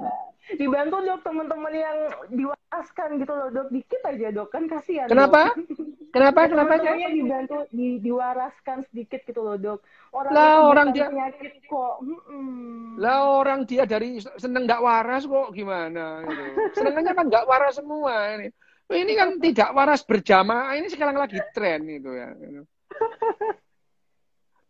Dibantu 0.51 0.99
dok 0.99 1.19
teman-teman 1.23 1.73
yang 1.73 1.97
diwaskan 2.27 3.09
gitu 3.21 3.33
loh 3.33 3.49
dok. 3.49 3.67
Dikit 3.71 4.01
aja 4.03 4.27
dok. 4.35 4.47
Kan 4.51 4.67
kasihan 4.67 5.07
kenapa? 5.07 5.55
Dok. 5.55 5.71
kenapa? 6.11 6.39
Kenapa 6.51 6.77
teman 6.77 7.11
dibantu 7.15 7.57
di, 7.71 7.87
diwaraskan 8.03 8.77
sedikit 8.91 9.23
gitu 9.23 9.41
loh 9.41 9.55
dok. 9.55 9.79
Orang 10.11 10.31
lah 10.35 10.53
orang 10.67 10.87
dia 10.91 11.07
penyakit 11.07 11.63
kok. 11.65 11.95
Hmm. 12.03 12.99
lah 12.99 13.25
orang 13.41 13.65
dia 13.65 13.87
dari 13.87 14.21
seneng 14.37 14.69
nggak 14.69 14.83
waras 14.83 15.25
kok 15.25 15.49
gimana 15.55 16.21
gitu. 16.21 16.43
senengannya 16.77 17.13
kan 17.17 17.25
nggak 17.31 17.47
waras 17.47 17.73
semua 17.79 18.13
ini. 18.37 18.47
Ini 18.93 19.13
kan 19.15 19.29
tidak 19.41 19.69
waras 19.73 20.05
berjamaah 20.05 20.75
ini 20.77 20.91
sekarang 20.91 21.17
lagi 21.17 21.39
tren 21.55 21.87
itu 21.87 22.13
ya. 22.13 22.29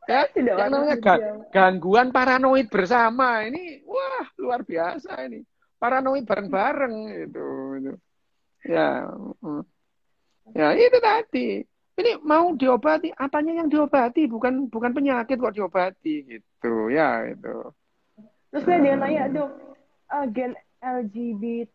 ya 0.08 0.22
tidak 0.36 0.56
yang 0.60 0.72
namanya 0.72 0.98
gangguan 1.52 2.12
paranoid 2.12 2.68
bersama 2.68 3.44
ini 3.48 3.84
wah 3.88 4.28
luar 4.40 4.64
biasa 4.64 5.16
ini 5.28 5.44
paranoid 5.84 6.24
bareng-bareng 6.24 6.96
itu, 7.28 7.48
itu 7.84 7.94
ya 8.72 9.04
mm. 9.44 9.64
ya 10.56 10.68
itu 10.80 10.98
tadi 11.04 11.48
ini 12.00 12.12
mau 12.24 12.56
diobati 12.56 13.12
apanya 13.12 13.60
yang 13.60 13.68
diobati 13.68 14.32
bukan 14.32 14.72
bukan 14.72 14.96
penyakit 14.96 15.36
kok 15.36 15.52
diobati 15.52 16.24
gitu 16.24 16.88
ya 16.88 17.28
itu 17.28 17.68
terus 18.56 18.64
saya 18.64 18.80
dia 18.80 18.96
nanya 18.96 19.28
dok 19.28 19.50
uh, 20.08 20.26
gen 20.32 20.56
LGBT 20.80 21.68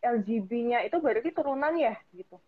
LGB-nya 0.00 0.88
itu 0.88 0.96
berarti 0.96 1.28
turunan 1.30 1.76
ya 1.76 1.94
gitu. 2.16 2.40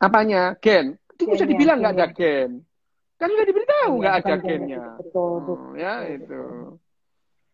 Apanya? 0.00 0.56
Gen. 0.58 0.96
Itu 1.14 1.28
bisa 1.28 1.44
dibilang 1.44 1.78
nggak 1.84 1.94
ada 1.94 2.08
gen. 2.10 2.64
Kan 3.20 3.28
udah 3.30 3.46
diberitahu 3.46 3.92
nggak 4.00 4.16
ada 4.24 4.34
gennya. 4.40 4.84
Betul, 4.98 5.32
betul. 5.44 5.56
Hmm, 5.60 5.72
ya 5.78 5.94
itu. 6.10 6.42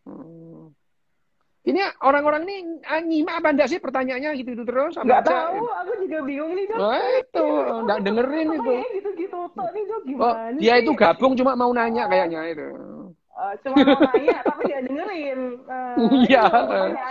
Hmm. 0.07 0.63
Ini 1.59 1.81
orang-orang 1.99 2.47
ini 2.47 2.57
ah, 2.87 3.03
nyimak 3.03 3.43
apa 3.43 3.51
enggak 3.51 3.69
sih 3.69 3.79
pertanyaannya 3.83 4.31
gitu 4.39 4.55
itu 4.55 4.63
terus? 4.63 4.95
Nggak 4.95 5.27
tahu, 5.27 5.67
aku 5.67 5.91
juga 6.07 6.17
bingung 6.23 6.55
nih 6.55 6.65
dok. 6.71 6.79
Nah, 6.79 7.03
itu, 7.19 7.47
nggak 7.83 7.99
dengerin 7.99 8.49
itu. 8.55 8.73
Gitu-gitu, 8.95 9.39
nih 9.53 9.83
dok, 9.91 10.01
gimana 10.07 10.31
oh, 10.31 10.35
Dia 10.55 10.73
itu 10.79 10.91
gabung 10.95 11.35
cuma 11.35 11.59
mau 11.59 11.71
nanya 11.75 12.07
kayaknya 12.07 12.41
itu. 12.47 12.67
Uh, 13.35 13.53
cuma 13.59 13.75
mau 13.75 14.01
nanya 14.07 14.39
tapi 14.47 14.61
dia 14.71 14.79
dengerin. 14.87 15.39
Uh, 15.67 15.95
iya. 16.23 16.43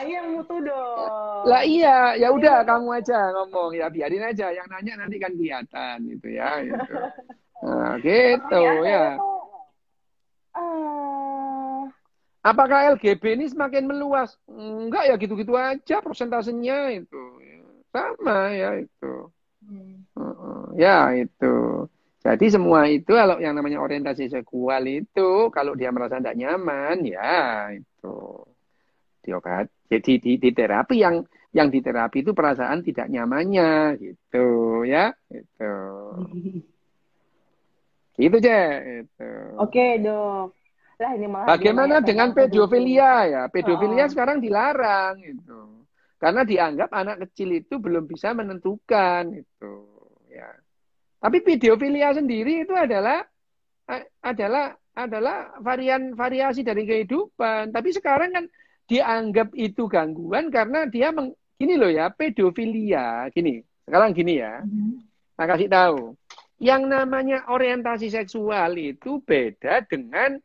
Yang 0.08 0.26
mutu 0.32 0.56
dong. 0.64 1.44
Lah 1.44 1.62
iya, 1.68 2.16
ya 2.16 2.28
udah 2.32 2.64
kamu 2.64 2.88
aja 3.04 3.18
ngomong 3.36 3.76
ya 3.76 3.86
biarin 3.92 4.32
aja 4.32 4.48
yang 4.48 4.66
nanya 4.72 5.04
nanti 5.04 5.20
kan 5.20 5.32
kelihatan 5.36 5.96
gitu 6.08 6.28
ya. 6.32 6.64
Gitu. 6.64 6.82
Nah, 7.58 7.98
gitu 7.98 8.62
ya. 8.86 9.18
Itu, 9.18 9.34
uh... 10.54 11.17
Apakah 12.48 12.96
LGB 12.96 13.36
ini 13.36 13.44
semakin 13.52 13.84
meluas? 13.84 14.40
Enggak 14.48 15.04
ya 15.04 15.14
gitu-gitu 15.20 15.52
aja 15.52 16.00
persentasenya 16.00 16.96
itu. 16.96 17.22
Sama 17.92 18.56
ya 18.56 18.80
itu. 18.80 19.28
Hmm. 19.68 20.00
Ya 20.80 21.12
itu. 21.12 21.84
Jadi 22.24 22.46
semua 22.48 22.88
itu 22.88 23.12
kalau 23.12 23.36
yang 23.36 23.52
namanya 23.52 23.84
orientasi 23.84 24.32
seksual 24.32 24.80
itu 24.88 25.52
kalau 25.52 25.76
dia 25.76 25.92
merasa 25.92 26.20
tidak 26.20 26.40
nyaman 26.40 27.04
ya 27.04 27.68
itu 27.76 28.16
diobat. 29.20 29.68
Jadi 29.92 30.12
di, 30.16 30.32
di 30.40 30.50
terapi 30.56 31.04
yang 31.04 31.24
yang 31.52 31.68
di 31.68 31.84
terapi 31.84 32.24
itu 32.24 32.32
perasaan 32.32 32.80
tidak 32.80 33.12
nyamannya 33.12 34.00
gitu 34.00 34.48
ya 34.88 35.12
itu. 35.40 35.74
Itu 38.18 38.36
aja 38.42 38.60
itu. 39.04 39.30
Oke, 39.62 40.02
Dok. 40.02 40.57
Lah 40.98 41.14
ini 41.14 41.26
malah 41.30 41.46
Bagaimana 41.54 42.02
dengan 42.02 42.34
pedofilia 42.34 43.12
ya? 43.30 43.42
Pedofilia 43.46 44.04
oh. 44.06 44.10
sekarang 44.10 44.42
dilarang 44.42 45.22
itu. 45.22 45.86
Karena 46.18 46.42
dianggap 46.42 46.90
anak 46.90 47.22
kecil 47.30 47.54
itu 47.54 47.78
belum 47.78 48.10
bisa 48.10 48.34
menentukan 48.34 49.30
itu 49.30 49.74
ya. 50.26 50.50
Tapi 51.22 51.38
pedofilia 51.46 52.10
sendiri 52.10 52.66
itu 52.66 52.74
adalah 52.74 53.22
adalah 54.18 54.74
adalah 54.98 55.54
varian 55.62 56.18
variasi 56.18 56.66
dari 56.66 56.82
kehidupan. 56.82 57.70
Tapi 57.70 57.88
sekarang 57.94 58.34
kan 58.34 58.44
dianggap 58.90 59.54
itu 59.54 59.86
gangguan 59.86 60.50
karena 60.50 60.90
dia 60.90 61.14
meng, 61.14 61.30
gini 61.54 61.78
loh 61.78 61.92
ya 61.92 62.10
pedofilia 62.10 63.30
gini 63.30 63.62
sekarang 63.86 64.10
gini 64.10 64.42
ya. 64.42 64.66
Nah 65.38 65.46
kasih 65.46 65.70
tahu 65.70 66.18
yang 66.58 66.90
namanya 66.90 67.46
orientasi 67.46 68.10
seksual 68.10 68.74
itu 68.74 69.22
beda 69.22 69.86
dengan 69.86 70.42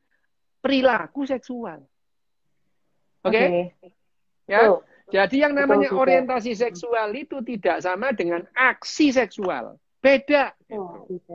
perilaku 0.64 1.28
seksual. 1.28 1.84
Oke? 3.28 3.36
Okay? 3.36 3.48
Okay. 3.76 3.92
Ya. 4.48 4.72
Oh. 4.72 4.80
Jadi 5.12 5.44
yang 5.44 5.54
namanya 5.54 5.92
orientasi 5.92 6.56
seksual 6.56 7.12
itu 7.12 7.44
tidak 7.44 7.84
sama 7.84 8.16
dengan 8.16 8.48
aksi 8.56 9.12
seksual. 9.12 9.76
Beda. 10.00 10.56
Oh, 10.72 11.04
gitu. 11.12 11.32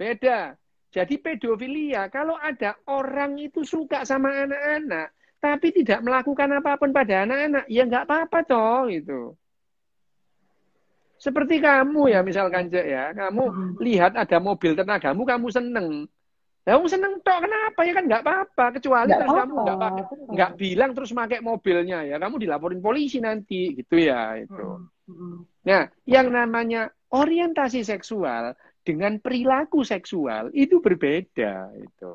beda. 0.00 0.56
Jadi 0.92 1.16
pedofilia, 1.20 2.08
kalau 2.12 2.36
ada 2.36 2.76
orang 2.88 3.40
itu 3.40 3.64
suka 3.64 4.04
sama 4.04 4.28
anak-anak, 4.44 5.08
tapi 5.40 5.72
tidak 5.72 6.04
melakukan 6.04 6.52
apa 6.60 6.76
pun 6.76 6.92
pada 6.92 7.24
anak-anak, 7.24 7.64
ya 7.70 7.88
nggak 7.88 8.04
apa-apa 8.04 8.38
toh 8.44 8.92
itu. 8.92 9.32
Seperti 11.16 11.62
kamu 11.62 12.12
ya 12.12 12.20
misalkan 12.20 12.68
Cek 12.68 12.86
ya, 12.86 13.14
kamu 13.14 13.44
lihat 13.78 14.18
ada 14.18 14.36
mobil 14.42 14.74
tenagamu, 14.74 15.22
kamu 15.24 15.46
seneng. 15.54 15.88
Ya 16.62 16.78
kamu 16.78 16.86
seneng 16.86 17.18
tok 17.26 17.42
kenapa 17.42 17.80
ya 17.82 17.92
kan 17.98 18.04
nggak 18.06 18.22
apa-apa 18.22 18.64
kecuali 18.78 19.10
gak 19.10 19.26
apa, 19.26 19.34
kamu 19.34 19.54
nggak 19.66 19.78
nggak 20.30 20.52
bilang 20.54 20.90
terus 20.94 21.10
pakai 21.10 21.42
mobilnya 21.42 22.06
ya 22.06 22.22
kamu 22.22 22.38
dilaporin 22.38 22.78
polisi 22.78 23.18
nanti 23.18 23.74
gitu 23.74 23.98
ya 23.98 24.38
itu. 24.38 24.86
Hmm. 25.10 25.42
Nah 25.66 25.90
yang 26.06 26.30
namanya 26.30 26.94
orientasi 27.10 27.82
seksual 27.82 28.54
dengan 28.86 29.18
perilaku 29.18 29.82
seksual 29.82 30.54
itu 30.54 30.78
berbeda 30.78 31.74
itu. 31.82 32.14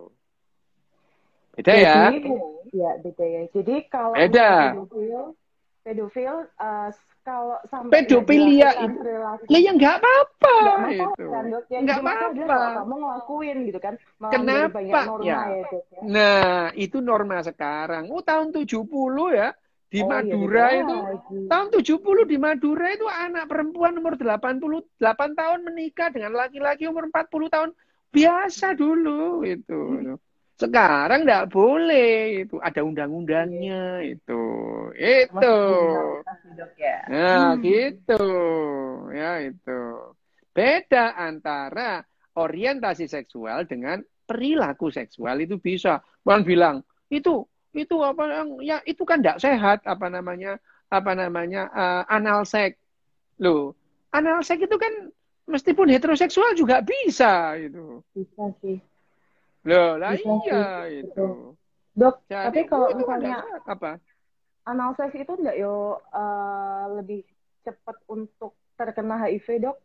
Beda 1.58 1.74
Jadi, 1.74 1.84
ya? 1.84 1.98
Ya 2.72 2.92
beda 3.04 3.26
ya. 3.26 3.42
Jadi 3.52 3.76
kalau 3.92 4.14
beda. 4.16 4.52
pedofil, 4.78 5.22
pedofil 5.84 6.36
uh, 6.56 6.90
kalau 7.28 7.60
sampai 7.68 8.08
pedofilia 8.08 8.72
itu. 8.88 9.00
ya 9.52 9.60
yang 9.60 9.76
nggak 9.76 10.00
apa-apa 10.00 10.56
itu. 10.96 11.26
kan, 11.28 11.44
ya, 11.68 11.80
nggak 11.84 12.00
apa-apa. 12.00 12.60
kamu 12.80 12.96
ngelakuin 13.04 13.58
gitu 13.68 13.80
kan 13.84 13.94
Malah 14.16 14.32
kenapa 14.32 14.78
norma, 14.80 15.28
ya. 15.28 15.40
ya, 15.44 15.64
ya. 15.68 16.00
Nah 16.08 16.72
itu 16.80 17.04
norma 17.04 17.44
sekarang. 17.44 18.08
Oh 18.16 18.24
tahun 18.24 18.56
70 18.56 18.80
ya 19.36 19.52
di 19.92 20.00
oh, 20.00 20.08
iya, 20.08 20.08
Madura 20.08 20.66
iya, 20.72 20.80
itu. 20.84 20.96
iya. 21.36 21.48
tahun 21.52 21.68
70 21.76 22.32
di 22.32 22.38
Madura 22.40 22.88
itu 22.96 23.08
anak 23.12 23.46
perempuan 23.52 24.00
umur 24.00 24.16
88 24.16 24.88
tahun 25.36 25.60
menikah 25.68 26.08
dengan 26.16 26.32
laki-laki 26.32 26.88
umur 26.88 27.12
40 27.12 27.52
tahun. 27.52 27.70
Biasa 28.08 28.72
dulu 28.72 29.44
itu 29.44 30.16
sekarang 30.58 31.22
tidak 31.22 31.54
boleh 31.54 32.42
itu 32.42 32.58
ada 32.58 32.82
undang-undangnya 32.82 34.02
itu. 34.02 34.44
Itu 34.98 35.56
ya. 36.78 36.98
nah 37.08 37.54
hmm. 37.54 37.62
gitu 37.62 38.26
ya 39.14 39.32
itu 39.46 39.82
beda 40.52 41.14
antara 41.16 42.02
orientasi 42.38 43.06
seksual 43.06 43.70
dengan 43.70 44.02
perilaku 44.26 44.90
seksual 44.90 45.40
itu 45.40 45.62
bisa 45.62 46.02
bukan 46.26 46.42
bilang 46.44 46.76
itu 47.08 47.46
itu 47.78 47.96
apa 48.02 48.24
yang 48.26 48.50
ya 48.66 48.78
itu 48.84 49.06
kan 49.06 49.22
tidak 49.22 49.40
sehat 49.40 49.86
apa 49.86 50.10
namanya 50.10 50.58
apa 50.90 51.12
namanya 51.14 51.70
uh, 51.72 52.04
anal 52.10 52.44
seks 52.44 52.76
lo 53.38 53.78
anal 54.12 54.42
seks 54.42 54.66
itu 54.66 54.78
kan 54.82 55.14
meskipun 55.46 55.88
heteroseksual 55.94 56.58
juga 56.58 56.82
bisa 56.82 57.56
itu 57.56 58.02
bisa 58.12 58.50
sih 58.60 58.82
Loh, 59.68 60.00
lah 60.00 60.16
Bisa 60.16 60.32
iya 60.48 60.64
sih. 60.88 61.04
itu. 61.04 61.28
Dok, 61.98 62.16
Jadi, 62.32 62.46
tapi 62.48 62.62
kalau 62.72 62.88
misalnya 62.96 63.44
apa? 63.68 64.00
Anal 64.68 64.92
itu 65.00 65.34
enggak 65.40 65.56
yo 65.56 66.04
uh, 66.12 66.86
lebih 67.00 67.24
cepat 67.64 67.96
untuk 68.12 68.60
terkena 68.76 69.16
HIV, 69.24 69.48
Dok? 69.64 69.78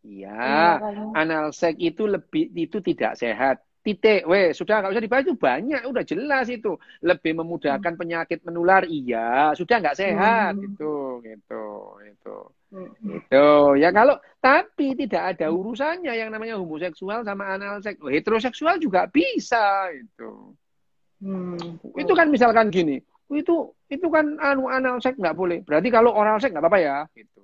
Iya, 0.00 0.80
anal 1.12 1.52
seks 1.52 1.76
itu 1.76 2.08
lebih 2.08 2.48
itu 2.56 2.80
tidak 2.80 3.20
sehat 3.20 3.60
titik, 3.84 4.24
weh 4.28 4.52
sudah 4.52 4.80
nggak 4.80 4.92
usah 4.96 5.04
dibahas 5.04 5.24
itu 5.24 5.36
banyak, 5.36 5.80
udah 5.88 6.04
jelas 6.04 6.48
itu 6.48 6.76
lebih 7.04 7.36
memudahkan 7.36 7.92
hmm. 7.96 8.00
penyakit 8.00 8.40
menular, 8.44 8.84
iya 8.88 9.52
sudah 9.56 9.76
nggak 9.80 9.96
sehat 10.00 10.56
hmm. 10.56 10.66
itu, 10.72 10.94
gitu, 11.24 11.64
itu, 12.04 12.36
hmm. 12.76 12.92
itu 13.20 13.46
ya 13.80 13.88
kalau 13.92 14.16
tapi 14.40 14.96
tidak 14.96 15.36
ada 15.36 15.52
urusannya 15.52 16.12
yang 16.12 16.28
namanya 16.32 16.60
homoseksual 16.60 17.24
sama 17.24 17.56
anal 17.56 17.80
seks, 17.80 18.00
heteroseksual 18.00 18.76
juga 18.80 19.04
bisa 19.08 19.88
itu, 19.92 20.56
hmm. 21.24 21.80
itu 21.96 22.12
kan 22.12 22.28
misalkan 22.28 22.68
gini, 22.68 23.00
itu 23.30 23.70
itu 23.86 24.06
kan 24.10 24.38
anu 24.42 24.66
anal 24.66 24.98
seks 24.98 25.18
nggak 25.18 25.38
boleh, 25.38 25.62
berarti 25.62 25.88
kalau 25.90 26.10
oral 26.14 26.42
seks 26.42 26.50
nggak 26.50 26.64
apa-apa 26.66 26.80
ya, 26.82 26.98
gitu. 27.14 27.42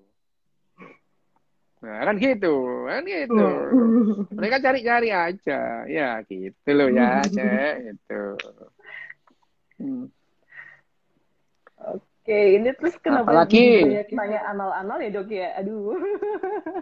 Nah, 1.86 2.02
kan 2.02 2.16
gitu, 2.18 2.54
kan 2.88 3.02
gitu. 3.06 3.46
Mereka 4.34 4.56
cari-cari 4.58 5.08
aja, 5.14 5.86
ya 5.86 6.18
gitu 6.26 6.68
loh 6.74 6.88
ya, 6.90 7.22
cek 7.34 7.74
gitu. 7.86 8.22
Hmm. 9.76 10.04
Oke, 12.26 12.58
ini 12.58 12.74
terus 12.74 12.98
kenapa 12.98 13.30
lagi 13.30 13.86
tanya 14.10 14.40
anal-anal 14.50 14.98
ya 14.98 15.10
dok 15.14 15.30
ya? 15.30 15.54
Aduh. 15.62 15.94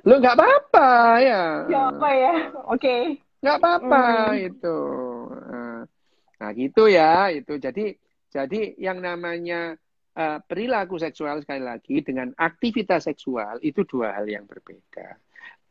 Lo 0.08 0.14
nggak 0.16 0.36
apa-apa 0.40 0.90
ya. 1.20 1.42
Nggak 1.68 1.84
apa 1.84 2.08
ya, 2.16 2.34
oke. 2.64 2.80
Okay. 2.80 3.02
Nggak 3.44 3.56
apa-apa 3.60 4.04
hmm. 4.32 4.46
itu. 4.48 4.78
Nah 6.40 6.50
gitu 6.56 6.82
ya, 6.88 7.28
itu 7.28 7.60
jadi 7.60 7.98
jadi 8.34 8.74
yang 8.82 8.98
namanya 8.98 9.78
uh, 10.18 10.42
perilaku 10.42 10.98
seksual 10.98 11.38
sekali 11.46 11.62
lagi 11.62 12.02
dengan 12.02 12.34
aktivitas 12.34 13.06
seksual 13.06 13.62
itu 13.62 13.86
dua 13.86 14.18
hal 14.18 14.26
yang 14.26 14.42
berbeda. 14.42 15.14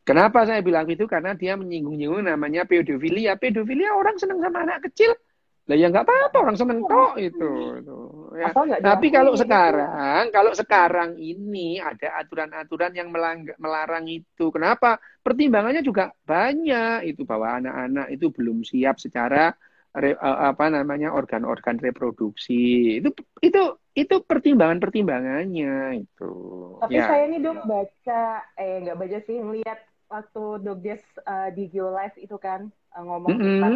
Kenapa 0.03 0.47
saya 0.47 0.63
bilang 0.63 0.87
itu? 0.87 1.03
Karena 1.07 1.35
dia 1.35 1.55
menyinggung-nyinggung 1.59 2.27
namanya 2.27 2.67
pedofilia. 2.67 3.39
Pedofilia 3.39 3.95
orang 3.95 4.19
senang 4.19 4.39
sama 4.43 4.63
anak 4.67 4.87
kecil. 4.91 5.15
Lah 5.63 5.79
ya 5.79 5.87
nggak 5.87 6.03
apa-apa 6.03 6.37
orang 6.43 6.57
seneng 6.59 6.83
kok 6.83 7.15
itu. 7.15 7.51
itu. 7.79 7.99
Ya. 8.35 8.51
Tapi 8.83 9.07
kalau 9.15 9.31
sekarang, 9.39 10.27
kalau 10.35 10.51
sekarang 10.51 11.15
ini 11.15 11.79
ada 11.79 12.19
aturan-aturan 12.19 12.91
yang 12.91 13.15
melarang 13.59 14.11
itu. 14.11 14.51
Kenapa? 14.51 14.99
Pertimbangannya 15.23 15.79
juga 15.79 16.11
banyak 16.27 17.07
itu 17.07 17.23
bahwa 17.23 17.63
anak-anak 17.63 18.11
itu 18.11 18.27
belum 18.27 18.67
siap 18.67 18.99
secara 18.99 19.55
re, 19.93 20.17
apa 20.21 20.65
namanya 20.73 21.13
organ-organ 21.13 21.77
reproduksi. 21.77 22.97
Itu 22.99 23.13
itu 23.45 23.61
itu 23.93 24.15
pertimbangan-pertimbangannya 24.25 26.01
itu. 26.01 26.33
Tapi 26.81 26.97
ya. 26.97 27.05
saya 27.05 27.23
ini 27.29 27.37
dok 27.39 27.61
baca, 27.69 28.23
eh 28.57 28.81
nggak 28.81 28.97
baca 28.97 29.17
sih, 29.21 29.37
ngeliat 29.37 29.79
waktu 30.09 30.43
dok 30.65 30.77
Des 30.81 31.03
uh, 31.25 31.49
di 31.53 31.69
Geo 31.69 31.93
Live 31.93 32.17
itu 32.17 32.37
kan 32.41 32.73
uh, 32.97 33.03
ngomong 33.05 33.29
mm 33.37 33.39
-hmm. 33.39 33.61
tentang. 33.61 33.73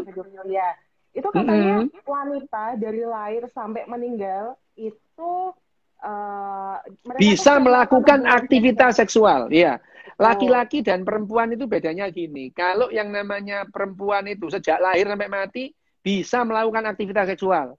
Itu 1.17 1.29
katanya 1.33 1.81
mm 1.81 1.89
-hmm. 1.89 2.05
wanita 2.05 2.63
dari 2.77 3.01
lahir 3.05 3.49
sampai 3.53 3.85
meninggal 3.89 4.57
itu 4.77 5.53
uh, 6.01 6.77
bisa 7.17 7.57
melakukan 7.61 8.25
aktivitas 8.25 8.97
seksual, 9.01 9.49
ya. 9.53 9.77
Laki-laki 10.17 10.81
dan 10.81 11.05
perempuan 11.05 11.53
itu 11.53 11.69
bedanya 11.69 12.09
gini. 12.09 12.49
Kalau 12.49 12.89
yang 12.89 13.13
namanya 13.13 13.69
perempuan 13.69 14.25
itu 14.25 14.49
sejak 14.49 14.81
lahir 14.81 15.05
sampai 15.05 15.29
mati 15.29 15.76
bisa 16.07 16.47
melakukan 16.47 16.87
aktivitas 16.87 17.27
seksual, 17.35 17.75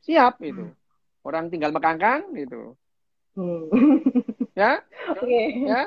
siap 0.00 0.40
itu. 0.40 0.72
Hmm 0.72 0.86
orang 1.26 1.50
tinggal 1.50 1.74
mekangkang 1.74 2.30
gitu. 2.38 2.78
Hmm. 3.34 3.66
ya? 4.54 4.78
Oke. 5.10 5.26
Okay. 5.26 5.46
Ya. 5.66 5.82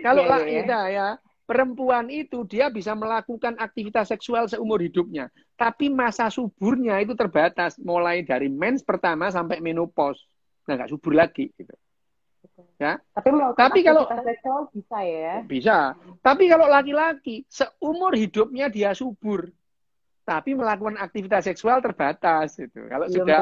Kalau 0.00 0.24
yeah, 0.24 0.40
yeah, 0.48 0.64
yeah. 0.64 0.84
ya, 0.88 1.08
perempuan 1.44 2.08
itu 2.08 2.42
dia 2.48 2.72
bisa 2.72 2.96
melakukan 2.96 3.60
aktivitas 3.60 4.08
seksual 4.08 4.48
seumur 4.48 4.80
hidupnya, 4.80 5.32
tapi 5.56 5.92
masa 5.92 6.28
suburnya 6.32 7.00
itu 7.00 7.16
terbatas 7.16 7.80
mulai 7.80 8.24
dari 8.24 8.48
mens 8.48 8.84
pertama 8.84 9.28
sampai 9.32 9.60
menopause. 9.60 10.20
Nah, 10.66 10.74
nggak 10.76 10.90
subur 10.90 11.14
lagi 11.16 11.52
gitu. 11.54 11.72
Ya. 12.76 13.00
Tapi, 13.16 13.28
tapi 13.56 13.80
kalau 13.84 14.04
seksual 14.04 14.68
bisa 14.72 14.98
ya. 15.00 15.34
Bisa. 15.48 15.76
Tapi 16.20 16.44
kalau 16.48 16.68
laki-laki 16.68 17.44
seumur 17.48 18.12
hidupnya 18.12 18.68
dia 18.68 18.92
subur 18.92 19.48
tapi 20.26 20.58
melakukan 20.58 20.98
aktivitas 20.98 21.46
seksual 21.46 21.78
terbatas 21.78 22.58
itu. 22.58 22.82
Kalau 22.90 23.06
Belum 23.06 23.22
sudah 23.22 23.38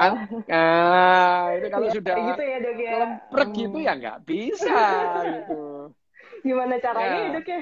an, 0.00 0.12
ah, 0.48 1.52
itu 1.52 1.66
kalau 1.68 1.86
ya, 1.86 1.92
sudah 1.92 2.16
gitu 2.16 2.42
ya, 2.42 2.56
dok, 2.64 2.78
ya. 2.80 2.92
lemprek 2.96 3.48
hmm. 3.52 3.58
gitu 3.60 3.78
ya 3.84 3.92
nggak 4.00 4.18
bisa 4.24 4.80
gitu. 5.28 5.62
Gimana 6.48 6.74
caranya 6.80 7.20
ya. 7.20 7.34
dok 7.36 7.46
ya? 7.46 7.60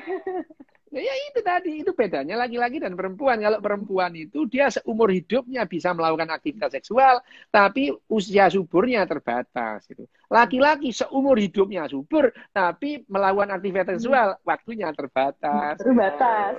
Ya 0.94 1.14
itu 1.26 1.42
tadi, 1.42 1.82
itu 1.82 1.90
bedanya 1.90 2.38
laki-laki 2.38 2.78
dan 2.78 2.94
perempuan. 2.94 3.42
Kalau 3.42 3.58
perempuan 3.58 4.14
itu 4.14 4.46
dia 4.46 4.70
seumur 4.70 5.10
hidupnya 5.10 5.66
bisa 5.66 5.90
melakukan 5.90 6.30
aktivitas 6.30 6.70
seksual, 6.70 7.18
tapi 7.50 7.90
usia 8.06 8.46
suburnya 8.46 9.02
terbatas. 9.02 9.90
Itu. 9.90 10.06
Laki-laki 10.30 10.94
seumur 10.94 11.34
hidupnya 11.42 11.90
subur, 11.90 12.30
tapi 12.54 13.02
melakukan 13.10 13.58
aktivitas 13.58 13.98
seksual 13.98 14.38
waktunya 14.46 14.94
terbatas. 14.94 15.82
Terbatas. 15.82 16.54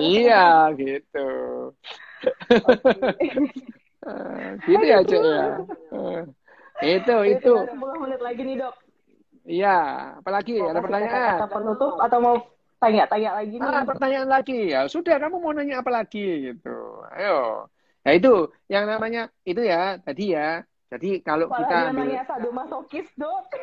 iya, 0.00 0.72
gitu. 0.80 1.28
Okay. 2.48 3.36
gitu 4.72 4.84
ya, 4.88 4.98
Cek 5.04 5.20
ya. 5.20 5.44
itu, 6.80 7.16
itu. 7.36 7.52
10 7.52 8.00
menit 8.00 8.20
lagi 8.24 8.40
nih, 8.48 8.56
Dok. 8.64 8.74
Iya, 9.44 9.76
apalagi 10.24 10.56
ada 10.56 10.80
pertanyaan? 10.80 11.36
Kata 11.36 11.48
penutup 11.52 12.00
atau 12.00 12.18
mau 12.24 12.36
tanya-tanya 12.80 13.30
lagi 13.40 13.54
nih. 13.58 13.68
Ah, 13.68 13.82
pertanyaan 13.82 14.28
lagi 14.28 14.58
ya. 14.72 14.86
Sudah 14.86 15.16
kamu 15.18 15.36
mau 15.40 15.52
nanya 15.52 15.80
apa 15.80 15.90
lagi 15.90 16.52
gitu. 16.52 17.04
Ayo. 17.14 17.68
Ya 18.04 18.10
itu 18.12 18.52
yang 18.68 18.84
namanya 18.84 19.32
itu 19.48 19.64
ya 19.64 19.96
tadi 20.02 20.36
ya. 20.36 20.62
Jadi 20.92 21.24
kalau 21.26 21.50
Malah 21.50 21.58
kita 21.64 21.76
ambil 21.90 22.06
namanya 22.06 22.22
sadomasokis, 22.28 23.08
Dok. 23.18 23.46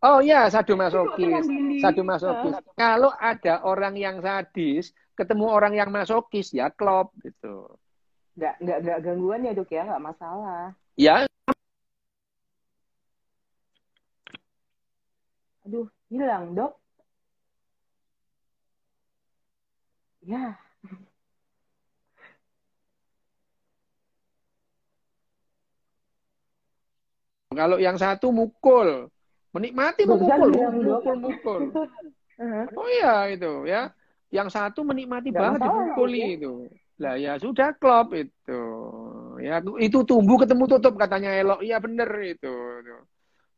Oh 0.00 0.24
ya, 0.24 0.48
sadomasokis. 0.48 1.44
Sadomasokis. 1.84 2.56
Kalau 2.72 3.12
ada 3.20 3.60
orang 3.68 4.00
yang 4.00 4.24
sadis, 4.24 4.96
ketemu 5.12 5.44
orang 5.44 5.76
yang 5.76 5.92
masokis 5.92 6.56
ya 6.56 6.72
klop 6.72 7.12
gitu. 7.20 7.68
Nggak, 8.32 8.54
nggak, 8.64 8.78
nggak 8.80 8.98
gangguan 9.04 9.44
ya 9.44 9.52
dok 9.52 9.68
ya, 9.68 9.84
nggak 9.84 10.00
masalah. 10.00 10.72
Ya, 10.96 11.28
Aduh, 15.70 15.86
hilang 16.10 16.56
dok. 16.56 16.80
Ya. 20.20 20.52
kalau 27.50 27.82
yang 27.82 27.98
satu 27.98 28.30
mukul, 28.30 29.10
menikmati 29.50 30.06
memukul, 30.06 30.54
mukul, 30.54 31.16
mukul. 31.18 31.62
Uh-huh. 32.40 32.64
Oh 32.72 32.88
iya 32.88 33.36
itu 33.36 33.68
ya. 33.68 33.92
Yang 34.32 34.56
satu 34.56 34.80
menikmati 34.80 35.28
Nggak 35.28 35.44
banget 35.44 35.60
dipukuli 35.68 36.20
ya. 36.24 36.28
itu. 36.40 36.52
Lah 36.96 37.14
ya 37.20 37.36
sudah 37.36 37.76
klop 37.76 38.16
itu. 38.16 38.64
Ya 39.44 39.60
itu 39.76 40.00
tumbuh 40.08 40.40
ketemu 40.40 40.64
tutup 40.64 40.96
katanya 40.96 41.36
Elok. 41.36 41.60
Iya 41.60 41.76
bener 41.84 42.08
itu. 42.24 42.48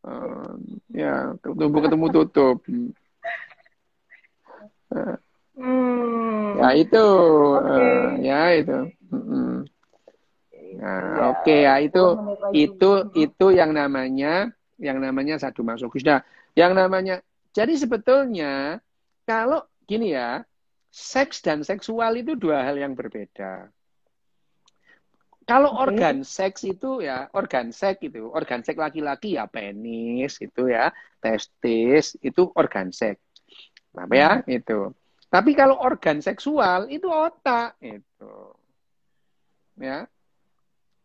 Eh, 0.02 0.50
ya 0.98 1.30
tumbuh 1.46 1.78
ketemu 1.78 2.10
tutup. 2.10 2.58
Hmm. 5.56 6.56
Ya 6.60 6.68
itu. 6.76 7.06
Oke. 7.58 7.82
Eh, 7.82 8.08
ya 8.24 8.40
itu. 8.56 8.78
Nah, 10.82 10.98
Ya, 11.12 11.22
oke 11.30 11.54
ya 11.62 11.74
itu 11.78 12.02
10 12.02 12.24
menit 12.26 12.38
lagi. 12.42 12.56
itu 12.66 12.90
itu 13.14 13.46
yang 13.54 13.70
namanya 13.70 14.50
yang 14.82 14.98
namanya 14.98 15.38
sadomasokis. 15.38 16.02
Nah, 16.02 16.24
yang 16.58 16.74
namanya 16.74 17.22
jadi 17.54 17.76
sebetulnya 17.76 18.80
kalau 19.28 19.62
gini 19.86 20.16
ya, 20.16 20.42
seks 20.90 21.44
dan 21.44 21.62
seksual 21.62 22.16
itu 22.18 22.34
dua 22.34 22.66
hal 22.66 22.80
yang 22.80 22.96
berbeda. 22.98 23.70
Kalau 25.42 25.74
Oke. 25.74 25.90
organ 25.92 26.22
seks 26.22 26.62
itu 26.64 27.02
ya, 27.02 27.26
organ 27.34 27.74
seks 27.74 27.98
itu, 28.02 28.30
organ 28.30 28.62
seks 28.62 28.78
laki-laki 28.78 29.34
ya 29.36 29.50
penis 29.50 30.38
itu 30.38 30.70
ya, 30.70 30.94
testis 31.18 32.14
itu 32.22 32.48
organ 32.54 32.94
seks. 32.94 33.20
Apa 33.92 34.14
ya? 34.14 34.30
Itu. 34.46 34.94
Tapi 35.32 35.56
kalau 35.56 35.80
organ 35.80 36.20
seksual 36.20 36.92
itu 36.92 37.08
otak 37.08 37.80
itu. 37.80 38.52
Ya. 39.80 40.04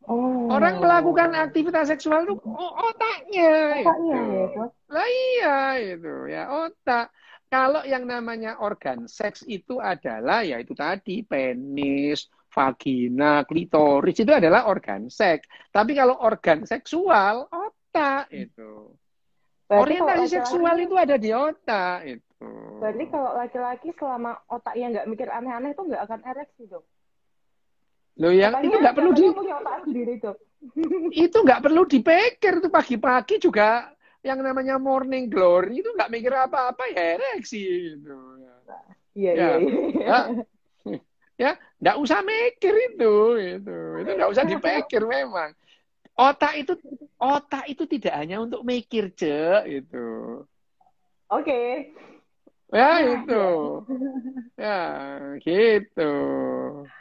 Oh. 0.03 0.51
Orang 0.51 0.83
melakukan 0.83 1.31
aktivitas 1.31 1.87
seksual 1.87 2.27
itu 2.27 2.35
otaknya. 2.35 2.75
Otaknya 2.75 3.51
itu. 3.79 4.07
ya, 4.11 4.23
Bos. 4.51 4.71
Lah 4.91 5.07
iya 5.07 5.57
itu 5.79 6.15
ya 6.27 6.43
otak. 6.51 7.07
Kalau 7.47 7.87
yang 7.87 8.03
namanya 8.03 8.59
organ 8.59 9.07
seks 9.07 9.47
itu 9.47 9.79
adalah 9.79 10.43
ya 10.43 10.59
itu 10.59 10.75
tadi 10.75 11.23
penis, 11.23 12.27
vagina, 12.51 13.47
klitoris 13.47 14.19
itu 14.19 14.31
adalah 14.35 14.67
organ 14.67 15.07
seks. 15.07 15.47
Tapi 15.71 15.95
kalau 15.95 16.19
organ 16.19 16.67
seksual 16.67 17.47
otak 17.47 18.27
itu. 18.35 18.91
Berarti 19.67 19.83
Orientasi 19.83 20.27
seksual 20.39 20.75
itu 20.83 20.95
ada 20.99 21.15
di 21.15 21.31
otak 21.31 21.99
itu. 22.07 22.26
Berarti 22.77 23.03
kalau 23.09 23.31
laki-laki 23.33 23.89
selama 23.97 24.37
otaknya 24.45 24.85
nggak 24.93 25.07
mikir 25.09 25.27
aneh-aneh 25.27 25.73
itu 25.73 25.81
nggak 25.81 26.03
akan 26.05 26.21
ereksi 26.21 26.63
dok. 26.69 26.85
Loh 28.17 28.33
yang 28.33 28.53
Katanya- 28.53 28.69
itu 28.69 28.77
nggak 28.81 28.95
perlu 28.97 29.11
di 29.13 29.23
dok. 30.21 30.37
itu 31.25 31.37
nggak 31.37 31.61
perlu 31.61 31.81
dipikir 31.85 32.53
tuh 32.61 32.71
pagi-pagi 32.73 33.35
juga 33.37 33.89
yang 34.25 34.41
namanya 34.41 34.77
morning 34.77 35.29
glory 35.29 35.81
itu 35.81 35.89
nggak 35.93 36.09
mikir 36.13 36.33
apa-apa 36.33 36.83
ya 36.93 37.17
ereksi 37.17 37.93
gitu. 37.97 38.17
Iya 39.17 39.31
Ya. 39.33 39.33
iya 39.33 39.53
iya. 39.57 39.77
Ya, 39.97 40.19
ya 41.41 41.51
nggak 41.81 41.97
usah 41.97 42.19
mikir 42.21 42.73
itu 42.93 43.13
itu 43.57 43.77
itu 44.01 44.09
nggak 44.13 44.31
usah 44.33 44.43
dipikir 44.45 45.01
memang 45.05 45.53
otak 46.17 46.53
itu 46.57 46.73
otak 47.17 47.65
itu 47.69 47.85
tidak 47.85 48.13
hanya 48.17 48.41
untuk 48.41 48.61
mikir 48.61 49.13
cek 49.13 49.65
itu 49.69 50.05
Oke. 51.29 51.91
Ya 52.69 52.89
itu 52.99 53.45
ya 54.55 54.79
gitu 55.39 56.13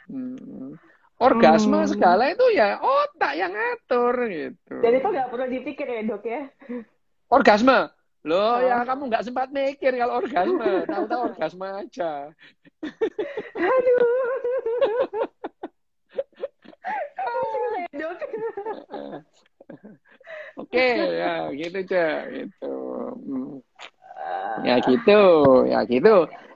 Hmm. 0.07 0.79
orgasme 1.19 1.75
Hmm. 1.77 1.91
segala 1.91 2.31
itu 2.31 2.45
ya 2.55 2.79
otak 2.79 3.35
yang 3.35 3.51
ngatur 3.51 4.15
gitu 4.27 4.75
Dan 4.79 4.93
itu 4.95 5.07
nggak 5.07 5.27
perlu 5.27 5.45
dipikir 5.49 5.83
ya 5.85 6.01
dok 6.05 6.23
ya. 6.23 6.47
orgasme 7.27 7.91
loh 8.23 8.55
Oh. 8.55 8.63
ya 8.63 8.83
kamu 8.83 9.11
nggak 9.11 9.23
sempat 9.23 9.51
mikir 9.51 9.91
kalau 9.93 10.19
orgasme 10.19 10.87
tahu-tahu 10.87 11.21
orgasme 11.31 11.67
aja 11.67 12.31
Aduh. 13.55 14.15
Oke, 20.57 20.85
ya 21.17 21.53
gitu 21.53 21.79
cek, 21.85 22.21
gitu. 22.33 22.75
Hmm. 24.27 24.65
Ya 24.65 24.75
gitu, 24.81 25.21
ya 25.69 25.79
gitu. 25.85 26.15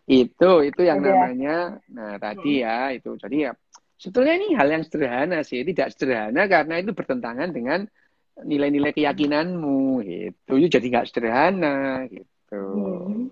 Itu 0.10 0.50
itu 0.66 0.82
yang 0.82 1.00
Udah. 1.00 1.10
namanya. 1.14 1.58
Nah 1.94 2.18
tadi 2.18 2.66
ya 2.66 2.92
itu. 2.92 3.16
Jadi 3.16 3.48
ya 3.48 3.52
sebetulnya 3.96 4.34
ini 4.42 4.48
hal 4.58 4.68
yang 4.68 4.84
sederhana 4.84 5.46
sih. 5.46 5.62
Tidak 5.62 5.88
sederhana 5.94 6.50
karena 6.50 6.82
itu 6.82 6.92
bertentangan 6.92 7.50
dengan 7.54 7.86
nilai-nilai 8.42 8.92
keyakinanmu. 8.92 10.02
Gitu. 10.04 10.52
Itu 10.58 10.68
jadi 10.68 10.86
nggak 10.92 11.08
sederhana. 11.08 12.06
Gitu. 12.10 12.62
Hmm. 12.62 13.30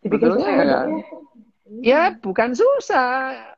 Dibikin 0.00 0.32
Sebetulnya 0.32 0.48
ya, 0.48 0.56
ya, 0.56 0.64
ya? 0.64 0.80
ya 1.84 2.02
bukan 2.16 2.56
susah. 2.56 3.52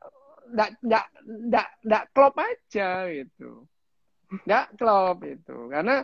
Nggak, 0.53 0.69
nggak, 0.85 1.05
nggak, 1.49 1.67
nggak 1.81 2.03
klop 2.13 2.35
aja 2.37 2.89
gitu. 3.09 3.65
Nggak 4.43 4.65
klop 4.75 5.17
itu. 5.23 5.57
Karena 5.71 6.03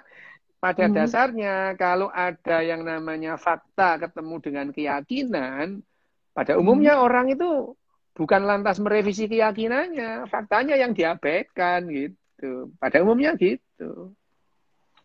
pada 0.63 0.85
Hmm. 0.87 0.95
dasarnya 0.95 1.75
kalau 1.79 2.07
ada 2.11 2.59
yang 2.63 2.81
namanya 2.83 3.39
fakta 3.39 3.99
ketemu 4.03 4.35
dengan 4.45 4.67
keyakinan, 4.75 5.67
pada 6.35 6.53
umumnya 6.61 6.99
orang 6.99 7.31
itu 7.35 7.75
bukan 8.17 8.41
lantas 8.49 8.77
merevisi 8.83 9.25
keyakinannya, 9.31 10.27
faktanya 10.27 10.75
yang 10.75 10.91
diabaikan 10.97 11.87
gitu. 11.89 12.71
Pada 12.81 12.97
umumnya 13.03 13.31
gitu. 13.39 14.11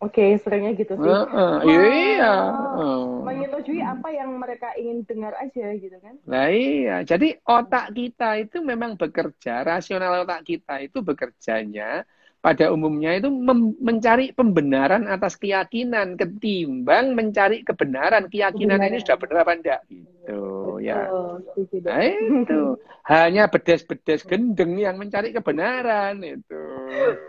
Oke, 0.02 0.36
seringnya 0.42 0.72
gitu 0.76 0.94
sih. 1.00 1.12
Heeh, 1.14 1.54
Ma- 1.64 1.64
iya. 1.64 2.34
heeh. 2.52 2.98
Menyetujui 3.24 3.80
apa 3.80 4.08
yang 4.12 4.30
mereka 4.36 4.68
ingin 4.76 4.98
dengar 5.08 5.32
aja 5.40 5.64
gitu 5.80 5.96
kan. 6.02 6.14
Nah 6.28 6.46
iya, 6.52 7.00
jadi 7.06 7.40
otak 7.46 7.94
kita 7.96 8.28
itu 8.42 8.60
memang 8.60 8.98
bekerja, 9.00 9.64
rasional 9.64 10.26
otak 10.26 10.44
kita 10.44 10.82
itu 10.84 10.98
bekerjanya 11.00 12.04
pada 12.44 12.68
umumnya 12.68 13.16
itu 13.16 13.32
mencari 13.80 14.36
pembenaran 14.36 15.08
atas 15.08 15.40
keyakinan 15.40 16.20
ketimbang 16.20 17.16
mencari 17.16 17.64
kebenaran 17.64 18.28
keyakinan 18.28 18.84
ini 18.84 19.00
Kebenaran. 19.00 19.04
sudah 19.08 19.16
benar 19.16 19.36
apa 19.40 19.52
enggak 19.56 19.80
gitu 19.88 20.36
ya. 20.84 21.08
Betul. 21.08 21.80
Nah 21.88 22.00
itu 22.04 22.60
hanya 23.04 23.44
bedes-bedes 23.48 24.24
gendeng 24.24 24.76
yang 24.76 24.96
mencari 24.96 25.32
kebenaran 25.32 26.20
itu. 26.20 26.60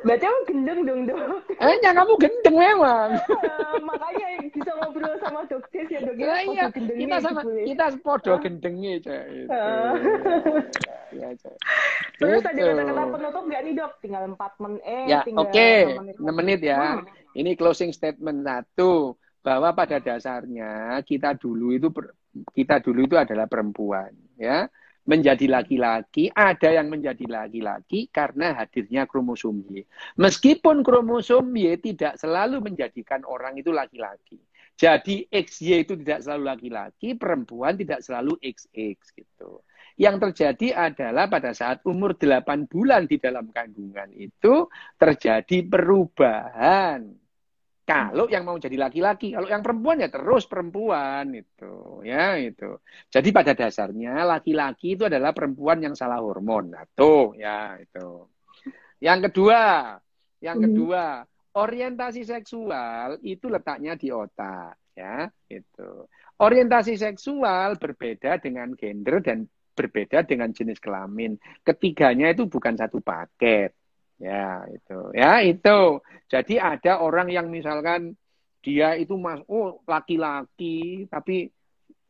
Berarti 0.04 0.24
emang 0.24 0.44
gendeng 0.48 0.80
dong 0.84 1.02
dok. 1.08 1.20
Hanya 1.60 1.92
kamu 1.96 2.14
gendeng 2.20 2.56
memang. 2.56 3.10
Ah, 3.20 3.76
makanya 3.84 4.28
bisa 4.52 4.72
ngobrol 4.80 5.16
sama 5.20 5.44
dokter 5.52 5.84
ya 5.92 6.00
dok 6.04 6.16
ya. 6.16 6.28
Lah 6.28 6.42
iya, 6.48 6.66
kita 6.72 7.16
sama 7.20 7.44
gitu, 7.44 7.76
kita 7.76 7.86
podo 8.00 8.34
gendengnya 8.40 8.92
Cak. 9.04 9.24
Itu. 9.28 9.48
Ah. 9.52 9.94
Ya, 11.12 11.30
Cak. 11.36 11.56
Terus 12.20 12.44
ada 12.48 12.56
Gitu. 12.56 12.72
kata-kata 12.72 13.04
penutup 13.12 13.44
nggak 13.44 13.62
nih 13.68 13.74
dok? 13.76 13.92
Tinggal 14.00 14.24
4 14.32 14.64
menit. 14.64 15.05
Ya, 15.06 15.22
oke. 15.26 15.72
6 16.18 16.20
6 16.20 16.40
menit 16.40 16.60
ya. 16.66 17.02
Hmm. 17.02 17.08
Ini 17.36 17.54
closing 17.60 17.92
statement 17.92 18.48
satu 18.48 19.20
bahwa 19.46 19.76
pada 19.78 20.02
dasarnya 20.02 20.98
kita 21.06 21.38
dulu 21.38 21.76
itu 21.76 21.94
kita 22.52 22.82
dulu 22.82 23.06
itu 23.06 23.16
adalah 23.16 23.46
perempuan, 23.46 24.10
ya. 24.36 24.66
Menjadi 25.06 25.46
laki-laki, 25.46 26.34
ada 26.34 26.74
yang 26.74 26.90
menjadi 26.90 27.30
laki-laki 27.30 28.10
karena 28.10 28.58
hadirnya 28.58 29.06
kromosom 29.06 29.62
Y. 29.70 29.86
Meskipun 30.18 30.82
kromosom 30.82 31.54
Y 31.54 31.78
tidak 31.78 32.18
selalu 32.18 32.58
menjadikan 32.66 33.22
orang 33.22 33.54
itu 33.54 33.70
laki-laki. 33.70 34.42
Jadi 34.76 35.30
XY 35.30 35.88
itu 35.88 35.94
tidak 36.02 36.26
selalu 36.26 36.44
laki-laki, 36.52 37.14
perempuan 37.16 37.78
tidak 37.78 38.02
selalu 38.02 38.36
XX 38.42 38.98
gitu. 38.98 39.62
Yang 39.96 40.16
terjadi 40.28 40.92
adalah 40.92 41.32
pada 41.32 41.56
saat 41.56 41.80
umur 41.88 42.20
8 42.20 42.68
bulan 42.68 43.08
di 43.08 43.16
dalam 43.16 43.48
kandungan 43.48 44.12
itu 44.12 44.68
terjadi 45.00 45.64
perubahan. 45.64 47.16
Kalau 47.86 48.26
yang 48.26 48.50
mau 48.50 48.58
jadi 48.58 48.82
laki-laki, 48.82 49.38
kalau 49.38 49.46
yang 49.46 49.62
perempuan 49.62 50.02
ya 50.02 50.10
terus 50.10 50.50
perempuan 50.50 51.38
itu, 51.38 52.02
ya 52.02 52.34
itu. 52.34 52.82
Jadi 53.14 53.30
pada 53.30 53.54
dasarnya 53.54 54.26
laki-laki 54.26 54.98
itu 54.98 55.06
adalah 55.06 55.38
perempuan 55.38 55.78
yang 55.86 55.94
salah 55.94 56.18
hormon. 56.18 56.74
Nah, 56.74 56.90
tuh, 56.98 57.38
ya 57.38 57.78
itu. 57.78 58.26
Yang 59.00 59.30
kedua, 59.30 59.94
yang 60.42 60.58
Hmm. 60.58 60.66
kedua, 60.66 61.04
orientasi 61.56 62.26
seksual 62.26 63.22
itu 63.22 63.46
letaknya 63.54 63.94
di 63.94 64.10
otak, 64.10 64.76
ya, 64.98 65.30
itu. 65.46 66.10
Orientasi 66.42 66.98
seksual 66.98 67.78
berbeda 67.78 68.42
dengan 68.42 68.74
gender 68.74 69.22
dan 69.22 69.46
berbeda 69.76 70.24
dengan 70.24 70.50
jenis 70.56 70.80
kelamin. 70.80 71.36
Ketiganya 71.62 72.32
itu 72.32 72.48
bukan 72.48 72.80
satu 72.80 73.04
paket. 73.04 73.76
Ya, 74.16 74.64
itu. 74.72 75.00
Ya, 75.12 75.44
itu. 75.44 76.00
Jadi 76.32 76.56
ada 76.56 77.04
orang 77.04 77.28
yang 77.28 77.52
misalkan 77.52 78.16
dia 78.64 78.98
itu 78.98 79.14
mas 79.20 79.44
oh 79.46 79.84
laki-laki 79.86 81.06
tapi 81.12 81.54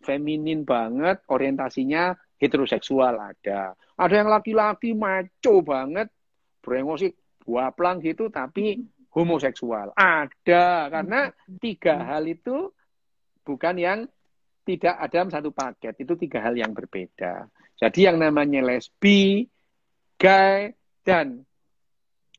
feminin 0.05 0.63
banget, 0.63 1.26
orientasinya 1.28 2.13
heteroseksual 2.38 3.18
ada. 3.18 3.74
Ada 3.97 4.13
yang 4.22 4.30
laki-laki 4.30 4.93
maco 4.93 5.66
banget, 5.66 6.13
brengosik 6.61 7.18
buaplang 7.43 7.99
gitu 8.05 8.30
tapi 8.30 8.86
homoseksual. 9.09 9.97
Ada 9.97 10.93
karena 10.93 11.34
tiga 11.57 11.95
hal 12.03 12.30
itu 12.30 12.70
bukan 13.41 13.76
yang 13.80 13.99
tidak 14.66 14.97
ada 14.97 15.13
dalam 15.13 15.30
satu 15.30 15.53
paket. 15.53 15.93
Itu 16.01 16.18
tiga 16.18 16.41
hal 16.41 16.57
yang 16.57 16.74
berbeda. 16.74 17.45
Jadi 17.78 18.09
yang 18.09 18.18
namanya 18.18 18.66
lesbi, 18.66 19.45
gay, 20.18 20.74
dan 21.05 21.45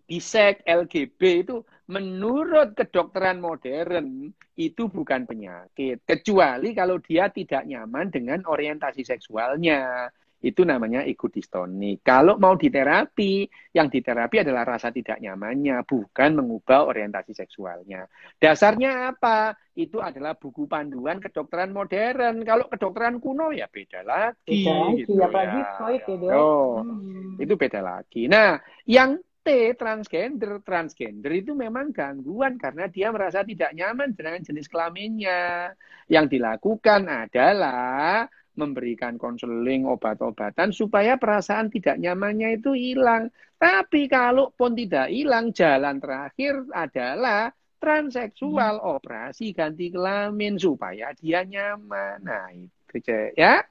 bisek, 0.06 0.66
LGB 0.66 1.20
itu 1.46 1.62
menurut 1.86 2.74
kedokteran 2.74 3.38
modern 3.38 4.30
itu 4.58 4.82
bukan 4.90 5.22
penyakit. 5.22 6.02
Kecuali 6.02 6.74
kalau 6.74 6.98
dia 6.98 7.30
tidak 7.30 7.62
nyaman 7.62 8.10
dengan 8.10 8.42
orientasi 8.46 9.06
seksualnya 9.06 10.10
itu 10.44 10.62
namanya 10.68 11.00
ego 11.02 11.32
distonik. 11.32 12.04
Kalau 12.04 12.36
mau 12.36 12.54
diterapi, 12.54 13.48
yang 13.72 13.88
diterapi 13.88 14.44
adalah 14.44 14.76
rasa 14.76 14.92
tidak 14.92 15.16
nyamannya, 15.18 15.80
bukan 15.88 16.30
mengubah 16.36 16.86
orientasi 16.86 17.32
seksualnya. 17.32 18.04
Dasarnya 18.36 19.16
apa? 19.16 19.56
Itu 19.72 20.04
adalah 20.04 20.36
buku 20.36 20.68
panduan 20.68 21.20
kedokteran 21.20 21.72
modern. 21.72 22.44
Kalau 22.44 22.68
kedokteran 22.68 23.16
kuno 23.20 23.52
ya 23.52 23.68
beda 23.68 24.04
lagi. 24.04 24.64
Beda 24.64 24.72
lagi, 24.72 24.96
gitu, 25.04 25.12
apalagi 25.20 25.60
ya. 25.60 25.68
Freud 25.76 26.04
ya. 26.04 26.32
Oh, 26.36 26.84
hmm. 26.84 27.40
Itu 27.40 27.54
beda 27.56 27.80
lagi. 27.80 28.22
Nah, 28.28 28.60
yang 28.84 29.20
T 29.46 29.78
transgender 29.78 30.58
transgender 30.66 31.30
itu 31.30 31.54
memang 31.54 31.94
gangguan 31.94 32.58
karena 32.58 32.90
dia 32.90 33.14
merasa 33.14 33.46
tidak 33.46 33.70
nyaman 33.78 34.10
dengan 34.10 34.42
jenis 34.42 34.66
kelaminnya. 34.66 35.70
Yang 36.10 36.38
dilakukan 36.38 37.06
adalah 37.06 38.26
memberikan 38.56 39.20
konseling, 39.20 39.84
obat-obatan 39.84 40.72
supaya 40.72 41.20
perasaan 41.20 41.68
tidak 41.68 42.00
nyamannya 42.00 42.56
itu 42.58 42.72
hilang. 42.72 43.30
Tapi 43.56 44.08
kalau 44.08 44.52
pun 44.52 44.76
tidak 44.76 45.08
hilang, 45.08 45.52
jalan 45.52 45.96
terakhir 46.00 46.64
adalah 46.72 47.52
transseksual, 47.76 48.80
hmm. 48.80 48.92
operasi 48.98 49.52
ganti 49.52 49.92
kelamin 49.92 50.56
supaya 50.56 51.12
dia 51.16 51.44
nyaman. 51.44 52.20
Nah, 52.24 52.48
itu 52.52 53.32
ya. 53.36 53.62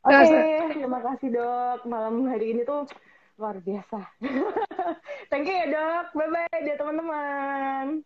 Oke, 0.00 0.16
okay, 0.16 0.80
terima 0.80 1.00
kasih 1.04 1.28
dok. 1.28 1.84
Malam 1.84 2.24
hari 2.32 2.56
ini 2.56 2.64
tuh 2.64 2.88
luar 3.36 3.60
biasa. 3.60 4.00
Thank 5.30 5.48
you 5.48 5.56
ya 5.56 5.66
dok. 5.68 6.16
Bye-bye 6.16 6.60
dia 6.64 6.76
teman-teman. 6.80 8.00